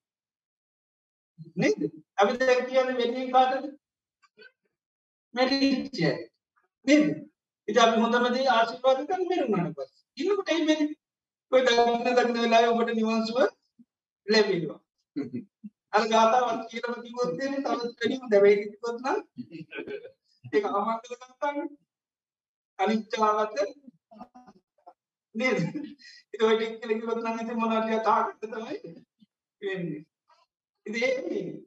[1.56, 1.80] නේද?
[2.16, 3.64] අපි දැන් කියන්නේ වෙන්නේ කාටද?
[5.34, 6.08] මැරිච්චය
[6.86, 7.29] නේද?
[7.70, 10.04] ඉතින් අපි හොඳම දේ ආශිර්වාද කරන මෙරුණාට පස්සේ.
[10.18, 10.88] ඉන්නකොට එයි මේ
[11.52, 13.38] ඔය දකින්න දකින්න වෙලාවේ ඔබට නිවන් සුව
[14.26, 14.80] ලැබේවා
[15.92, 19.18] අර ගාතාවක් කියලම කිව්වොත් එන්නේ තවත් වැඩිම දැවෙයි කිව්වොත් නම්
[20.52, 21.70] ඒක අමංගල ගාතාවක්
[22.78, 23.56] අනිච්චවත
[25.34, 25.58] නේද?
[26.32, 28.78] ඒක ඔය ටික කියලා කිව්වොත් නම් ඉතින් මොනවද තාකට තමයි
[29.62, 30.04] වෙන්නේ.
[30.86, 31.66] ඉතින්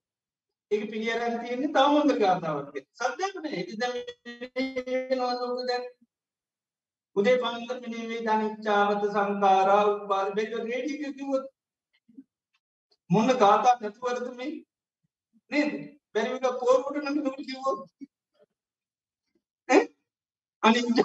[0.74, 3.58] ඒක ඒක පිළියරන් තියෙන්නේ තව හොඳ ගාතාවක් සත්‍යයක් නේ.
[3.60, 5.84] ඒක දැන් නෝසොක දැන්.
[7.16, 11.46] උදේ පාන්දර මිනේ වේ දනිච්චාවත සංකාරා උපාද බෙද රේඩි කිව්වොත්
[13.10, 14.54] මොන්න කාතාක් නැතුවරද මේ?
[15.52, 15.72] නේද?
[16.14, 17.76] බැරිවික පෝර්කොට නම් නොට කිව්වෝ
[20.64, 20.98] අනිජවත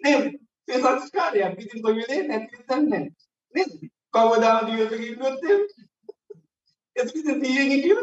[0.00, 0.24] නේද?
[0.68, 1.60] ඒ සංස්කාරයක්.
[1.62, 3.04] ඉතින් කොයි වෙලේ නැති දන්නේ
[3.54, 3.70] නේද?
[4.14, 5.38] කවදාම දිවස කිව්වොත්
[6.98, 8.00] එතකොට තියෙන්නේ කිව්ව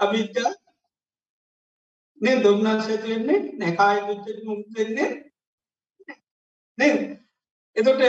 [0.00, 0.52] අවිද්‍යා
[2.20, 3.76] නේ දුම්නාශයට වෙන්නේ නැහැ.
[3.76, 5.10] කාය මුච්චට මුක්ත වෙන්නේ
[6.78, 6.98] නේද?
[7.76, 8.02] එතොට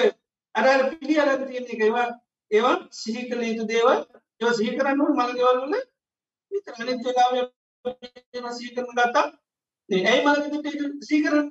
[0.56, 2.08] අර පිළි අර තියෙන එක ඒවා
[2.52, 4.02] ඒවා සිහි කළ යුතු දේවල්.
[4.40, 5.78] ඒවා සිහි කරන්න මළගෙවල්ල
[6.52, 7.34] විතර අනිත් වෙලාව
[8.58, 9.26] සිහි කරන ගත්තා
[9.90, 11.48] ඇයි මළගෙදට සිහි කරන්න?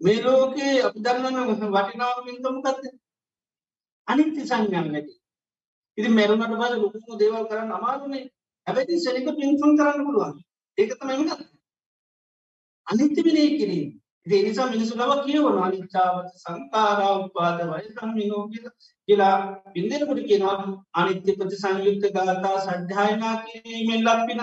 [0.00, 2.84] මේ ලෝකේ අපි දන්නවන වටිනාව මින්තමකක්ද
[4.10, 5.14] අනිත්‍ය සංඥාන් නැති.
[5.98, 8.24] ඉති මැරුණට පස ලොකුම දේවල් කරන්න අමාරුනේ
[8.66, 10.36] හැබැති සනික පින්තුන් කරන්න පුළුවන්.
[10.78, 11.28] ඒක තමයිම
[12.86, 13.90] අනිත්‍ය විනේ කිරීම.
[14.26, 18.42] ඒ නිසා මිනිසු ලව කියවන අනිච්චාවත සංකාරා උපාද වය සම්මිනෝ
[19.08, 19.36] කියලා.
[19.74, 20.56] බින්දෙනකොට කියනවා
[20.94, 24.42] අනිත්‍ය ප්‍රති සංයුක්ත ගාථා සද්ධායනා කිරීමෙන් ලක්පින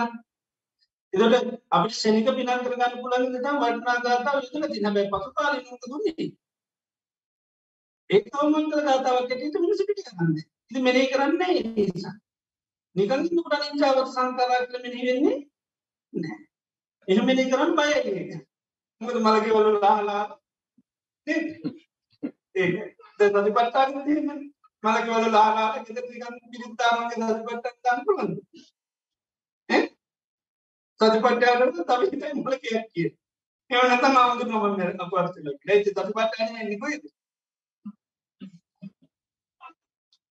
[1.12, 5.84] එතට අපි ෂනික පිනන් කරගන්න පුළන් තම් වටනා ගාථාව යුතුල තින බැ පසු කාල මුක
[5.84, 6.26] දුන්නේ.
[8.10, 10.32] ඒ අවමන්තර ගාතාවක් ඇට මිනිස පිටි කරන්න
[10.70, 11.34] ඉති මෙනේ කරන්න
[11.88, 12.14] නිසා.
[12.96, 15.38] නිකන් කොට අනිච්චාවත සංකාරා කළ මෙහි වෙන්නේ
[16.12, 16.38] නෑ
[17.08, 17.88] එහෙම මෙනේ කරන්න බය
[19.00, 20.24] මොකද මලගේ වල ලාලා
[21.26, 22.68] ඒ
[23.16, 24.38] සතිපට්ඨාන තියෙන්නේ
[24.84, 28.34] මලගේ වල ලාලා ගෙදර නිකන් පිළිත්තාමගේ සතිපට්ඨාන ගන්න පුළුවන්ද?
[29.68, 29.82] ඈ?
[31.00, 33.12] සතිපට්ඨාන තව හිතයි මලකයක් කියේ
[33.70, 37.02] එහෙම නැත්නම් ආවද මම මම අපවර්තල ඒ සතිපට්ඨාන එන්නේ කොහෙද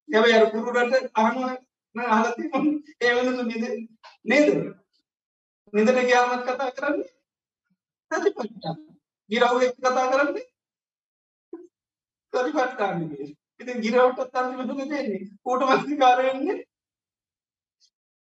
[0.09, 1.53] හැබැයි අර කුරුරට අහනවා
[1.95, 2.63] නෑ අහලා තියෙනවා
[3.01, 3.63] ඒ වෙනසු නේද
[4.25, 4.47] නේද
[5.73, 7.09] නිදට ගියාමත් කතා කරන්නේ
[8.11, 8.77] සතිපට්ඨාන.
[9.29, 10.45] ගිරව් එක්ක කතා කරන්නේ
[12.33, 13.37] සතිපට්ඨාන විදියට.
[13.59, 15.19] ඉතින් ගිරව්ට අන්තිමට මොකද වෙන්නේ?
[15.45, 16.57] ඌට මස්තිකාර වෙන්නේ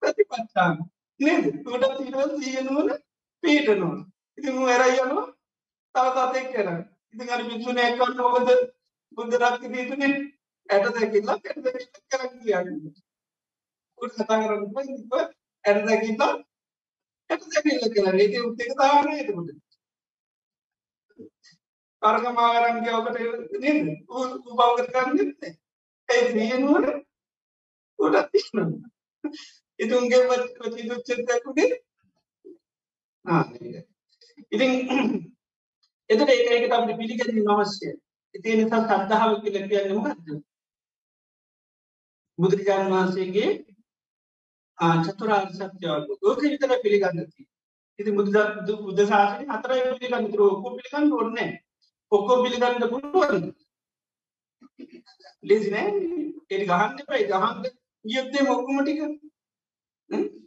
[0.02, 0.74] සතිපට්ඨාන.
[1.20, 1.44] නේද?
[1.64, 2.88] ඌට තියෙනවා සීයනෝන
[3.42, 3.98] පීඩනෝන.
[4.38, 5.26] ඉතින් ඌ එරයි යනවා
[5.94, 6.80] තව තතෙක් කරා.
[7.14, 8.48] ඉතින් අර මිනිස්සුනේ එක්කන්න මොකද
[9.18, 10.14] බුද්ධ රක්ති දීතුනේ
[10.68, 12.94] ඇට දැකිල්ල ඇට දැකිල්ල කරන් කියන්නේ.
[13.98, 14.72] ඌට කතා කරන්න
[15.10, 15.28] බෑ.
[15.64, 16.26] ඇට දැකිල්ල
[17.30, 18.16] ඇට දැකිල්ල කියලා.
[18.16, 19.54] ඒකේ උත් එක තාවනේ එතකොට.
[22.02, 23.16] කර්ගමාරන්ගේ ඔකට
[23.60, 23.78] නේද
[24.10, 25.52] උපවගත කරන්නේ
[26.08, 26.84] ඒ සියනුවර
[27.98, 29.32] උඩත් තියෙනවා
[29.78, 31.70] ඉතුන්ගේ වචි දුච්චතකුනේ
[34.52, 34.72] ඉතින්
[36.10, 37.94] එතට ඒක ඒකට අපිට පිළිගැනීම අවශ්‍යයි
[38.34, 40.28] ඉතින් ඒ නිසා සද්ධාව කියලා කියන්නේ මොකද්ද
[42.38, 43.50] බුදුරජාණන් වහන්සේගේ
[45.02, 45.86] චතුරාර්ය සත්‍ය
[46.22, 47.20] ඕක විතර පිළිගන්න.
[47.26, 47.56] තියෙනවා
[47.98, 48.30] ඉතින් බුදු
[48.78, 50.30] බුද්ධ ශාසනය හතරයි පිළිගන්න.
[50.32, 51.62] තුරු ඔක්කොම පිළිගන්න ඕනේ නැහැ.
[52.12, 53.44] ඔක්කොම පිළිගන්න පුළුවන්.
[55.44, 55.88] ලේසි නෑ.
[56.50, 57.16] ඒක ගහන්න එපා.
[57.16, 57.64] ඒ ගහන්න
[58.04, 59.00] ගියොත් එම ඔක්කොම ටික.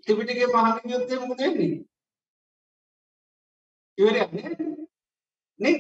[0.03, 1.73] ත්‍රිපිටකේ මහාන ගියොත් එම මොකද වෙන්නේ?
[3.97, 4.55] ඉවරයක් නේ.
[5.59, 5.75] නේ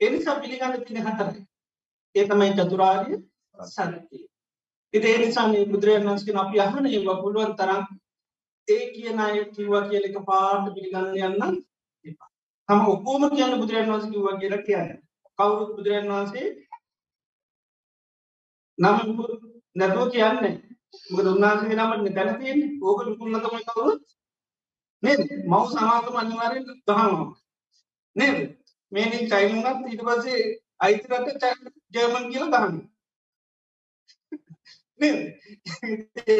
[0.00, 1.46] ඒ නිසා පිළිගන්න තියෙන හතරයි.
[2.14, 3.22] ඒ තමයි චතුරාර්ය
[3.68, 4.31] සත්‍යය
[4.94, 7.84] ඉතින් ඒ නිසා මේ බුදුරජාණන් වහන්සේ අපි අහන ඒවා පුළුවන් තරම්
[8.68, 11.54] ඒ කියන අය කිව්වා කියලා එක පාට පිළිගන්න යන්න
[12.06, 12.28] එපා.
[12.68, 14.98] තම ඔක්කොම කියන්න බුදුරජාණන් වහන්සේ කිව්වා කියලා කියන්නේ.
[15.38, 16.46] කවුරුත් බුදුරන් වහන්සේ
[18.78, 18.96] නම
[19.76, 20.54] නැතුව කියන්නේ
[21.10, 22.70] මොකද උන්වහන්සේ නමට දැන තියෙන්නේ.
[22.82, 24.02] ඕක දුකුල්ල තමයි කවුරුත්
[25.02, 25.20] නේද?
[25.44, 27.28] මව් සමාගම අනිවාර්යෙන් ගහනවා.
[28.16, 28.38] නේද?
[28.92, 30.40] මේ නේ චයිනුනත් ඊට පස්සේ
[30.78, 31.42] අයිති රට
[31.92, 32.91] ජර්මන් කියලා ගහනවා.
[35.02, 35.18] නේද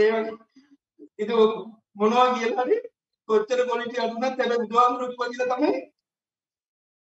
[1.18, 1.30] ඒක
[1.96, 2.78] මොනවා කියලා හරි
[3.28, 5.72] කොච්චර ක්වොලිටි අඩුනත් හැබැයි බුදුහාමුදුරුවෝ කිව්වා කියලා තමයි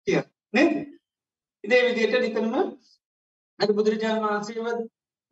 [0.07, 0.73] කියන්නේ නේද
[1.63, 2.53] ඉදේ විදියට නිතරම
[3.59, 4.67] අද බුදුරජාණන් වහන්සේව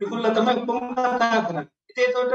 [0.02, 2.34] විකුල්ල තමයි කොම කතා කරන්න ඉතේතොට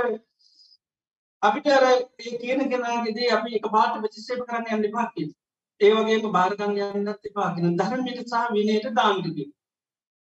[1.42, 5.36] අපිට අර ඒ කියන කෙනගේදී අපි එක පාට ප්‍රතික්ෂේප කරන්න යන්න එපා කියලා.
[5.80, 9.50] ඒ වගේම බාරගන්න යන්නත් එපා කියන ධර්මයට සහ විනයට දාන්න කියන.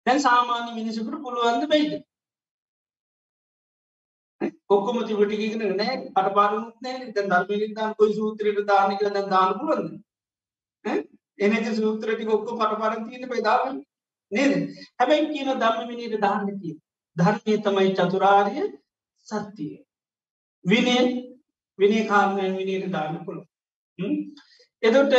[0.07, 1.95] දැන් සාමාන්‍ය මිනිසෙකුට පුළුවන් ද බැයිද?
[4.71, 7.13] ඔක්කොම තිබුණ ටික ඉගෙන නැහැ අටපාඩුනුත් නැහැ.
[7.13, 9.93] දැන් ධර්මයෙන් දාන කොයි සූත්‍රයකට දාන්න කියලා දැන් දාන්න පුළුවන්ද?
[10.85, 10.99] ඈ
[11.39, 13.79] එනජ සූත්‍ර ටික ඔක්කොම පටපාඩම් තියෙන බයි දාන්න
[14.33, 14.53] නේද?
[14.99, 16.79] හැබැයි කියන ධම්ම විනයට දාන්න තියෙන.
[17.17, 18.67] ධර්මයේ තමයි චතුරාර්ය
[19.27, 19.75] සත්‍යය.
[20.65, 20.97] විනය
[21.79, 23.49] විනය කාරණයෙන් විනයට දාන්න පුළුවන්.
[24.83, 25.15] එතකොට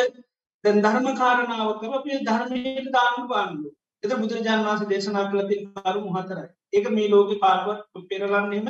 [0.64, 3.70] දැන් ධර්ම කාරණාව කරපිය ධර්මයට දාන්න බාන්නු.
[4.04, 6.48] එත බුදුරජාණන් වහන්සේ දේශනා කළ තියෙන කරුණු හතරයි.
[6.74, 8.68] ඒක මේ ලෝකේ කාටවත් පෙරලන්නේම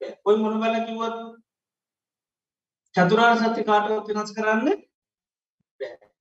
[0.00, 1.16] ඔය මොන බල කිව්වත්
[2.94, 4.68] චතුරාර්ය සත්‍ය කාටවත් වෙනස් කරන්න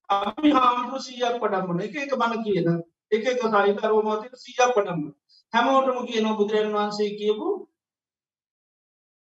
[0.09, 2.67] අපි හාමුදුරු සීයක් පටම්මන එක එක බණ කියන
[3.11, 5.01] එක එක සහිතරෝමතික සීයක් පටම්ම
[5.53, 7.49] හැමෝටම කියන බුදුරන් වහන්සේ කියපු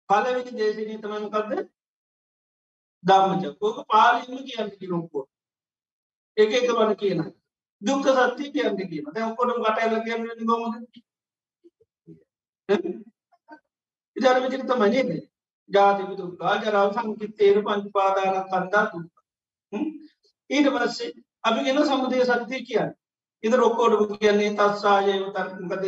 [0.10, 1.52] පලවෙනි දේශනය තමයිමකක්ද
[3.04, 5.24] දම්මච ඕක පාලිම කියන්න කිරොක්කෝ
[6.38, 7.20] එක එක බණ කියන.
[7.82, 10.74] දුක්ක සත්‍යය කියන්න කියන දැ ඔකොටම කටඇල කියන්න ගොමද
[14.16, 15.10] ඉදර විචිත මනේද
[15.70, 19.06] ජාතික දුක්කා ජරාව සංකිත්තේර පංචපාදාන කන්දා දුක්
[20.50, 21.14] ඊට පස්සේ
[21.44, 22.92] අපි ගෙන සමුදය සත්‍යය කියන්න.
[23.44, 25.84] ඉද රොක්කෝඩ කියන්නේ තස්සායව තර්කද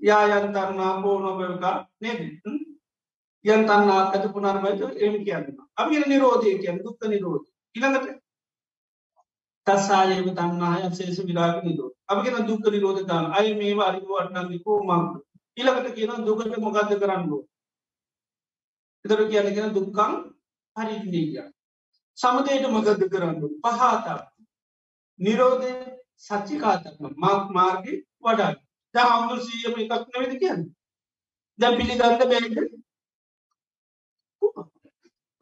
[0.00, 2.20] යායන්තරන්නා බෝනොබකා නේද?
[3.44, 8.08] යන්තන්නා ඇත පුනර්මයත එම කියන්න අපි නිරෝධය කියන්න දුක්ක නිරෝධ ඉළඟට
[9.66, 15.06] තස්සායව තන්නාය ශේෂ විරාග නිරෝ අපිගෙන දුක්ක නිරෝධතාන අයි මේ අරිව අටනන්දි කෝමං
[15.56, 17.42] ඉළඟට කියන දුකට මොකක්ද කරන්නෝ
[19.06, 20.14] එතර කියන කියෙන දුක්කං
[20.76, 21.44] හරිනීය
[22.18, 23.48] සමදයට මගද කරන්නු?
[23.62, 24.20] පහතා
[25.20, 25.74] නිරෝධය
[26.20, 27.84] සච්චිකාතම මාක් මාර්ග
[28.22, 30.66] වඩා හාමුදුර සීයම එකක් නවෙද කියන්න?
[31.58, 32.56] දැ පිළිගන්න බැයිද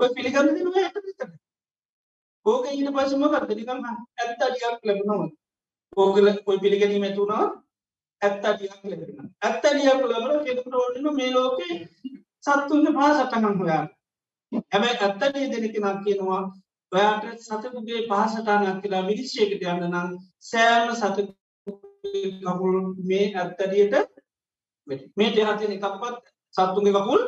[0.00, 1.30] ඔය පිළිගන්න දෙනවා ඇත විතර
[2.46, 3.80] ඕක ඊට පසම කරද නිකම්
[4.18, 5.28] ඇත්ත අඩියක් ලැබෙනවා
[5.96, 7.46] ඕකල ඔය පිළිගැනීම ඇතුුණා
[8.22, 11.80] ඇත්ත අඩියක් ලැබෙන ඇත්ත අඩියක් ලබන කෙතුට ඕඩන මේ ලෝකේ
[12.44, 13.82] සත්තුන්න පා සටහන් හොයා
[14.52, 16.42] හැබැයි ඇත්තනේ දෙනෙක නක් කියනවා
[16.92, 20.10] ඔයාට සතකුගේ පහසටානක් කියලා විනිශ්චයකට යන්න නම්
[20.42, 21.16] සෑම සත
[22.42, 23.94] කකුල් මේ ඇත්තඩියට
[25.16, 26.20] මේ දෙහතින එකක්පත්
[26.54, 27.22] සත්තුන්ගේ කකුල්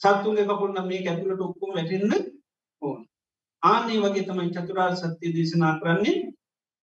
[0.00, 2.12] සත්තුන්ගේ කකුල් නම් මේ ඇතුලට ඔක්කුම් වැටෙන්න
[2.82, 3.00] ඕන.
[3.62, 6.18] ආනේ වගේ තමයි චතුරාර් සත්‍යය දේශනා කරන්නේ.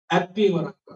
[0.10, 0.88] ඇත්පී වරක්ක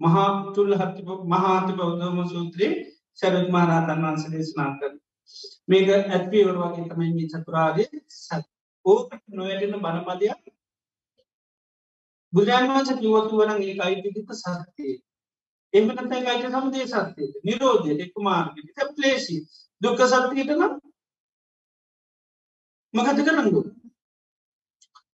[0.00, 4.92] මහා තුල් හත්ති මහාති බෞද්ධම සූත්‍රයේ සැරත් මහරහතන් වන්ස දේශනා කර
[5.68, 8.44] මේක ඇත්පීවර වගේ තමයි මේ චතුරාරය සත්
[8.84, 10.42] ඕකට නොවැටෙන බණපදයක්.
[12.32, 14.94] බුදුරන් වන්ස කිවතු වන ඒ අයිතික සත්‍යය.
[15.74, 18.54] එමනත අයිට සමදේ සත්‍යයට නිරෝධය එක්ක මාර්ග
[18.98, 19.36] ලේසි
[19.80, 20.74] දුක සත්‍යයට නම්
[22.94, 23.60] මකත කරන්නු?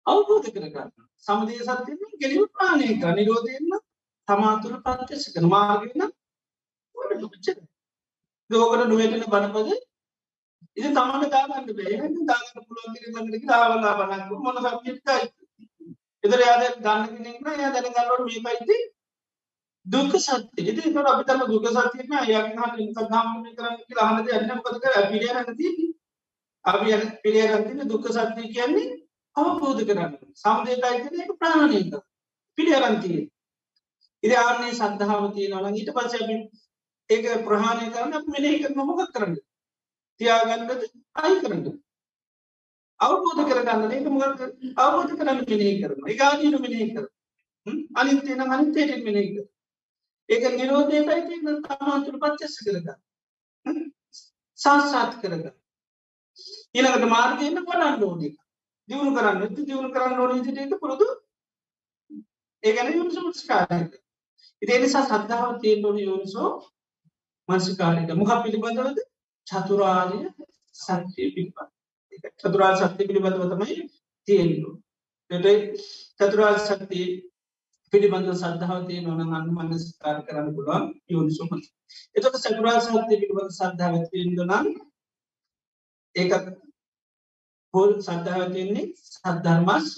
[0.06, 0.90] අවබෝධ කරගන්න.
[1.24, 3.14] සමදේ සත්‍යයෙන් ගෙලිව ප්‍රාණය කර.
[3.14, 3.72] නිරෝධයන්න
[4.28, 6.12] තමාතුර පත්්‍යස කන මාර්ගන්න
[8.50, 9.70] දෝකට නුවටන බණපද?
[10.76, 11.96] ඉති තමට දාගන්න බේ.
[12.24, 14.98] දාගන්න පුළුවන් ළඟට දාවලා බනක් මොන සත්‍යයයි
[16.24, 18.76] එතර යාද ගන්න කෙනෙක්න යා දැනගන්නට මේකයිති
[19.86, 20.60] දුක සත්‍ය.
[20.62, 25.68] ඉති තොට අපිතම දුක සත්‍යයන අයගහන්න ඉන්සගාම කරන්න හනද අන්න පදක පිළිය රැති
[26.64, 28.88] අපි පිළිය රතින දුක සත්‍යය කියන්නේ
[29.36, 31.96] අවබෝධ කරන්න සම්දේට අයිතන එක ප්‍රාණයක
[32.58, 33.18] පිළියරන්තිය
[34.22, 36.40] ඉරි ආන්නේ සද්ධාව තියෙනවන ඊට පසබින්
[37.10, 39.34] ඒක ප්‍රහාණය කරන්න මෙනෙහි කරන මොකක් කරන්න
[40.20, 40.70] තියාගන්නද?
[41.16, 41.66] අයි කරන්න
[43.00, 44.40] අවබෝධ කරගන්න ඒක මොකක්
[44.78, 47.04] අවබෝධ කරන්න මෙනෙහි කරන ඒගාදීන මෙනෙහි කර
[47.96, 49.46] අනිත්‍යන අනිතයට මෙනෙහි කර
[50.28, 52.98] ඒක නිරෝධයටයි තියෙන තමාතුළ පච්චස්ස කරගන්න.
[54.58, 55.54] සාස්සාත් කරගන්න.
[56.74, 58.34] ඊළඟට මාර්ගයන්න පඩන්න ඕනික
[58.88, 61.06] දියුණු කරන්න ඇති දියුණු කරන්න ඕන ඉදිට පුරුදු.
[62.64, 63.92] ඒගැන යුනිසුස්කාරක
[64.62, 66.50] ඉතිේ නිසා සද්ධාව තියෙන් ඕන යෝනිසෝ
[67.48, 68.98] මංසිකාරයට මොහ පිළිබඳවද?
[69.46, 70.18] චතුරාරය
[70.74, 71.70] සත්‍යය පිළිබඳ
[72.36, 73.76] චතුරා සත්‍ය පිළිබඳව තමයි
[74.28, 74.70] තියෙන්ු
[76.20, 77.06] චතුරාල් සත්‍යය
[77.92, 81.50] පිළිබඳ සද්ධාවතය නොන අන්න මනස්කාර කරන්න පුළුවන් යෝනිසුම
[82.16, 84.66] එතක සතුරා සත්‍ය පිළිබඳ සද්ධාවතියෙන්ද නම්
[86.16, 86.46] ඒකත්
[87.74, 89.92] හොල් සද්ධාවතියන්නේ සද්ධර්මස්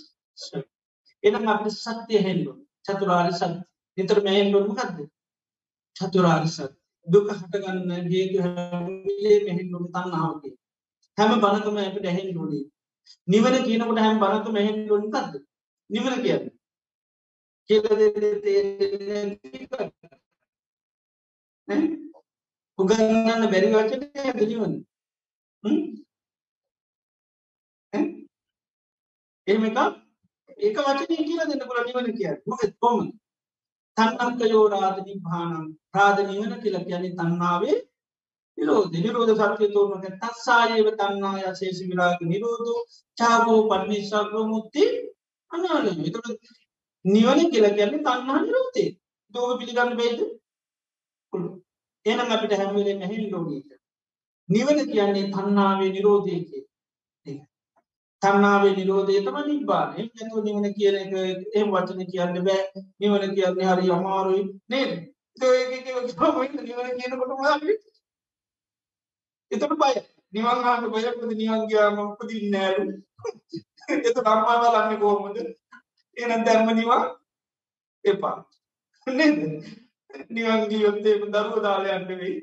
[1.24, 2.52] එනම් අප සත්‍යය හෙල්ලු
[2.84, 3.54] චතුරාරි සත්
[3.98, 5.08] නිතර මෙහෙන්ඩුවම කක්ද
[5.96, 6.77] චතුරාරි සත්
[7.08, 10.56] දුක හටගන්න ගේතු හැලේ මෙහෙන්ඩුවම තන්නාවගේ
[11.18, 12.64] හැම බණකම ඇට ඇහෙන් ඩුවනේ
[13.28, 15.44] නිවන කියනකට හැම බණක මෙහෙන් ඩුවන් කක්ද
[15.90, 16.50] නිවන කියන්න.
[17.70, 17.84] කියල
[22.78, 24.02] උගන්නන්න බැරි වචන
[24.42, 24.74] නිවන.
[29.46, 29.78] එහෙම එක
[30.58, 32.98] ඒක වචනය කියලා දෙන්න පුළ නිවන කිය මොක කොම
[33.98, 37.76] තන්නක්ක යෝරාධනි භානම් ප්‍රාධ නිවන කියලා කියන්නේ තන්නාවේ
[38.58, 42.70] නිරෝධ නිරෝධ සත්‍ය තෝරනක තස්සායව තන්නා යශේෂ විරාග නිරෝධ
[43.18, 44.84] චාගෝ පන්නිශාග්‍ර මුත්ති
[45.50, 46.28] අනාල එතට
[47.04, 48.88] නිවන කියලා කියන්නේ තන්නා නිරෝධේ
[49.34, 50.18] දෝව පිළිගන්න බේද
[52.06, 53.68] එනම් අපිට හැමලේ නැහිල් ලෝගීක
[54.48, 56.62] නිවන කියන්නේ තන්නාවේ නිරෝධයකේ
[58.22, 61.12] තන්නාවේ නිරෝධය තම නිබ්බාන නැතු නිවන කියන එක
[61.54, 62.62] එම වචන කියන්න බෑ.
[63.00, 64.90] නිවන කියන්නේ හරි අමාරුයි නේද?
[65.38, 67.76] නිවන කියනකොට මාගේ
[69.50, 69.94] එතට බය.
[70.32, 72.84] නිවන්හට බයකද නිවන් ගයාම උපදින් නෑරු
[73.88, 75.36] එත නම්මා බලන්න කෝමද
[76.16, 77.04] එන ධර්ම නිවා
[78.04, 78.36] එපා.
[79.06, 79.38] නේද?
[80.30, 82.34] නිවන් ගියොත්තේ දරුව දාලයන්න වෙයි.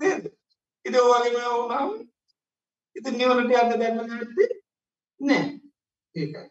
[0.00, 0.22] නේද?
[0.84, 1.90] ඉද ඕවගේ ඕනම්
[2.96, 4.48] ඉති නිවනට යන්න දැන්න නැති
[5.20, 5.46] නෑ.
[6.14, 6.44] ඒකයි.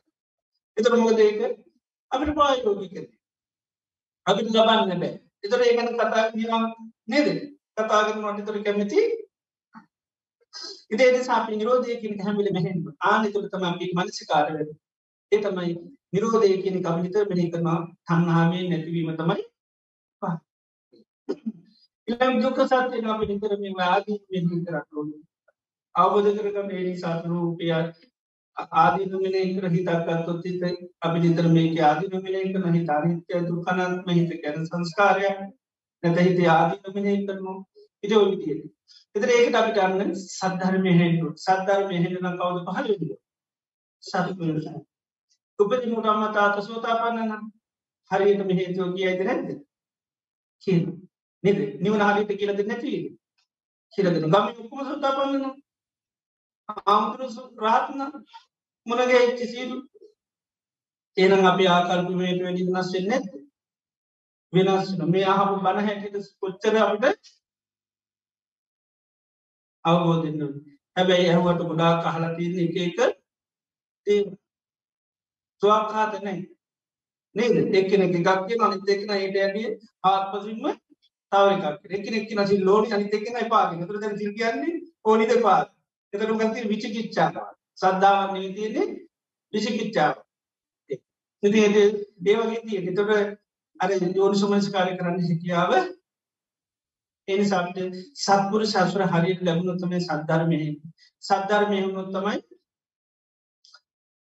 [0.77, 1.39] එතට මොකද ඒක?
[2.11, 3.06] අපිට පායෝගි කර
[4.26, 5.14] අපිට ලබන්න බෑ.
[5.44, 6.64] එතර ඒකන කතා නිවා
[7.07, 7.30] නේද?
[7.77, 9.02] කතාගෙන නොටිතර කැමති.
[10.91, 14.57] ඉදේ සාපි නිරෝධයකින් හැමිල මෙහෙන් ආනතුර තම අපි මනසිකාරව
[15.31, 15.73] ඒ තමයි
[16.14, 17.80] නිරෝධය කියන කමිනිත මෙහි කරනවා.
[18.07, 19.44] තන්හාමේ නැතිවීම තමයි
[22.07, 25.10] ඉම් දුක සත්‍යය අපි නිතරම ආදී මෙහි කරන්න
[25.95, 27.65] අවබෝධ කරගන්න ඒ සාතරූපය
[28.57, 30.63] ආදිනමිනේ කර හිතක්ගත්තොත් හිත
[31.01, 35.38] අපි නිතර මේක ආදිනමිනේ කන හිත අනිත්‍ය දුකනත්ම හිත කැන සංස්කාරයක්.
[36.03, 37.53] නැත හිත ආදිනමිනේ කරනු
[38.03, 38.65] ඉට ඔවිතියට
[39.15, 43.13] එතර ඒකට අපිට අන්න සද්ධර්මය හෙන්ටු සද්ධර්මය හෙටන කවුද පහල විදිල
[44.03, 44.67] සත්පුරුෂ
[45.59, 47.31] උපති මුටම්මතාත සෝතාපන්නන
[48.11, 49.47] හරියට මෙහේතුව කියයිද නැද්ද?
[50.63, 50.84] කියන
[51.43, 51.57] නිද?
[51.79, 52.93] නිවන හරිට කියලද නැති
[53.93, 55.47] කියලදෙන ගම උකුම සෝතාපන්නන
[56.69, 57.27] ආමුදුරු
[57.57, 58.02] රාත්න
[58.88, 59.77] මුණගේ එච්චිසීලු
[61.18, 63.27] ඒනම් අපි ආකල්පමයට වැඩි වෙනස් වෙන්න ඇත
[64.53, 67.31] වෙනස් මේ අහපු බණ හැටිට කොච්චර අපිට
[69.85, 70.57] අවබෝධන්න
[70.98, 72.99] හැබැයි ඇහුවට ගොඩා කහලා තියන්න එක
[74.07, 74.27] එක
[75.61, 76.39] ස්වාක්කාත නෑ
[77.35, 77.56] නේද?
[77.73, 79.72] එක්කෙන එක ගක්ගේ අනිත එක්න ඒට ඇඩිය
[80.03, 80.68] ආත්පසින්ම
[81.31, 81.65] තව එකක්.
[81.91, 85.77] එක එක්ක නසි ලෝනි අනිත එක්න පාගෙන තුර දැන් සිල් කියන්නේ ඕනිද පාත්
[86.13, 87.35] එතනු ගති විචිකිච්ඡාව.
[87.75, 88.88] සද්ධාව නීතියන්නේ
[89.53, 90.15] විචිකිච්ඡාව.
[91.43, 91.85] ඉති ඒ
[92.21, 93.11] දේවගේ තිය එතොට
[93.79, 95.71] අර යෝනිසුමනස්කාරය කරන්න හැකියාව
[97.27, 97.79] එනිසාට
[98.17, 100.59] සත්පුර ශස්වර හරියට ලැබුණොත්තම සද්ධර්මය
[101.23, 102.38] සද්ධර්මය වුණොත්තමයි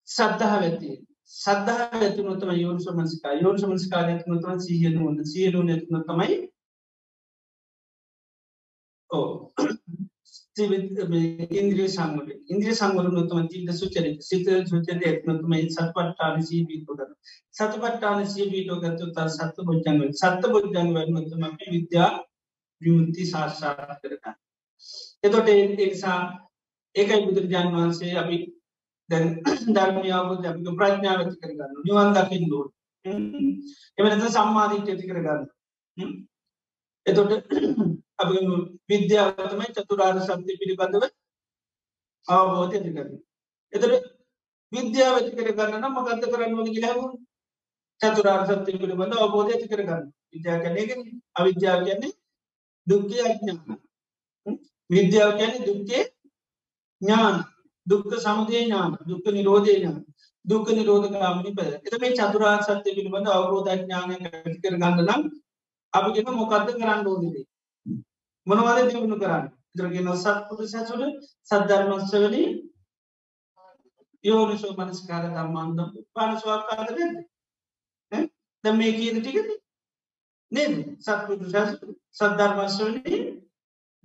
[0.07, 0.91] සද්ධහ වෙති
[1.31, 6.37] සද්ධහ ඇතුනොතම යෝනිසුමනස්කා යෝනිසුමනස්කාරය තුනතම සිහියන ොන්න සියලු නැතුනොතමයි
[9.11, 9.27] ඕ
[10.59, 17.03] ඉන්ද්‍රිය සංවල ඉන්ද්‍රිය සංවල නොතම තිීද සුචර සිත සුචර එක්නතුම සත්පට්ටාන සීපීටෝග
[17.51, 22.09] සතපට්ටාන සීපීටෝගත්තු ත සත්ත බොජ්ජන්ව සත්ත බොජ්ජන් වන්නතුම අපි විද්‍යා
[22.81, 24.37] විමුත්ති සාක්ෂාත් කරගන්න.
[25.23, 26.19] එතොට එනිසා
[26.95, 28.37] ඒකයි බුදුරජාන් වහන්සේ අපි
[29.09, 29.27] දැන්
[29.69, 32.65] ධර්මයාව ජපික ප්‍රඥාව ඇති කරගන්න නිවන් දකිින් දෝ
[33.97, 35.43] එමනත සම්මාධීට ඇති කරගන්න
[37.05, 38.06] එතොට අප
[38.89, 41.03] විද්‍යාවතමයි චතුරාර් සත්‍ය පිළිබඳව
[42.27, 43.17] අවබෝධ ඇති කරන්න
[43.73, 44.13] එතට
[44.71, 47.01] විද්‍යාව ඇති කරගන්න නම් මගත කරන්න වන ගිලහම
[48.01, 50.05] චතුරාර් සත්‍ය පිළිබඳ අවබෝධ ඇති කරගන්න.
[50.31, 51.01] විද්‍යා කනයගෙන
[51.35, 52.13] අවිද්‍යාව කියන්නේ
[52.87, 53.79] දුක්කේ අඥාන.
[54.89, 56.03] විද්‍යාව කියන්නේ දුක්කේ
[57.01, 57.35] ඥාන.
[57.87, 58.91] දුක්ක සමුදේ ඥාන.
[59.03, 60.03] දුක්ක නිරෝධය ඥාන.
[60.45, 65.21] දුක්ක නිරෝධ කාමනි පද එත මේ චතුරා සත්‍ය පිළිබඳ අවබෝධ ඥානය ඇති කර ගන්න නම්
[65.93, 67.45] අපිගෙන මොකක්ද කරන්න ඕනිදේ
[68.47, 69.45] මොනවද දියුණු කරන්න?
[69.73, 72.43] ඉතරගෙන සත්පුට සැසුට සද්ධර්මස්වලි
[74.23, 75.79] යෝනිසෝ මනස්කාර ධම්මාන්ද
[76.13, 78.29] පානස්වාකාද නැද?
[78.63, 79.49] ද මේ කියන ටිකද?
[80.51, 80.75] නේද?
[80.99, 83.17] සත්පුට සැසු සද්ධර්මස්වලි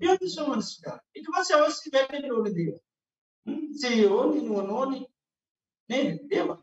[0.00, 0.98] යෝනිසෝ මනස්කාර.
[1.14, 2.74] ඉට පස අවස්සි වැට ඕන දේ
[3.76, 5.00] සයෝ නිනුව නෝනි
[5.90, 6.08] නේද?
[6.30, 6.60] ඒවා.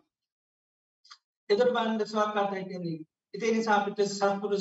[1.50, 3.00] එතර බන්ඩ ස්වාකාතය කියන්නේ
[3.34, 4.58] ඉතිනි සාපිට සත්පුරු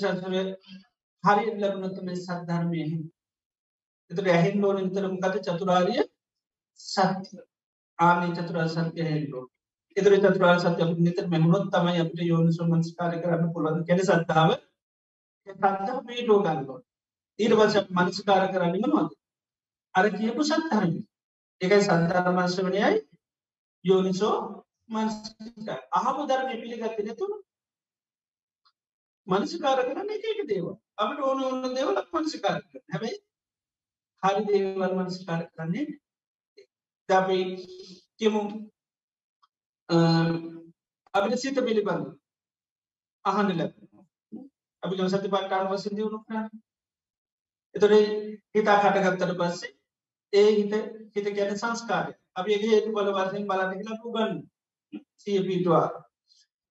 [1.24, 2.82] සැසුර හරි ලැබුණතුම සද්ධර්මය
[4.10, 6.02] එතට ඇහෙන් ඕන නිතරම කත චතුරාරිය
[6.80, 7.38] සත්‍ය.
[7.98, 9.44] ආනේ චතුරා සත්‍ය හැල්ලෝ
[9.96, 14.50] එතර චතුරා සත්‍ය නිතර මෙහුණොත් තමයි අපට යෝනි සුමන්ස්කාර කරන්න පුළන් කෙන සත්තාව
[15.46, 16.78] සත්හ පීටෝ ගන්නෝ
[17.38, 19.10] ඊට වස මනස්කාර කරන්නම නොද
[19.94, 20.94] අර කියපු සත්හරම
[21.60, 22.96] එකයි සද්ධර්මංශවනයයි
[23.84, 27.32] යෝනිසෝ මන්ස්කාර අහපු ධර්මය පිළිගත්ත නැතුන
[29.26, 33.16] මනසිකාර කරන්න එක එක දේව අපට ඕන ඕන්න දේවලක් මනසිකාර කර හැබයි
[34.22, 35.86] හරි දේවල් මනසිකාර කරන්නේ
[37.08, 37.42] දැපයි
[38.18, 38.42] කියමු
[41.14, 42.06] අපිට සිත පිළිබඳ
[43.24, 43.72] අහන්න ලැබ
[44.82, 46.48] අපි සති පට්ටාන වසින් දියුණු කරන්න
[47.74, 48.04] එතොරේ
[48.54, 49.72] හිතා කටගත්තට පස්සේ
[50.32, 50.72] ඒ හිත
[51.14, 52.12] හිත ගැන සංස්කාරය.
[52.34, 54.34] අපි ඒගේ ඒතු බල වර්සයෙන් බලන්න කියලා පුගන්න
[55.16, 55.86] සිය පිටවා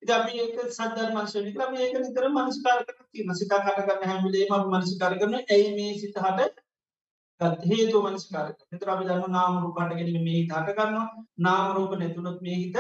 [0.07, 5.13] ඉති අපි ඒක සද්ධර් මංශවි ම ඒක නිතර මනස්කාර කරන සිතා කටගන්න හැමිලේ ම මනස්කාර
[5.19, 10.95] කරන ඇයි මේ සිත හට හේතු මනස්කාර තර අපි දන්න නාමරු පටගෙන මේ හටගන්න
[11.39, 12.79] නාමරූප නැතුනොත් මේ හිත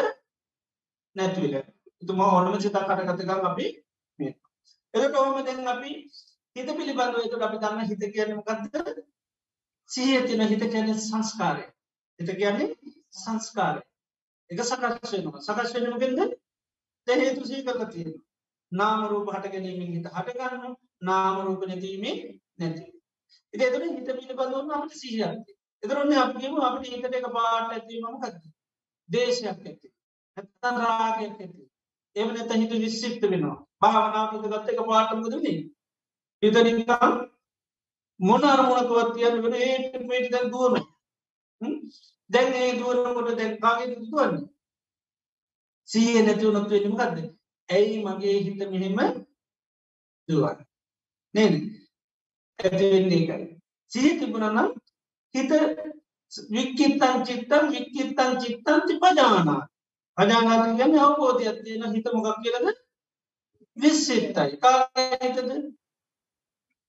[1.15, 1.59] නැතිවල
[2.03, 3.67] තුම ඕනම සිතා කටගතකම් අපි
[4.93, 5.91] එද ඔහම දැන් අපි
[6.55, 8.75] හිත පිළිබඳව එතුට අපි දන්න හිත කියන්නමකක්ද
[9.89, 11.63] සිහිය තින හිත කියන සංස්කාරය.
[12.19, 12.67] හිත කියන්නේ
[13.17, 13.81] සංස්කාරය.
[14.49, 15.41] එක සකස් වෙනවා.
[15.43, 16.37] සකස් වෙනමගෙන්ද
[17.07, 18.13] හේතු සී කරලා තියෙන
[18.71, 22.15] නාමරූප හට ගැනීමෙන් හිත හටගන්න නාමරූප නැතිීමේ
[22.59, 22.83] නැති
[23.53, 28.35] ඉති එතන හිත පිළිබඳවන්න අපට සිහියක්ති එතරොන්න අපගේම අපට හිතට එක පාට ඇතිවීමම කද
[29.09, 29.87] දේශයක් ඇති
[30.37, 31.67] ඇත්තන් රාගයක් ඇති
[32.15, 33.57] එම නැත හිත විශ්සික්ත වෙනවා.
[33.81, 35.57] භාවනාව හිත ගත්ත එක පාටමකදනේ
[36.43, 37.13] හිතනිකම්
[38.19, 40.75] මොන අරමුණකවත් තියන්න වෙන ඒට මේටි දැන් දුවන
[42.29, 44.45] දැන් ඒ දුවනකොට දැන් කාගේ දුවන්නේ?
[45.87, 47.17] සීය නැතිවුණොත් වෙනම ගත්ද
[47.69, 48.97] ඇයි මගේ හිත මෙහෙම
[50.29, 50.57] දුවන්
[51.35, 51.55] නේද?
[52.59, 53.45] ඇතිවෙන්නේ එකයි
[53.91, 54.69] සිය තිබුණනම්
[55.35, 55.51] හිත
[56.51, 59.61] වික්කිත්තන් චිත්තම් වික්කිත්තන් චිත්තන්ති පජානා.
[60.17, 62.67] අජානාති ගැන අවබෝධයක් තියෙන හිත මොකක් කියලද?
[63.77, 65.37] විස්සිත්තයි කාහිතද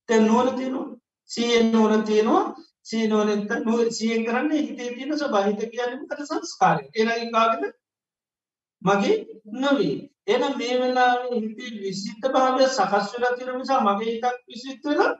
[0.09, 0.87] තැ නුවන තියෙනවා.
[1.31, 2.45] සියෙන් නුවන තියෙනවා.
[2.83, 6.85] සීනෝනත නො සියෙන් කරන්න හිතේ තියෙන සබහිත කියන්නම කට සංස්කාරය.
[6.95, 7.63] එනයි කාගද?
[8.83, 9.17] මගේ
[9.55, 9.97] නොවේ.
[10.27, 15.13] එන මේ වෙලාවේ හිතේ විසිත භාවය සකස් වෙලා තිර නිසා මගේ හිතක් විසිත් වෙලා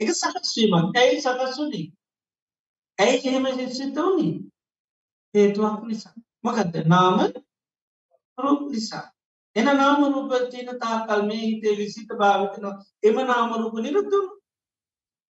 [0.00, 1.82] එක සකස්වීමක් ඇයි සකස්වුනි
[2.98, 4.28] ඇයි එහෙම සිසිත වුණි
[5.34, 6.14] හේතුවක් නිසා.
[6.44, 6.74] මොකද?
[6.86, 7.16] නාම
[8.38, 9.06] රූප නිසා.
[9.56, 12.66] එන නාම රූප තියන තාකල් මේ හිතේ විසිත භාවිතන
[13.02, 14.26] එම නාම රූප නිරුත්තුන්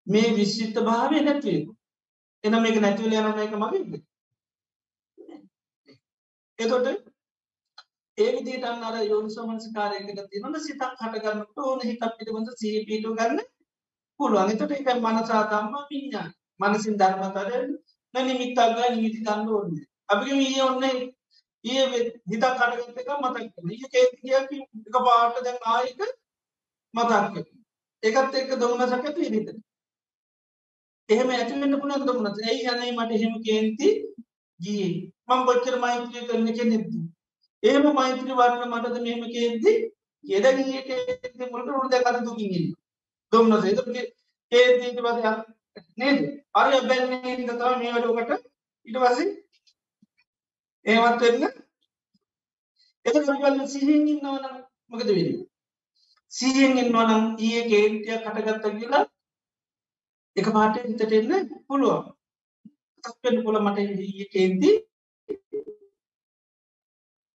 [0.07, 1.73] මේ විශ්චිත්ත භාවය නැතිවකු
[2.45, 3.93] එන මේක නැතිවල යන එක මගේද?
[6.59, 6.87] එතොට
[8.19, 13.45] ඒ විදිට අන්නර යෝනිසෝමනසිකාරයකට තිනන සිතක් හටගන්නට ඕන හිතක් පිළිබඳ සීපීටු ගන්න
[14.21, 14.51] පුළුවන්.
[14.53, 16.27] එතට එක මනසාතම්ම පිඥා
[16.61, 17.53] මනසින් ධර්මතර
[18.15, 19.79] නිමිත්තක්ග නිමිති ගන්න ඕන්න
[20.09, 21.85] අපි ඒ ඔන්න ඒ
[22.27, 23.47] හිතක් කටගත එක මතක්
[23.95, 26.01] ඒ එක පාට දැන් ආයක
[26.95, 27.47] මතක්
[28.03, 29.57] එකත් එක්ක දොමන සකත හිතට
[31.09, 33.89] එහෙම ඇතිවෙන්න පුළන් දමුණත් ඇයි යනයි මට එහෙම කේන්ති
[34.61, 35.13] ගිය.
[35.29, 36.93] මං බොච්චර මෛත්‍රී කරන කෙනෙක්ද?
[37.63, 39.73] ඒම මෛත්‍රී වරන්න මටද මෙහෙම කේන්ති
[40.25, 42.73] ගෙදගිය මුලට උුණ දැකත දුකින්
[43.33, 44.05] දුම්නස ඒතුගේ
[44.53, 45.19] ඒදීට පද
[45.97, 46.19] නේද?
[46.55, 48.33] අර බැන්නේ තම මේ වඩෝකට
[48.89, 49.19] ඉට පස
[50.87, 51.45] ඒවත් වෙන්න.
[53.07, 54.45] එත ගල් සිහින් ඉන්නවන
[54.91, 55.31] මකද වෙන
[56.33, 59.05] සිහියෙන් ඉන්නවනම් ඒ කේන්තිය කටගත්ත කියලා
[60.37, 62.05] එක පාට හිතට එන්න පුළුවන්.
[63.05, 64.77] තක්වෙන්න පුල මට ඒකෙන්දී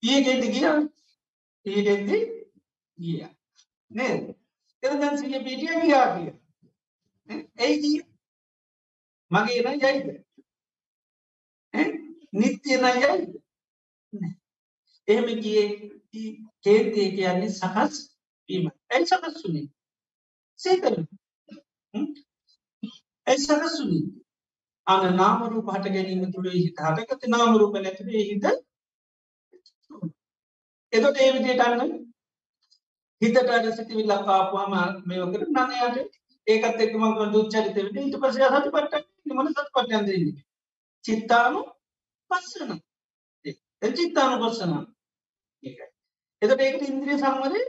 [0.04, 0.68] ඒකෙන්ද ගිය.
[1.66, 2.10] ඒකෙන්ද
[2.98, 3.26] ගිය.
[3.92, 4.14] නේ
[4.84, 6.32] එදැන් සිය පිටිය ගියා කිය
[7.64, 7.92] ඇයි
[9.32, 10.08] මගේ නම් යයිද?
[12.34, 13.12] නිත්‍යන යයි
[15.08, 15.68] එහෙම ගියේ
[16.64, 17.96] කේන්තිය කියන්නේ සකස්
[18.50, 19.68] වීම ඇයි සකස් වුනේ?
[20.60, 20.96] සේකර
[23.28, 24.00] ඇයි සකස්සුනි
[24.90, 28.46] අන නාමරූප හට ගැනීම තුළේ හිත හටගත නාමරූප නැතිවේ හිත
[30.94, 31.82] එතොට ඒ විදියට අන්න
[33.22, 34.74] හිතට අර සිතිවිල්ල කාපුවාම
[35.06, 35.98] මේවකට නනයට
[36.48, 40.46] ඒකත් එක්කම දුච්චරිත විට ඊට පස්සේ සති පට්ට මොන සත් පට්ටන්දන්නේ
[41.06, 41.62] චිත්තානු
[42.32, 42.72] පස්සන
[43.94, 44.74] චිත්තානු පස්සන
[46.42, 47.64] එතට ඒකට ඉන්ද්‍රිය සංවරය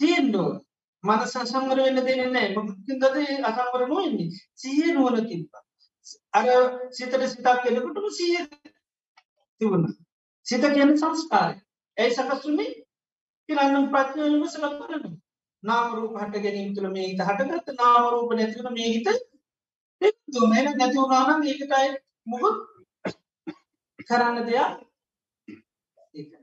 [0.00, 0.50] තියෙන්ඩෝ
[1.04, 2.54] මනස අසංවර වෙන්න දෙන්නේ නැහැ.
[2.56, 3.02] මොකක්ද
[3.44, 4.28] අසංවර නොවෙන්නේ?
[4.54, 5.64] සිහිය නුවණ තිබ්බා.
[6.32, 6.46] අර
[6.90, 8.44] සිතට සිතක් එනකොටම සිහිය
[9.60, 9.94] තිබුණා.
[10.46, 11.56] සිත කියන්නේ සංස්කාරය.
[11.96, 12.70] ඒ සකස්ුනේ
[13.48, 15.16] කියලා ප්‍රඥාවෙන් සලක් කරනවා.
[15.62, 19.08] නාම රූප හට ගැනීම තුළ මේ හිත හටගත්ත නාම රූප නැති වෙන මේ හිත
[20.32, 21.88] දුමෙන් නැති වුණා නම් ඒකට අය
[22.26, 22.56] මොකද
[24.08, 24.72] කරන්න දෙයක්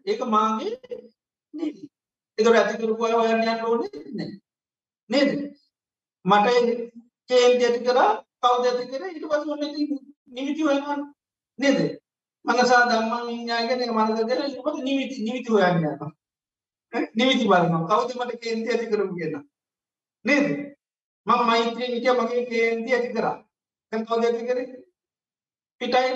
[0.06, 0.74] ඒක මාගේ
[1.54, 1.88] නෙවෙයි.
[2.38, 4.47] ඒකට ඇති කරපු අය හොයන්න යන්න ඕනේ නැහැ.
[5.10, 5.30] නේද?
[6.26, 6.48] මට
[7.30, 8.12] කේන්ති ඇති කරා
[8.42, 9.04] කවුද ඇති කර?
[9.06, 10.98] ඊට පස්සේ ඔන්න ඉතින් නිමිති හොයනවා.
[11.60, 11.80] නේද?
[12.46, 16.12] මනසා ධම්මං විඤ්ඤාය කියන මනස දෙල ඊට පස්සේ නිමිති නිමිති හොයන්න යනවා.
[17.16, 17.88] නිමිති බලනවා.
[17.90, 19.36] කවුද මට කේන්ති ඇති කරමු කියන
[20.26, 20.48] නේද?
[21.28, 23.38] මම මෛත්‍රී හිටිය මගේ කේන්ති ඇති කරා.
[23.92, 24.68] දැන් කවුද ඇති කරේ?
[25.82, 26.12] පිටයි.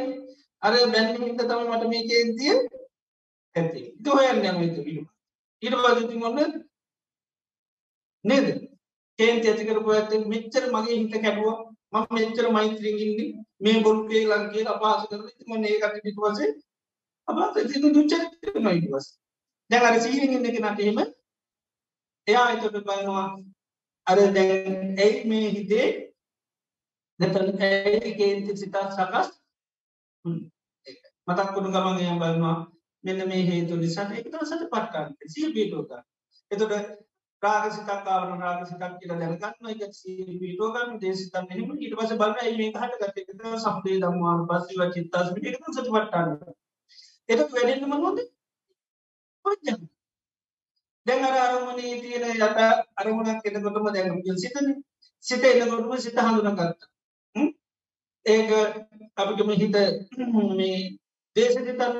[0.63, 2.51] අර බැන්නේ හින්දා තමයි මට මේ කේන්තිය
[3.55, 3.79] ඇති.
[3.85, 5.09] ඒක හොයන්න යනවා
[5.63, 6.37] ඊට පස්සේ ඉතින් ඔන්න
[8.25, 8.70] නේද?
[9.21, 11.57] කේන්ති ඇති කරපු ඇත්තෙන් මෙච්චර මගේ හිත කැඩුවා
[11.93, 13.29] මම මෙච්චර මෛත්‍රියෙන් ඉන්නේ.
[13.59, 16.51] මේ බොරු කියලා කියලා අපහාස කරලා ඉතින් මම ඒකට ඊට පස්සේ
[17.27, 19.17] අපහාස ඉතින් දුච්චරිත වෙනවා ඊට පස්සේ.
[19.69, 20.99] දැන් අර සීයෙන් ඉන්න කෙනාට එහෙම
[22.27, 23.25] එයා ඒකට බලනවා
[24.07, 25.87] අර දැන් ඇයි මේ හිතේ
[27.19, 29.29] නැත්නම් ඇයි කේන්ති සිත සකස්
[31.27, 32.57] මතක් වුණු ගමන් එයා බලනවා
[33.03, 36.03] මෙන්න මේ හේතු නිසා ඒක තමයි සතපට්ඨාන සිය පිටෝ ගන්න.
[36.51, 36.87] එතකොට
[37.43, 40.01] රාගසිතක්කාවන රාගසිතක් කියල දැනගන්න එක
[40.41, 45.87] පිටෝගන්න දේසිතන් හෙම ඊට පස බල මේ හට ගතක සම්දේ දම්වාන පස්සිව චිත්තාස එක සති
[45.87, 46.37] පට්ටන්න
[47.29, 48.21] එට වැඩෙන්න්නම නොද
[49.45, 49.81] පජ
[51.05, 52.59] දැන් අර අරමනේ තියෙන යට
[52.97, 54.73] අරමුණක් එනකොටම දැන් සිතන
[55.25, 56.81] සිත එනකොටම සිත හඳුනගත්ත.
[58.25, 58.49] ඒක
[59.15, 59.77] අපිටම හිත
[60.53, 60.77] මේ
[61.35, 61.95] දේශ සිතන්න.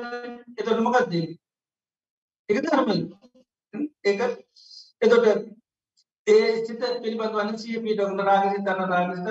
[0.56, 1.26] එතොට මොකක්දේ?
[2.48, 2.88] එක ධර්ම
[4.04, 4.20] ඒක
[5.02, 5.26] එතොට
[6.26, 9.26] ඒ සිත පිළිබඳ වන සිය පීටොකට රාගසි තන්න රාගස්ත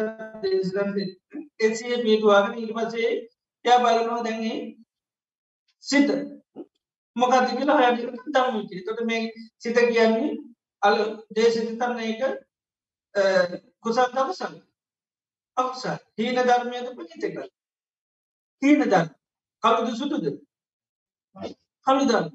[1.61, 3.11] එසිය පීටවාගෙන ඉට පසේ
[3.65, 4.57] ය බලනවා දැන්ගේ
[5.83, 6.09] සිත
[7.15, 9.21] මොකද කියලා හොයන්නට දම්මුචි තොට මේ
[9.57, 10.31] සිත කියන්නේ
[10.81, 10.97] අල
[11.35, 12.21] දේශති තන්න එක
[13.81, 14.57] කුසල් දවසල්
[15.57, 15.83] අක්ෂ
[16.17, 17.37] හීන ධර්මයද පකිතක
[18.61, 19.07] හීන ධර්ම.
[19.63, 20.25] කළුදු සුදුද?
[21.87, 22.27] කළු ධර්ම.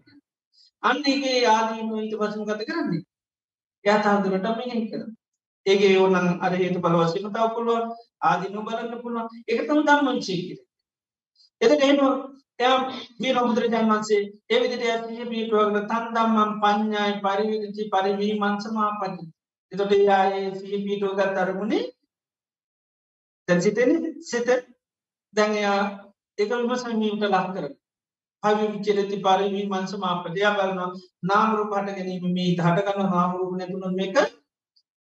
[0.82, 3.04] අන්න ඒගේ ආදීම ඊට පසම ගත කරන්නේ
[3.86, 5.02] යා තහදුරට මෙහි කර
[5.66, 7.86] ඒගේ ඕනන් අර හේතු බල වශයෙන් තව පුළුවන්
[8.22, 9.28] ආදීනු බලන්න පුළුවන්.
[9.44, 10.58] ඒක තම ධම්මංචී කිය
[11.60, 12.00] එතට එහෙම
[12.58, 12.78] එයා
[13.20, 19.24] මේ නොබුදුරජාන් වන්සේ ඒ විදිට ඇතිය පිටුවගන තන් දම්මම් පඤ්ඥායි පරිවිදිචි පරිවී මන්සමාපති
[19.72, 21.84] එතොට යායේ සිහි පිටුවගත් අරමුණේ
[23.48, 23.92] දැන් සිතෙන
[24.22, 24.48] සිත.
[25.34, 25.80] දැන්යා
[26.38, 27.66] එක විමසමීමට ලක් කර
[28.47, 30.81] හවි විචරති පරිවී මන්සමාපටයා බලන
[31.24, 34.16] නාමරු පට ගැනීම මේ හටගන්න නාමරුප නැතුන මේක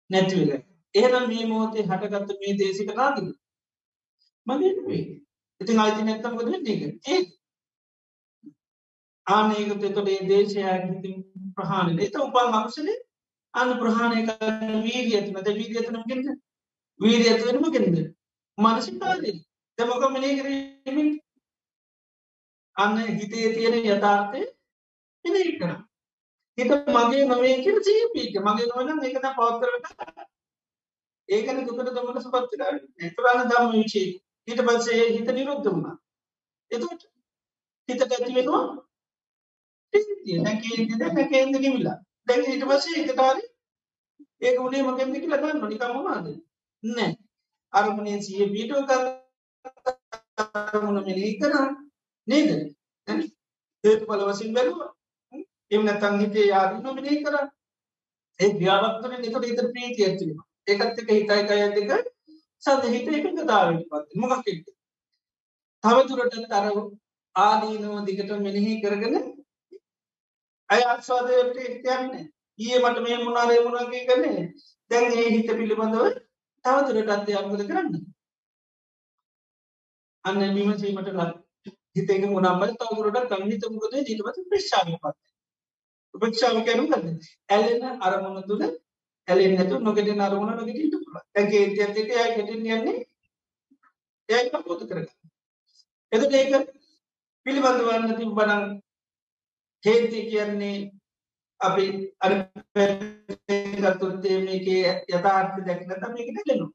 [0.09, 0.51] නැතිවල
[0.95, 3.29] එහෙනම් මේ මෝතේ හටගත්ත මේ දේශි කනාතිද
[4.47, 5.05] මගේ වේ
[5.61, 7.21] ඉතින් අයිති නැත්තම කොද වෙන්නේ ඒ
[9.27, 10.61] ආනේකත තොට ඒ දේශය
[11.57, 12.99] ප්‍රහාණ එත උපන් අක්ෂලේ
[13.53, 16.27] අන්න ප්‍රහාණය කරන වීරිය ඇතිනද වීරිය ඇතනමගෙන්ද
[16.99, 17.97] වීරිය ඇතුවෙනමගෙන්ද
[18.57, 19.37] මනසිකාරී
[19.77, 21.09] තමොක මනේ කිරීමින්
[22.77, 24.43] අන්න හිතේ තියෙන යථාර්ථය
[25.25, 25.73] එන කර
[26.57, 29.85] හිත මගේ නොවේ කියල සීපීක මගේ නොවන ඒකත පවත්තරට
[31.29, 32.61] ඒකන දුකට දමට සපත්තිර
[33.01, 34.09] එතුරන්න දම විචේ.
[34.47, 35.95] හිට පස්සේ හිත නිරුද්ධ වුණා.
[36.71, 37.01] එතුට
[37.89, 38.65] හිතට ඇති වෙනවා
[40.43, 41.97] නැකේ නැකේද කිවිලා
[42.27, 43.43] දැන් හිට පස්සේ එකතාරි
[44.41, 46.25] ඒක උනේ මකෙන්ද කියලා ගන්න නිකම්මවාද
[46.83, 47.11] නෑ.
[47.73, 48.81] අරමුණේ සිය පීටෝ
[50.49, 51.69] කරමුණ මෙලී කරා.
[52.27, 52.49] නේද?
[53.83, 54.79] හේතු පල වසින් බැලුව
[55.71, 57.35] එම නැතන් හිතේ යාදන මෙලී කර
[58.39, 62.11] ඒ ්‍යාවක්තර නිතට ඉත ප්‍රීති ඇතිවීම ඒකත් එක හිතයිකය දෙක
[62.63, 64.47] සද හිත එකතාවට පත් මොකක්
[65.83, 66.67] තවතුරට තර
[67.35, 69.15] ආදීනව දිගට මෙනෙහි කරගෙන
[70.69, 72.13] අය අත්ස්වාදයට යන්න.
[72.59, 74.43] ඒ මට මේ මුණනාරේ මුණගේ කරන්නේ
[74.91, 76.05] දැන් ඒ හිත පිළිබඳව
[76.65, 77.95] තවතුරට අධ්‍යාපකද කරන්න.
[80.25, 81.42] අන්න විමසීමට ලක්
[81.95, 85.15] හිතක මුණම්බල තවතුරට කමිතමකද ජීතපත ප්‍රශ්ාව පත්
[86.15, 87.17] උපක්ෂාව කැරු ගන්න
[87.49, 88.63] ඇලෙන අරමුණ තුළ
[89.27, 92.95] ඇලෙන් නැතු නොගෙට නරමුණ නොගෙට පුල ඇගේ ඇතික ය ගෙට යන්නේ
[94.29, 95.07] යයි පොත කරගන්න.
[96.11, 96.51] එතට ඒක
[97.45, 98.63] පිළිබඳවන්න තිබ්බනං
[99.83, 100.77] හේති කියන්නේ
[101.59, 101.85] අපි
[103.81, 104.67] අරගත්තුත්තේ මේක
[105.09, 106.67] යථාර්ථ දැක්න මේකට ලෙනු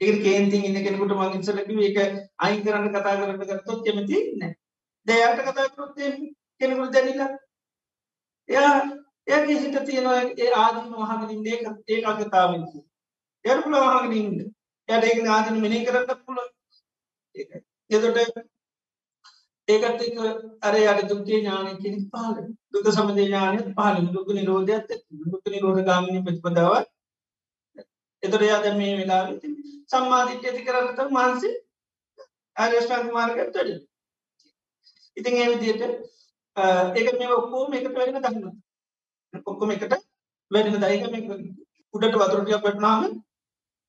[0.00, 1.98] ඒ කේන්ති ඉන්න කෙනෙකුට මංගිසලකිව ඒක
[2.38, 4.52] අයි කරන්න කතා කරන්න ගත්තොත් කෙමති නෑ.
[5.06, 6.10] දෙයාට කතා කරොත්තේ
[6.60, 7.30] කෙනෙකුට දැනිලා
[8.48, 8.72] එයා
[9.26, 12.64] එයාගේ හිට තියෙනවා ඒ ආදීම වහගලින් ඒක ඒ අගතාවෙන්
[13.44, 14.40] යට පුළ වහගලින්ද
[14.88, 16.40] යට ඒක ආදින මෙනේ කරන්න පුළ
[17.90, 18.18] එතොට
[19.68, 20.16] ඒකත් එක
[20.62, 26.24] අර යට දුක්ගේ ඥානය කෙනෙ පහල දුක සමදේ ඥානය පහල දුක නිරෝධයක්ත දුක නිරෝධ ගාමිනි
[26.24, 26.74] ප්‍රතිපදාව
[28.22, 29.22] එතොට යාද මේ වෙලා
[29.90, 31.54] සම්මාධිත්‍ය ඇති කරන්නත මහන්සේ
[32.56, 33.80] ආර්යෂ්ඨාන් මාර්ගයට ටඩ
[35.16, 35.82] ඉතින් ඒ විදියට
[36.94, 39.98] ඒක මේ ඔක්කෝම එකට වැඩෙන දන්න ඔක්කොම එකට
[40.50, 41.04] වැඩෙන දයික
[41.94, 43.02] උඩට වතුරටියක් වැටනාම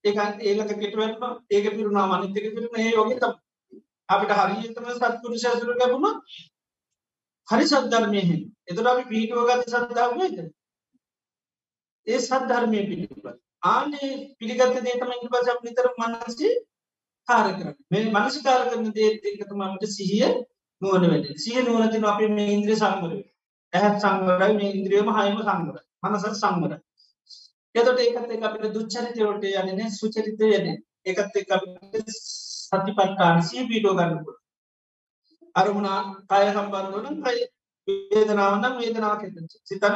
[0.03, 0.13] ඒ
[0.43, 3.33] ඒලක කෙට වැටම ඒක පිරුණා මනිතක පිරන ඒ යෝග තම
[4.09, 6.19] අපිට හරිතම සත්පුරුෂ ඇතුර ලැබුණ
[7.47, 8.33] හරි සද්ධර්මයහ
[8.67, 10.21] එතුර අපි පිහිටුවගත සද්ධාවද
[12.07, 13.31] ඒ සද්ධර්මය පිළිබ
[13.63, 16.53] ආනේ පිළිගත්ත දේතම ඉට පසක් නිතර මනසේ
[17.27, 20.33] කාර කරන මේ මනසිකාර කරන දේත් එකතමට සිහිය
[20.83, 23.13] නුවන වැඩ සිය නුවනතින අපේ මේ ඉන්ද්‍රිය සංවර
[23.73, 26.77] ඇහත් සංවරයි මේ ඉන්ද්‍රියම හයම සංවර මනසත් සංවර
[27.75, 30.71] එතට ඒකත් එක අපිට දුච්චරිතයෝට යනන සුචරිතය යන
[31.05, 31.57] එකත් එක
[32.11, 34.39] සතිපට්ටාන සිය පීටෝ ගන්නපුට
[35.55, 37.43] අරමුණා කාය සම්බන්ධවන කයි.
[37.87, 39.49] වේදනාවන්න වේදනාව සිතන්න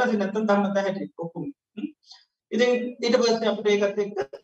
[0.10, 1.46] සිනත්තන් දන්නත හැට ඔකුම්
[2.52, 4.40] ඉතින් ඊට පස්ස අපට ඒකත් එක්ක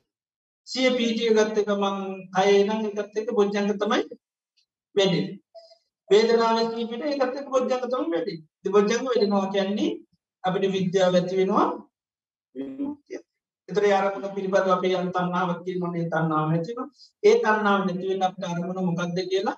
[0.68, 1.98] සිය පීටිය ගත්ත එක මං
[2.36, 4.02] අයනම් එකත් එක බොජ්ජංග තමයි
[4.96, 5.22] වැඩි
[6.14, 8.36] වේදනාව කීපිට ඒකත් එක බොජ්ජංග තම වැඩි.
[8.70, 9.92] බොජ්ජංග වැඩෙනවා කියන්නේ
[10.44, 11.68] අපිට විද්‍යාව ඇති වෙනවා
[13.70, 16.80] එතර අරමුණ පිළිබඳ අපේ යන් තන්නාවත්ති නොනේ තන්නාව ඇතින
[17.24, 19.58] ඒ තන්නාව නැතිවෙන්න අපට අරමුණ මොකක්ද කියලා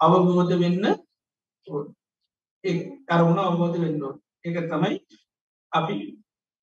[0.00, 0.84] අවබෝධ වෙන්න
[3.08, 4.02] අරමුණ අවබෝධ වෙන්න
[4.44, 4.96] එක තමයි
[5.72, 5.96] අපි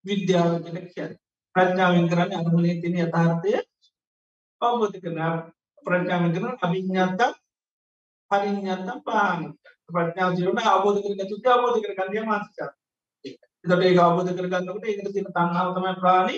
[0.06, 1.10] විද්‍යාව කෙන කිය
[1.56, 3.52] ප්‍රඥාවෙන් කරන්න අරමුණේ තින යථාර්ථය
[4.62, 5.20] අවබෝධ කරන
[5.86, 6.56] ප්‍රඥාවෙන් කරන
[8.32, 9.42] අභිඥාත පරිඥාත පාන.
[9.90, 12.72] ප්‍රඥාව ජීවන අවබෝධ කර තුති අවබෝධ කර ගන්දිය මාසිචා
[13.26, 16.36] එතට ඒ අවබෝධ කරගන්නකට ඒකට තින තන්නාව තමයි ප්‍රාණි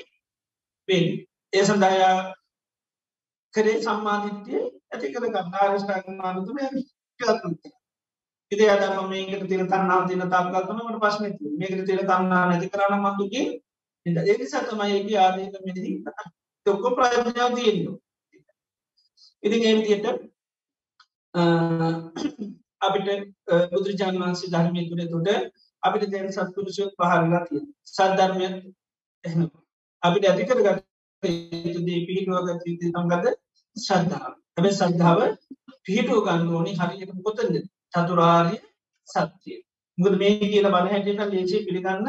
[0.90, 1.06] වෙන්
[1.54, 2.14] ඒ සඳහා
[3.54, 4.62] කරේ සම්මාධිත්‍යය
[4.92, 7.64] ඇති කර ගන්න ආරෂ්ඨාග මානතුම ක්‍රියාත්මක
[8.52, 11.26] ඉති අදම මේකට තිර තන්නාව තින තාක්ගත්තනට පශ්න
[11.58, 13.48] මේකට තිර තන්නා නැති කරන්න මතුගේ
[14.06, 15.92] ඒ සතමයක ආදක මිදි
[16.66, 17.98] තොක්ක ප්‍රඥාව තියෙන්න්න
[19.44, 20.08] ඉති ඒවිදියට
[21.34, 23.08] අපිට
[23.72, 25.30] බුදුරජාන් වන්සේ ධර්මය තුළ තුට
[25.84, 28.48] අපිට දැන් සත්පුරුෂයත් පහරලා තිය සද්ධර්මය
[29.24, 29.40] එහම.
[30.04, 30.80] අපිට ඇතිකර ගත්
[31.84, 33.26] දේ පිහිටුවගත තමගත
[33.78, 34.34] ශ්‍රද්ධාව.
[34.54, 35.20] හැබැ සද්ධාව
[35.84, 37.40] පිහිටුව ගන්න ඕනි හරියට කොතද
[37.94, 38.56] චතුරාර්ය
[39.08, 39.60] සත්‍යය.
[39.98, 42.08] මුද මේ කියල බණ හැටියට ලේසේ පිළිගන්න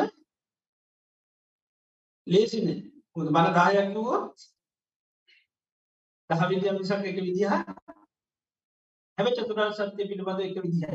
[2.26, 2.66] ලේසින
[3.14, 4.18] මුද බණ දායක්නුවෝ
[6.30, 7.54] දහවිද්‍ය මිසක් එක විදිහ
[9.20, 10.92] හැම චතුරාර් සත්‍යය පිළිබඳ එක විදිහ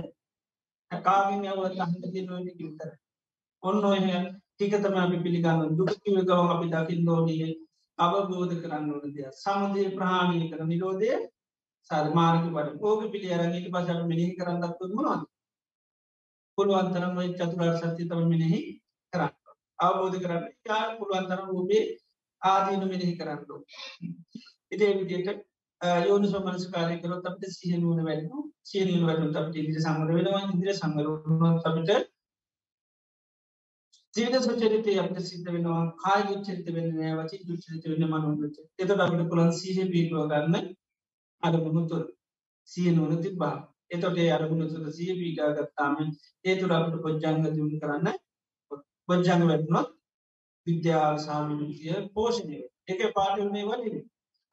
[0.92, 2.90] කාගෙන් යවත් අහට තියනොන කිවතර
[3.64, 5.78] ඔන්න ඔය ටිකතම අපි පිළිගන්න.
[5.78, 7.54] දුකකිව ගව අපි දකිින් දෝනිය
[8.00, 9.34] අවබෝධ කරන්න ඕන දෙයක්.
[9.36, 11.12] සමදය ප්‍රහාණය කර නිරෝධය
[11.90, 15.24] සර්මාර්ග වට ඕක පිළි අරගට පසට මිනිහි කරන්නත් මොනවාද?
[16.58, 18.62] පුළුවන්තරම් ඔයි චතුරාර් සත්‍ය තම මිනෙහි
[19.14, 19.34] කරන්න.
[19.80, 21.84] අවබෝධ කරන්න යා පුළුවන්තරම් ඔබේ
[22.42, 23.42] ආදීන මිනෙහි කරන්න
[24.72, 25.46] ඉතේ විදියට
[25.82, 28.30] යෝනි සමනස කාරය කර අපට සිහනුවන වැඩ
[28.64, 30.44] සියනුව වැට අපට ඉදිරි සමර වෙනවා.
[30.54, 31.08] ඉදිර සමර
[31.64, 31.90] අපට
[34.14, 35.84] ජීවිත සුචරිතය අපට සිද්ධ වෙනවා.
[35.98, 40.76] කාය දුච්චරිත වෙන්න වචි දුච්චරිත වෙන්න මනුට එත අපට පුළන් සීහ පිටුව ගන්න
[41.44, 42.04] අරමුණු තුර
[42.70, 43.56] සිය නොන තිබා
[43.92, 45.96] එතොටේ අරමුණු තුර සිය පීටා ගත්තාම
[46.46, 48.08] ඒතුර අපට පොජ්ජංග දියුණු කරන්න
[49.10, 49.90] පොජ්ජංග වැටනොත්
[50.68, 53.98] විද්‍යාව සාමිතිය පෝෂණය එක පාටුනේ වලින්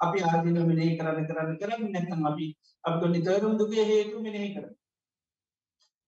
[0.03, 1.91] අපි ආදින මෙනෙහි කරන්න කරන්න කරන්න.
[1.91, 2.47] නැතන් අපි
[2.85, 4.65] අප නිතරුම් දුගේ හේතු මෙනෙහි කර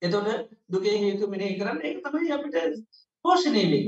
[0.03, 2.57] එතොට දුගේ හේතු මෙනෙහි කරන්න ඒ තමයි අපිට
[3.25, 3.85] පෝෂණය වේ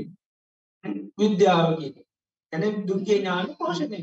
[1.19, 1.91] විද්‍යාවගේ
[2.53, 4.01] ඇන දුක්ගේ ඥාන පෝෂණය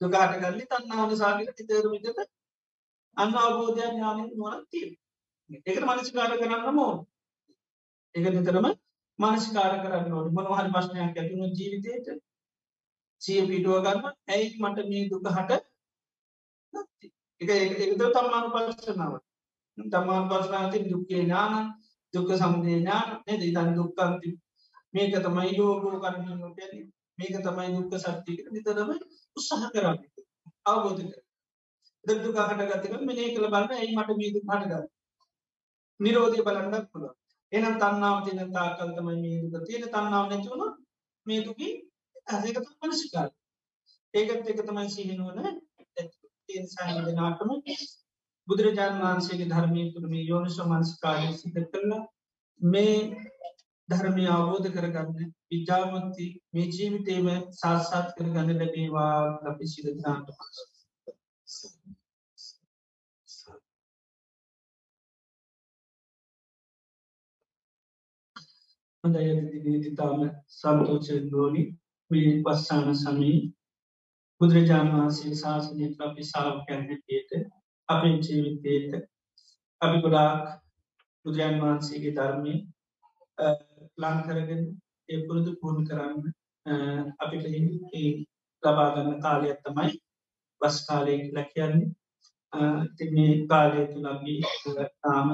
[0.00, 2.22] දුකාට කල්ලි තන්නාවන සාගක තිතරුමිටට
[3.16, 4.88] අන්න අවබෝධය ඥාන නොනක් තිය
[5.50, 6.92] ඒකට මනසිකාර කරන්න මෝ
[8.14, 8.66] ඒක නිතරම
[9.18, 12.06] මනස්කාර කරන්න ඕට මොනහරි ප්‍රශ්නයක් ඇතිුණු ජීවිතයට
[13.22, 14.00] සිය පිටුව ගන්න.
[14.28, 15.52] ඇයි මට මේ දුක හට
[17.40, 19.14] එක එකද තම්මාන පස්සනාව
[19.78, 21.54] තමාන් පස්සනාති දුක්කේ ඥාන
[22.14, 23.42] දුක්ක සමුදේ ඥාන නද?
[23.42, 24.30] ඉතන් දුක්කන්ති
[24.94, 26.72] මේක තමයි යෝගෝ කරන්න නොටැන
[27.18, 28.90] මේක තමයි දුක්ක සත්තික නිතරම
[29.36, 29.98] උත්සහ කරන්න.
[30.66, 31.02] අවබෝධ
[32.04, 34.84] කර දුකාහට ගතක මෙනේ කළ බන්න ඇයි මට මේ දුක් හටගන්න?
[36.00, 37.06] නිරෝධය බලන්නක් පුළ
[37.52, 39.64] එනම් තන්නාව තින තාකල්තමයි මේ දුක.
[39.66, 40.68] තියෙන තන්නාව නැතිවුණු
[41.26, 41.72] මේ දුකී
[42.26, 43.30] ඇසක මනසිකාර
[44.14, 45.38] ඒකත් එක තමයි සිහිනුවන
[46.68, 47.50] සාහදනාටම
[48.48, 52.02] බුදුරජාණන් වහන්සේගේ ධර්මය තුරම යෝනිස මනස්කාරය සිත කරලා
[52.60, 52.96] මේ
[53.88, 60.58] ධර්මය අවබෝධ කරගන්න විජාමත්ති මේ ජීවිතේම සාත්සාත් කරගන්න ලැබේවා ලපි සිදනාට පස
[69.04, 69.16] හොඳ
[69.68, 70.20] යතිතාම
[70.50, 71.62] සන්තෝෂ දෝනි
[72.12, 73.38] මේ පස්සාන සමී
[74.40, 77.30] බුදුරජාණන් වහන්සේ ශාසනයට අපි සාාවකැන් හැටියට
[77.88, 78.92] අපේ ජීවිතයට
[79.82, 80.44] අපි ගොඩාක්
[81.24, 82.54] බුදුරජාන් වහන්සේගේ ධර්මය
[83.98, 84.62] ලංකරගෙන
[85.08, 86.18] ඒ පුරුදු පුහුණු කරන්න
[87.18, 87.44] අපිට
[88.62, 89.92] ලබාගන්න කාලයක් තමයි
[90.60, 91.90] බස් කාලය කියලා කියන්නේ.
[93.10, 94.40] මේ කාලය තුළබී
[95.00, 95.28] තාම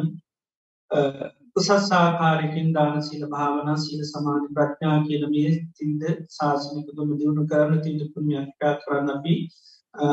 [1.58, 8.74] උසස්සාකාරයකින් දාන සීල භාවනා සීල සමාධ ප්‍රඥා කියල මේ තින්ද ශාසනකතුම දියුණු කරන තින්ද පුුණ්‍යක්කා
[8.80, 9.34] කරන්න අපි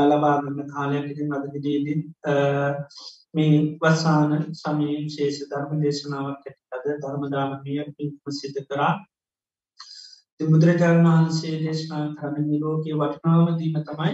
[0.04, 1.98] ලබාගන්න කාලයකිතින් අදවිදේදී
[3.34, 8.94] මේ වසාන සමයෙන් ශේෂ ධර්ම දේශනාවක් ඇතිකද ධර්මදානමය පින්ම සිත කරා.
[10.40, 14.14] බුදුරජාණන් වහන්සේ දේශනා කරන නිරෝගය වටනාව දීම තමයි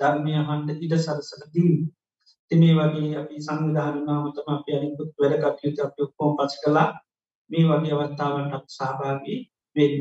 [0.00, 1.80] ධර්මය හන්ඩ ඉඩ සරසන දීම.
[2.50, 6.90] මේ වගේ අපි සංවිධානනාවතම අපි අනිකුත් වැඩ කටයුතු අපි ඔක්කෝම් පස් කලා
[7.50, 9.38] මේ වගේ අවස්ථාවට අප සහභාගී
[9.76, 9.94] වෙන්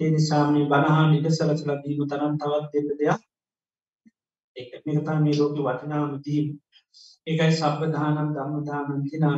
[0.00, 3.20] එනිසාම බණහා නිට සලසල දීම තරම් තවත් දෙප දෙයක්.
[4.56, 6.46] ඒ මේකතා මේ ලෝක වටිනාම දීම.
[7.26, 9.36] ඒකයි සබ්‍රධානම් ධම්මධානන් තිනා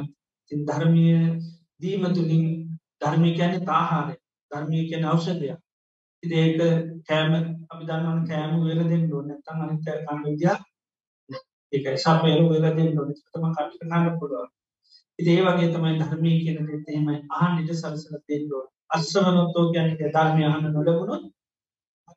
[0.50, 1.06] තින් ධර්මය
[1.80, 2.44] දීම තුළින්
[3.00, 4.14] ධර්මය කැන තාහාරය.
[4.50, 5.58] ධර්මය කැන අවෂදයක්
[6.22, 6.60] ඉදඒක
[7.08, 7.32] කෑම
[7.70, 10.38] අපි දන්නවන කෑම වෙර දෙන්න ඕ නැතන් අනිතය කන්න
[11.74, 14.50] විදියක් ඒකයි සපයල වෙලදෙන් නොතම කටි කන්න පුළුවන්.
[15.18, 21.24] ඉදේ වගේ තමයි ධර්මය කියන දෙතේමයි ආහන්නිට සරසල දෙන්නෝ අස්සවනොත්තෝ ගැනක ධර්මය අහන්න නොලබුණොත්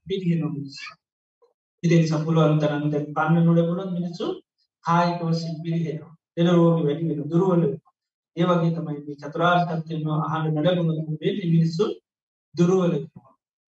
[0.08, 0.78] පිටිය නොමිස්
[1.84, 4.26] ඉතින් සපුළුවන් තරන් දැන් පන්න නොලබුණොත් මිනිසු
[4.86, 7.64] කායිකව සිල්පිරිහෙනවා එල රෝග වැඩි වෙන දුරුවල
[8.38, 11.08] ඒ වගේ තමයි චතුරාර්ථත්යම අහන්න නොලබුණොත්
[11.46, 11.86] මිනිස්සු
[12.56, 12.94] දුරුවල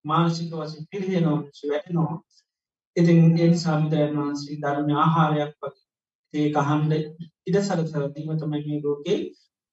[0.05, 1.39] මානසික වසින් පිරිහෙනවා
[1.69, 2.15] වැටනවා.
[2.95, 5.87] ඉතින් ඒ සාමිදයන් වහන්සේ ධර්ම ආහාරයක් වගේ
[6.33, 6.93] ඒ කහන්ඩ
[7.47, 9.19] ඉඩ සලසරදීම තමයි මේ ලෝකේ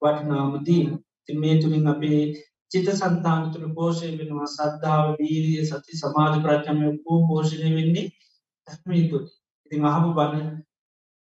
[0.02, 0.84] වටනාමදී
[1.24, 2.20] ති මේ තුළින් අපේ
[2.70, 8.06] චිත සන්තාන තුළ පෝෂය වෙනවා සද්ධාව වීරිය සති සමාධ ප්‍රච්චමය වූ පෝෂණය වෙන්නේ
[8.66, 9.26] ධර්මී තුළ
[9.64, 10.48] ඉතින් අහම බන්න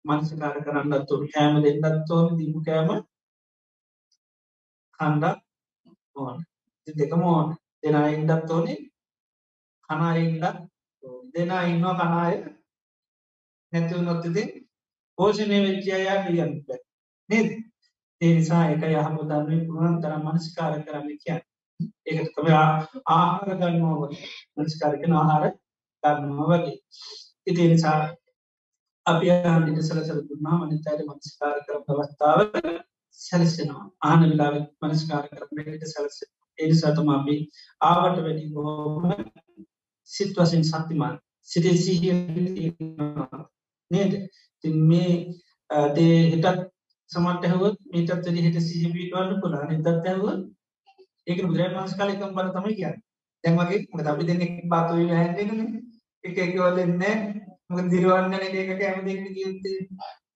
[0.05, 2.89] මනසකාර කරන්නත් තුොට කෑම දෙන්නත් ඕන දිපු කෑම
[4.99, 5.39] කණ්ඩක්
[6.17, 6.37] ඕන.
[6.87, 7.49] දෙකම ඕන.
[7.83, 8.79] දෙනා ඉන්ඩත් ඕනේ
[9.89, 10.45] කනාඉන්ඩ
[11.35, 12.35] දෙනා ඉන්නවා කනාය
[13.73, 14.43] නැතිව නොත්තති
[15.19, 16.55] පෝෂණය වෙච්චියයා ලියන්න
[17.31, 17.49] නේද?
[18.21, 21.39] ඒ නිසා එක යහම දන්නේ පුරුවන් තරම් මනස්කාර කරන්න කිය
[22.07, 22.49] ඒකට තම
[23.09, 24.09] ආහාර ගන්නවා
[24.57, 25.45] මනස්කාරකන ආහාර
[26.03, 26.79] ගන්නවා වගේ.
[27.47, 28.01] ඉති නිසා
[29.07, 32.41] අපි ආන්ට සලසල දුන්නා මනිතයට මනස්කාර කර අවස්ථාව
[33.19, 33.85] සැලසෙනවා.
[34.03, 36.19] ආන වෙලාව මනස්කාර කරනට සැලස
[36.59, 37.37] එනිසාතම අපි
[37.81, 39.05] ආවට වැඩි බෝම
[40.11, 41.19] සිත් වසින් සත්තිමන්
[41.49, 42.15] සිටේ සිහිය
[43.91, 44.13] නේද?
[44.65, 45.13] තින් මේ
[45.97, 46.49] දේ හිටත්
[47.11, 50.25] සමට හැවත් මේටත් වැඩි හිට සිහිපීටවන්න පුලා නිදත් ඇව
[51.27, 52.93] ඒක බුදුරන් වන්ස් කාලකම් බල තමයි කිය
[53.45, 54.43] දැන්වගේ මට අපි දෙන්න
[54.73, 55.63] බාතුව හැගෙන
[56.25, 57.15] එක එකවලන්නේ
[57.71, 59.51] මොක දිරුවන්න එක කෑම දෙන්න කිය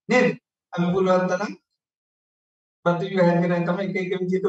[0.09, 0.27] නේද?
[0.73, 1.53] අම පුළුවන් තරම්
[2.87, 4.45] බතු හැගෙන තම එක එක විජිත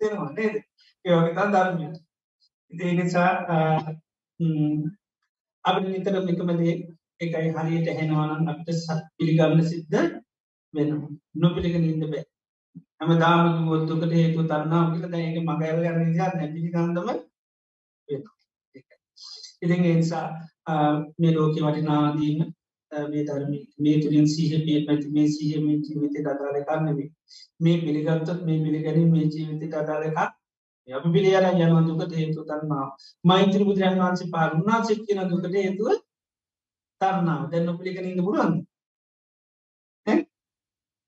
[0.00, 0.54] දෙනවා නේද?
[1.04, 1.86] ඒවගේ තා ධර්මය.
[2.72, 3.30] ඒ නිසා
[5.64, 6.74] අප නිතර එකමදේ
[7.20, 9.98] එකයි හරියට හෙනවානම් අපට සත් පිළිගන්න සිද්ධ
[10.74, 10.90] වෙන
[11.36, 12.24] නොපිළිගෙන ඉන්න බෑ.
[12.98, 17.08] හැම දාම ගොත්තුකට හේතු තරන්නාව කියල දැක මගඇල යන්න නිසා නැපිලි ගන්දම
[19.62, 20.26] ඉතින් එනිසා
[21.18, 22.38] මේ ලෝක වටිනාදීම
[22.92, 27.08] මේ ධර්ම මේ තුළින් සීහ පිය පැති මේ සීහ මේ ජීවිත අදාල කරන්නවේ
[27.60, 30.18] මේ පිළිගත්තත් මේ පිළිගැන මේ ජීවිත අදාලකක්
[30.88, 32.88] අපි පිළියල යන දුකට හේතු තන්නාව
[33.24, 35.88] මෛත්‍ර බුදුරන් වන්සේ පාරුණා සික්කන දුකට හේතුව
[37.00, 38.54] තන්නාව දැන්න පිළිගනින්න පුරුවන්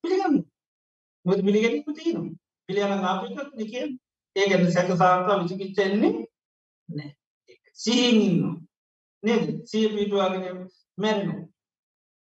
[0.04, 0.44] පිළිගන්න.
[1.24, 2.36] මුද පිළිගැනීම තියෙනවා.
[2.68, 3.86] පිළියන ආපිකත් නිකිය
[4.36, 6.12] ඒගැන සැක සාර්තා විචිකිච්චෙන්නේ
[6.88, 7.10] නෑ
[7.78, 8.56] සිහිඉන්න
[9.22, 9.44] නේද?
[9.64, 10.58] සිය පිටවාගෙන
[10.98, 11.34] මැරෙනු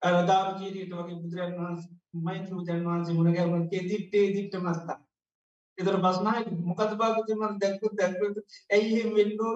[0.03, 1.83] අදාර ජීරීට වගේ බුදුරන් වහන්ස
[2.23, 4.99] මෛත්‍ර බුදුරන් වහන්සේ මුණගැවන්ගේ දිට්ටේ දිට්ට මත්තා
[5.79, 8.21] එතර පස්නාය මොකද භාගතම දැක්කු දැක්ක
[8.71, 9.55] ඇයි වෙන්නෝ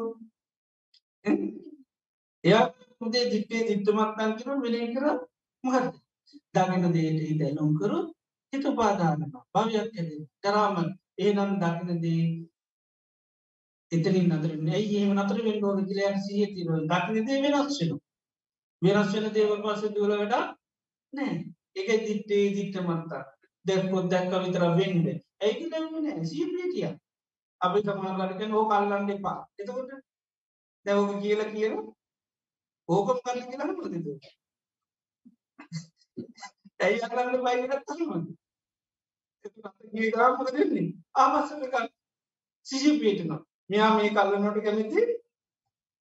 [2.45, 2.65] එයා
[3.01, 5.07] උදේ දිට්ටේ දිට්ටමත්තන් කිර වෙලේ කර
[5.65, 5.87] මහත්
[6.55, 7.99] දගෙන දේට දැනුම් කරු
[8.53, 9.21] හිත පාදාන්න
[9.55, 10.11] භවයක් කැද
[10.43, 10.89] කරාමන්
[11.19, 12.23] ඒනම් දකිනදී
[13.93, 17.93] එතනින් අතර ඇයි ඒම අතර වෙන්නෝද කියලයන් සිය තිරුව දකිනදේ වෙනස් වෙන
[18.83, 20.35] වෙනස් වෙන දේවල් පස දුල වැඩ
[21.13, 21.33] නෑ
[21.77, 23.25] එක දිට්ටේ දිට්ට මත්තා
[23.65, 25.07] දැක්කොත් දැක්ක විතර වෙන්ඩ
[25.41, 26.91] ඇයි දැමන සීපිටිය
[27.61, 29.39] අපි සමාගලක හෝ කල්ලන්න එපා.
[29.59, 29.91] එතකොට
[30.87, 31.75] දැවක කියල කියන
[32.89, 34.13] ඕකම් කල කියලන්න ප්‍රතිතු
[36.81, 38.27] ඇයි අකරන්න බයිගත් තීමද
[40.15, 41.77] ගාමක දෙන්නේ ආමස්සක
[42.67, 43.41] සිහි පිටනවා
[43.71, 45.01] මෙයා මේ කල්ලනොට කැමති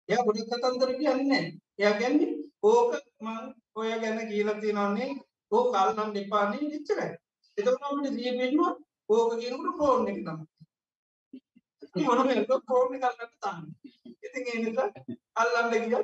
[0.09, 1.43] එය ගොඩි කතන්දර කියන්නේ
[1.79, 2.31] එය ගැන්නේ
[2.63, 2.91] ඕක
[3.21, 3.41] මං
[3.75, 5.09] ඔය ගැන කියලති නන්නේ
[5.51, 7.09] ඕ කල්නම් දෙපාන්නේ නිච්චරයි
[7.57, 8.73] එතකට සිය පෙන්වා
[9.09, 10.39] ඕක කියනකට ෆෝන් එක තම
[12.03, 12.19] මොන
[12.67, 13.63] ෆෝර්ණ කල්ලට තන්න
[14.23, 14.79] ඉතින් ඒනිත
[15.35, 16.03] අල්ලන්න කිය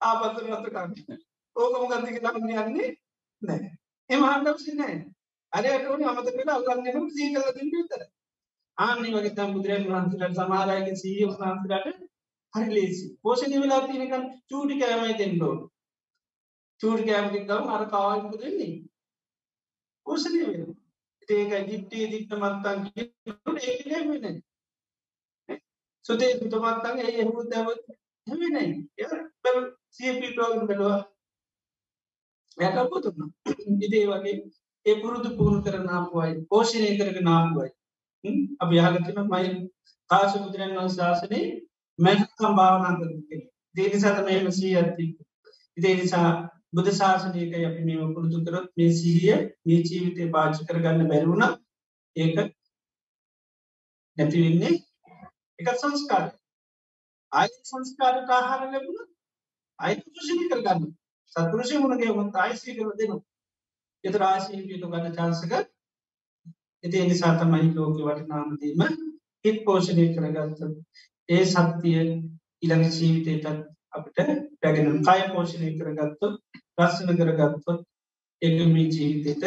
[0.00, 0.90] ආපත්තර රත කන්න
[1.56, 2.90] ඕකම ගතික ලන්න යන්නේ
[3.42, 3.70] නෑ
[4.10, 4.98] එම හන්ඩක්ෂි නෑ
[5.52, 8.02] අරයටන අමත කළ අල්ලන්නම සී කල තින් විතර
[8.78, 12.02] ආනි වගේ තම් බුදුරන් වහන්සේලාට සමහරයගේ සීය වහන්සේලාට
[12.54, 13.06] හරි ලේසි.
[13.22, 15.60] පෝෂණය වෙලා තියෙනකන් චූටි කෑමයි දෙන්න ඕන.
[16.80, 18.74] චූටි කෑම කිව්වම අර කාවල් මොකද වෙන්නේ?
[20.06, 20.73] පෝෂණය වෙනවා.
[21.30, 24.36] ඒකයි දිට්ටි දිට්ට මත්තන් කියනකොට ඒක නෙමෙයි නේ.
[26.04, 27.82] සුදේ සුත මත්තන් ඒ එහෙම දැවත්
[28.26, 28.68] නෙමෙයි නේ.
[28.98, 29.58] ඒක බල
[29.90, 31.00] CP ප්‍රෝග්‍රෑම් බලවා.
[32.58, 33.32] එයාට පොතුන.
[33.46, 34.36] ඉතින් ඒ වගේ
[34.86, 37.70] ඒ පුරුදු පුහුණු කරන ආපුවයි පෝෂණය කරගෙන ආපුවයි
[38.60, 39.50] අපි හගතින මයි
[40.10, 41.40] කාශ බුදුරන් වන් ශාසනය
[41.98, 43.10] මැකම් භාවනා කර
[43.74, 45.06] දේනිසාත මෙම සී ඇති
[45.76, 46.28] ඉදේ නිසා
[46.74, 51.44] බුද ශාසනයක අපි මෙම පුරුදු කරොත් මේ සිහිය මේ ජීවිතය පාච කරගන්න බැරිවුණ
[52.16, 52.34] ඒක
[54.16, 54.74] නැතිවෙන්නේ
[55.58, 56.26] එක සංස්කාර
[57.32, 59.06] අයි සංස්කාරට ආහාර ලැබුණ
[59.78, 60.90] අයි පුරුෂණි කරගන්න
[61.32, 63.16] සත්පුරුෂය මුණගේ වන්ත අයිසී කර දෙනු
[64.04, 65.52] එත රාශීපීට ගන්න චාන්සක
[66.84, 68.82] ඉති එනිසා තමයි ලෝක වටනාමදීම
[69.44, 70.60] හිත් පෝෂණය කරගත්ත
[71.28, 72.00] ඒ සත්තිය
[72.62, 73.46] ඉළඟ ජීවිතයටත්
[73.92, 74.18] අපට
[74.60, 76.30] පැගෙන කය පෝෂණය කරගත්තු
[76.78, 77.80] රස්සන කරගත්තොත්
[78.42, 79.44] එක මේ ජීවිතයට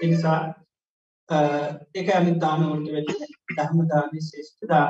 [0.00, 0.38] එනිසා
[1.94, 3.10] එක අනි දානවලට වැඩ
[3.56, 4.86] ධර්මදානය ශේෂ්ඨ දා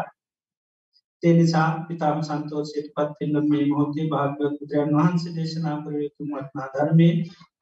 [1.23, 7.09] තේනිසා පිතාම සන්තෝසයට පත්වෙන්න මේ මොහොතේ භාග්‍යවත් බුදුරන් වහන්සේ දේශනා කරයුතු වටනා ධර්මය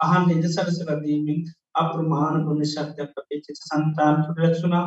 [0.01, 1.41] අහන් නිද සරසරදීමින්
[1.75, 4.85] අප්‍රමාණ ගුණ ශක්්‍යයක් අපේ සන්තාන් රැක්ෂුණා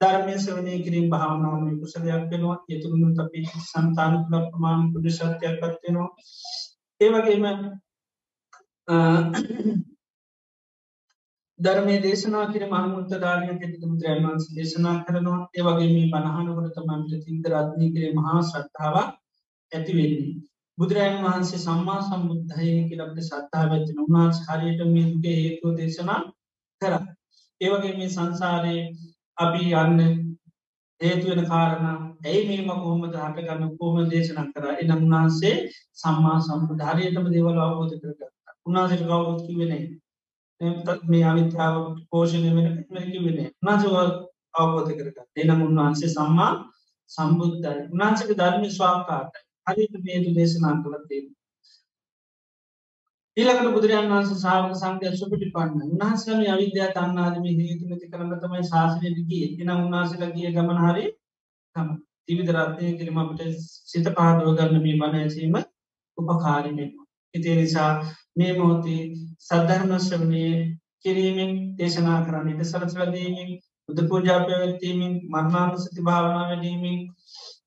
[0.00, 2.58] ධර්මය සවනය කිරීම භාවනාවම කුසලයක් වෙනවා.
[2.68, 6.10] යතුරුණු අපේ සන්තාන තුළ ප්‍රමාණ පුඩ ශක්තියක් පත්වෙනවා
[7.00, 7.44] ඒවගේම
[11.60, 17.44] ධර්මය දේශනා කර මහමුත ධාරය ඇති මුද්‍රයන් වන්ස දේශනා කරනවා ඒවගේ මේ බණහනකොට තමන්ට තින්ද
[17.50, 19.12] රත්නය කරේ මහා සට්ඨාවක්
[19.72, 20.32] ඇතිවෙන්නේ.
[20.78, 26.20] බුදුරජන් වහන්සේ සම්මා සම්බුද්ධය කියලබට සත්තා ඇති උන්වහන්ස හරියට මේගේ හේතුව දේශනා
[26.82, 26.94] කර.
[27.60, 28.82] ඒවගේ මේ සංසාරයේ
[29.38, 30.00] අපි යන්න
[31.00, 31.86] හේතුවෙන කාරණ
[32.24, 35.56] ඇයි මේම කෝමද හටගන්න කෝම දේශනක් කර එනම් වහන්සේ
[35.96, 38.31] සම්මා සම්බුධ හරියටම දේවල අවබෝධ
[38.62, 39.84] කරගත්ත උන්නාසට කවුත් කිවෙනේ
[41.04, 41.76] මේ අවිත්‍යාව
[42.10, 43.94] පෝෂණය වෙන මැකි වෙන නාජව
[44.54, 46.52] අවබෝධ කරගත් එනම් උන්වහන්සේ සම්මා
[47.10, 49.34] සම්බුද්ධයි උනාන්සක ධර්මි ස්වාකාට
[49.66, 51.22] හරිත මේතු දේශනා කළතේ
[53.36, 59.70] ඊලකට බුදුරන් වන්ස සාාවක සංගය සුපිටි පන්න උන්හන්සම අවිද්‍යා තන්නාදම හේතුමති කරන්න තමයි ශාසනයටගේ එන
[59.76, 61.04] උන්නාසල ගිය ගමන හරි
[62.26, 63.40] තිවිද රත්නය කිරීම අපට
[63.86, 65.56] සිත පාදුව ගන්න මේ බණ ඇසීම
[66.18, 67.92] උපකාරිමෙන්වා ඉතිේ නිසා
[68.36, 69.02] මේ මොහොතේ
[69.40, 70.44] සද්ධර්මශ්‍රවනය
[71.00, 73.50] කිරීමෙන් දේශනා කරන්නට සරස්වදීමින්
[73.88, 77.00] බුද පූජා පැවැත්වීමෙන් මර්මානුසති භාවනා වැඩීමින්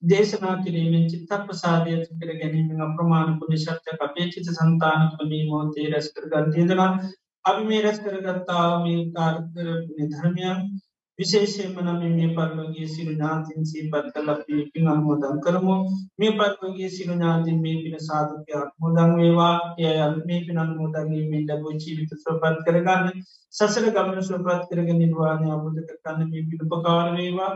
[0.06, 6.92] දේශනා කිරීමෙන් චිත්තක් ප්‍රසාධය කර ගැනීම අප්‍රමාණ පුනිශත්ය අපේ චිත සන්තානකමී මෝතේ රැස් කර ගන්තියදනා
[7.46, 9.68] අපි මේ රැස් කරගත්තාව මේ කාර්තර
[10.10, 10.60] ධර්මයන්
[11.20, 15.76] විශේෂයෙන්ම නම මේ පත්වගේ සිරු ඥාතින් සීපත් කල අපි පින් අනුමෝදන් කරමු.
[16.20, 19.56] මේ පත්වගේ සිරු ඥාතින් මේ පින සාධකයක් මුදන් වේවා.
[19.80, 23.06] එය මේ පින අනුමෝදන්ීමෙන් ලැබෝ ජීවිත ස්වපත් කරගන්න
[23.54, 27.54] සසර ගමන ස්වපත් කරගෙන නිර්වාණය අබුධ කරන්න මේ පිළිපකාර වේවා.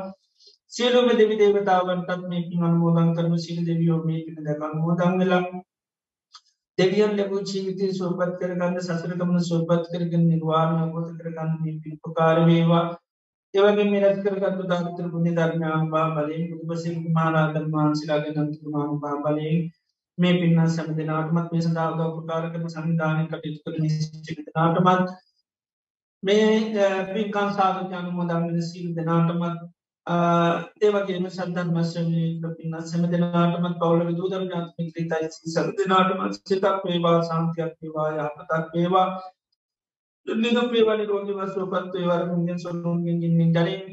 [0.72, 3.34] සියලුම දෙවි දේවතාවන්ටත් මේ පින් අනුමෝදන් කරම.
[3.40, 5.44] සිල් දෙවියෝ මේ පින දැක අනුමෝදන් වෙලා
[6.78, 12.84] දෙවියන් ලැබූ ජීවිතය සුවපත් කරගන්න සසර ගමන සුවපත් කරගෙන නිර්වාණය අබෝධ කරගන්න මේ පිළිපකාර වේවා.
[13.54, 19.64] ඒවගේ මෙරත් කරගත්තු ධාතර පුුණි ධර්මයන් බා බලයෙන් බුදුපසින් මහරාදන් වහන්සේලාගේ නන්තුමාන බා බලයෙන්
[20.18, 25.18] මේ පින්න සැම දෙනාටමත් මේ සඳාවද උපකාරකම සංවිධානය කටයුතු කර නිශ්චිතනාටමත්
[26.24, 26.48] මේ
[27.10, 29.60] පින්කන් සාධකයන මොදම්ගෙන සීල් දෙනාටමත්
[30.82, 32.24] ඒවගේම සද්ධර්මශ්‍රමය
[32.54, 39.08] පින්න සැම දෙනාටමත් පවල දූදර ඥාත්මික තයි සර දෙනාටමත් සිතක් වේවා සාන්තියක් වේවා යහපතක් වේවා.
[40.28, 43.84] නිගම් පේවාලි රෝග වස්වපත් ඒවර මුගෙන් සොරුන්ගෙන් ගින්නින් ජරින්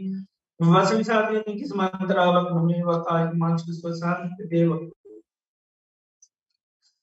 [0.60, 4.70] වස විසාධයන කිසි මන්තරාවක් නොමේවා කායික මාංශක ස්වසාන් දේව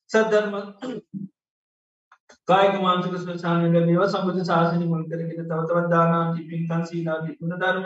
[0.09, 0.53] සද්ධර්ම
[2.47, 7.85] කායික මාංශක ස්වසානයට දේව සම්බුධ ශාසනය මුල් කරගෙන තවතවත් දානා පින්කන් සීලාගේ ගුණ ධර්ම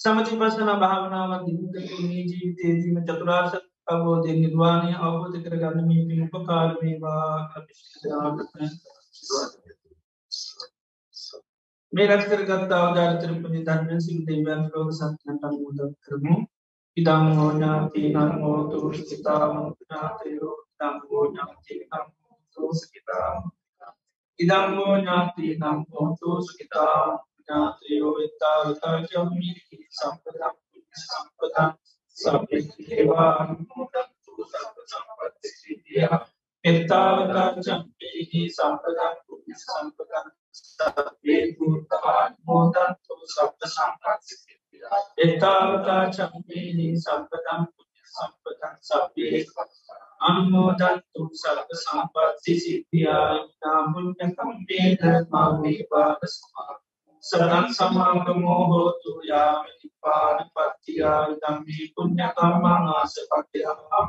[0.00, 3.56] සමති පසන භාවනාව දිමුත මේ ජීවිතයේදීම චතුරාර්ශ
[3.88, 7.84] අවබෝධය නිර්වාණය අවබෝධ කරගන්න මේ පින් උපකාරමේවා අපිෂ
[11.92, 16.36] මේ රැස්කර ගත් අවධාරතරපනි ධර්මය සිල් දෙවන් ලෝක සත්‍යන්ට මුද කරමු.
[16.96, 23.32] ඉදං හෝඥාති නංහෝතු ස්ථිතාම ඥාතයෝ දංහෝඥාති නම්හෝතු ස්කිතා
[24.38, 27.02] ඉදං හෝඥාති නම්හෝතු ස්කිතා
[27.36, 29.50] ඥාතයෝ එත්තාවතාජම්මි
[29.90, 30.56] සම්පදම්
[30.94, 31.70] සම්පදන්
[32.16, 36.18] සබ්‍යේවා මුදන්තු සබ සම්පත්ති සිදියා
[36.64, 39.16] එත්තාවතා චම්පිහි සම්පදන්
[40.80, 44.34] සම්පදන් සබ්බේ භූතාන් මොදන්තු සබ්බ සම්පත්ති
[45.24, 49.40] එතාවතා චම්පේහි සම්පතං පුඤ්ඤ සම්පතං සබ්බේ
[50.20, 53.28] අනුමෝදන්තු සබ්බ සම්පත්ති සිද්ධියා
[53.60, 56.72] නාමුඤ්ඤ කම්පේන මාමේ වාසමා
[57.24, 64.04] සරං සමාගමෝ හෝතු යාම නිපාන පත්තියා ධම්මේ පුඤ්ඤ කම්මං ආසපට්ඨා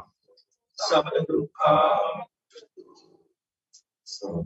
[0.77, 2.27] සබ්බ දුක්ඛා
[4.11, 4.45] Hasil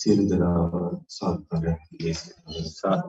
[0.00, 0.72] සියලු දෙනාව
[1.08, 3.08] සත්කාරයක් දේශනා සාදු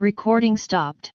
[0.00, 1.12] Recording stopped.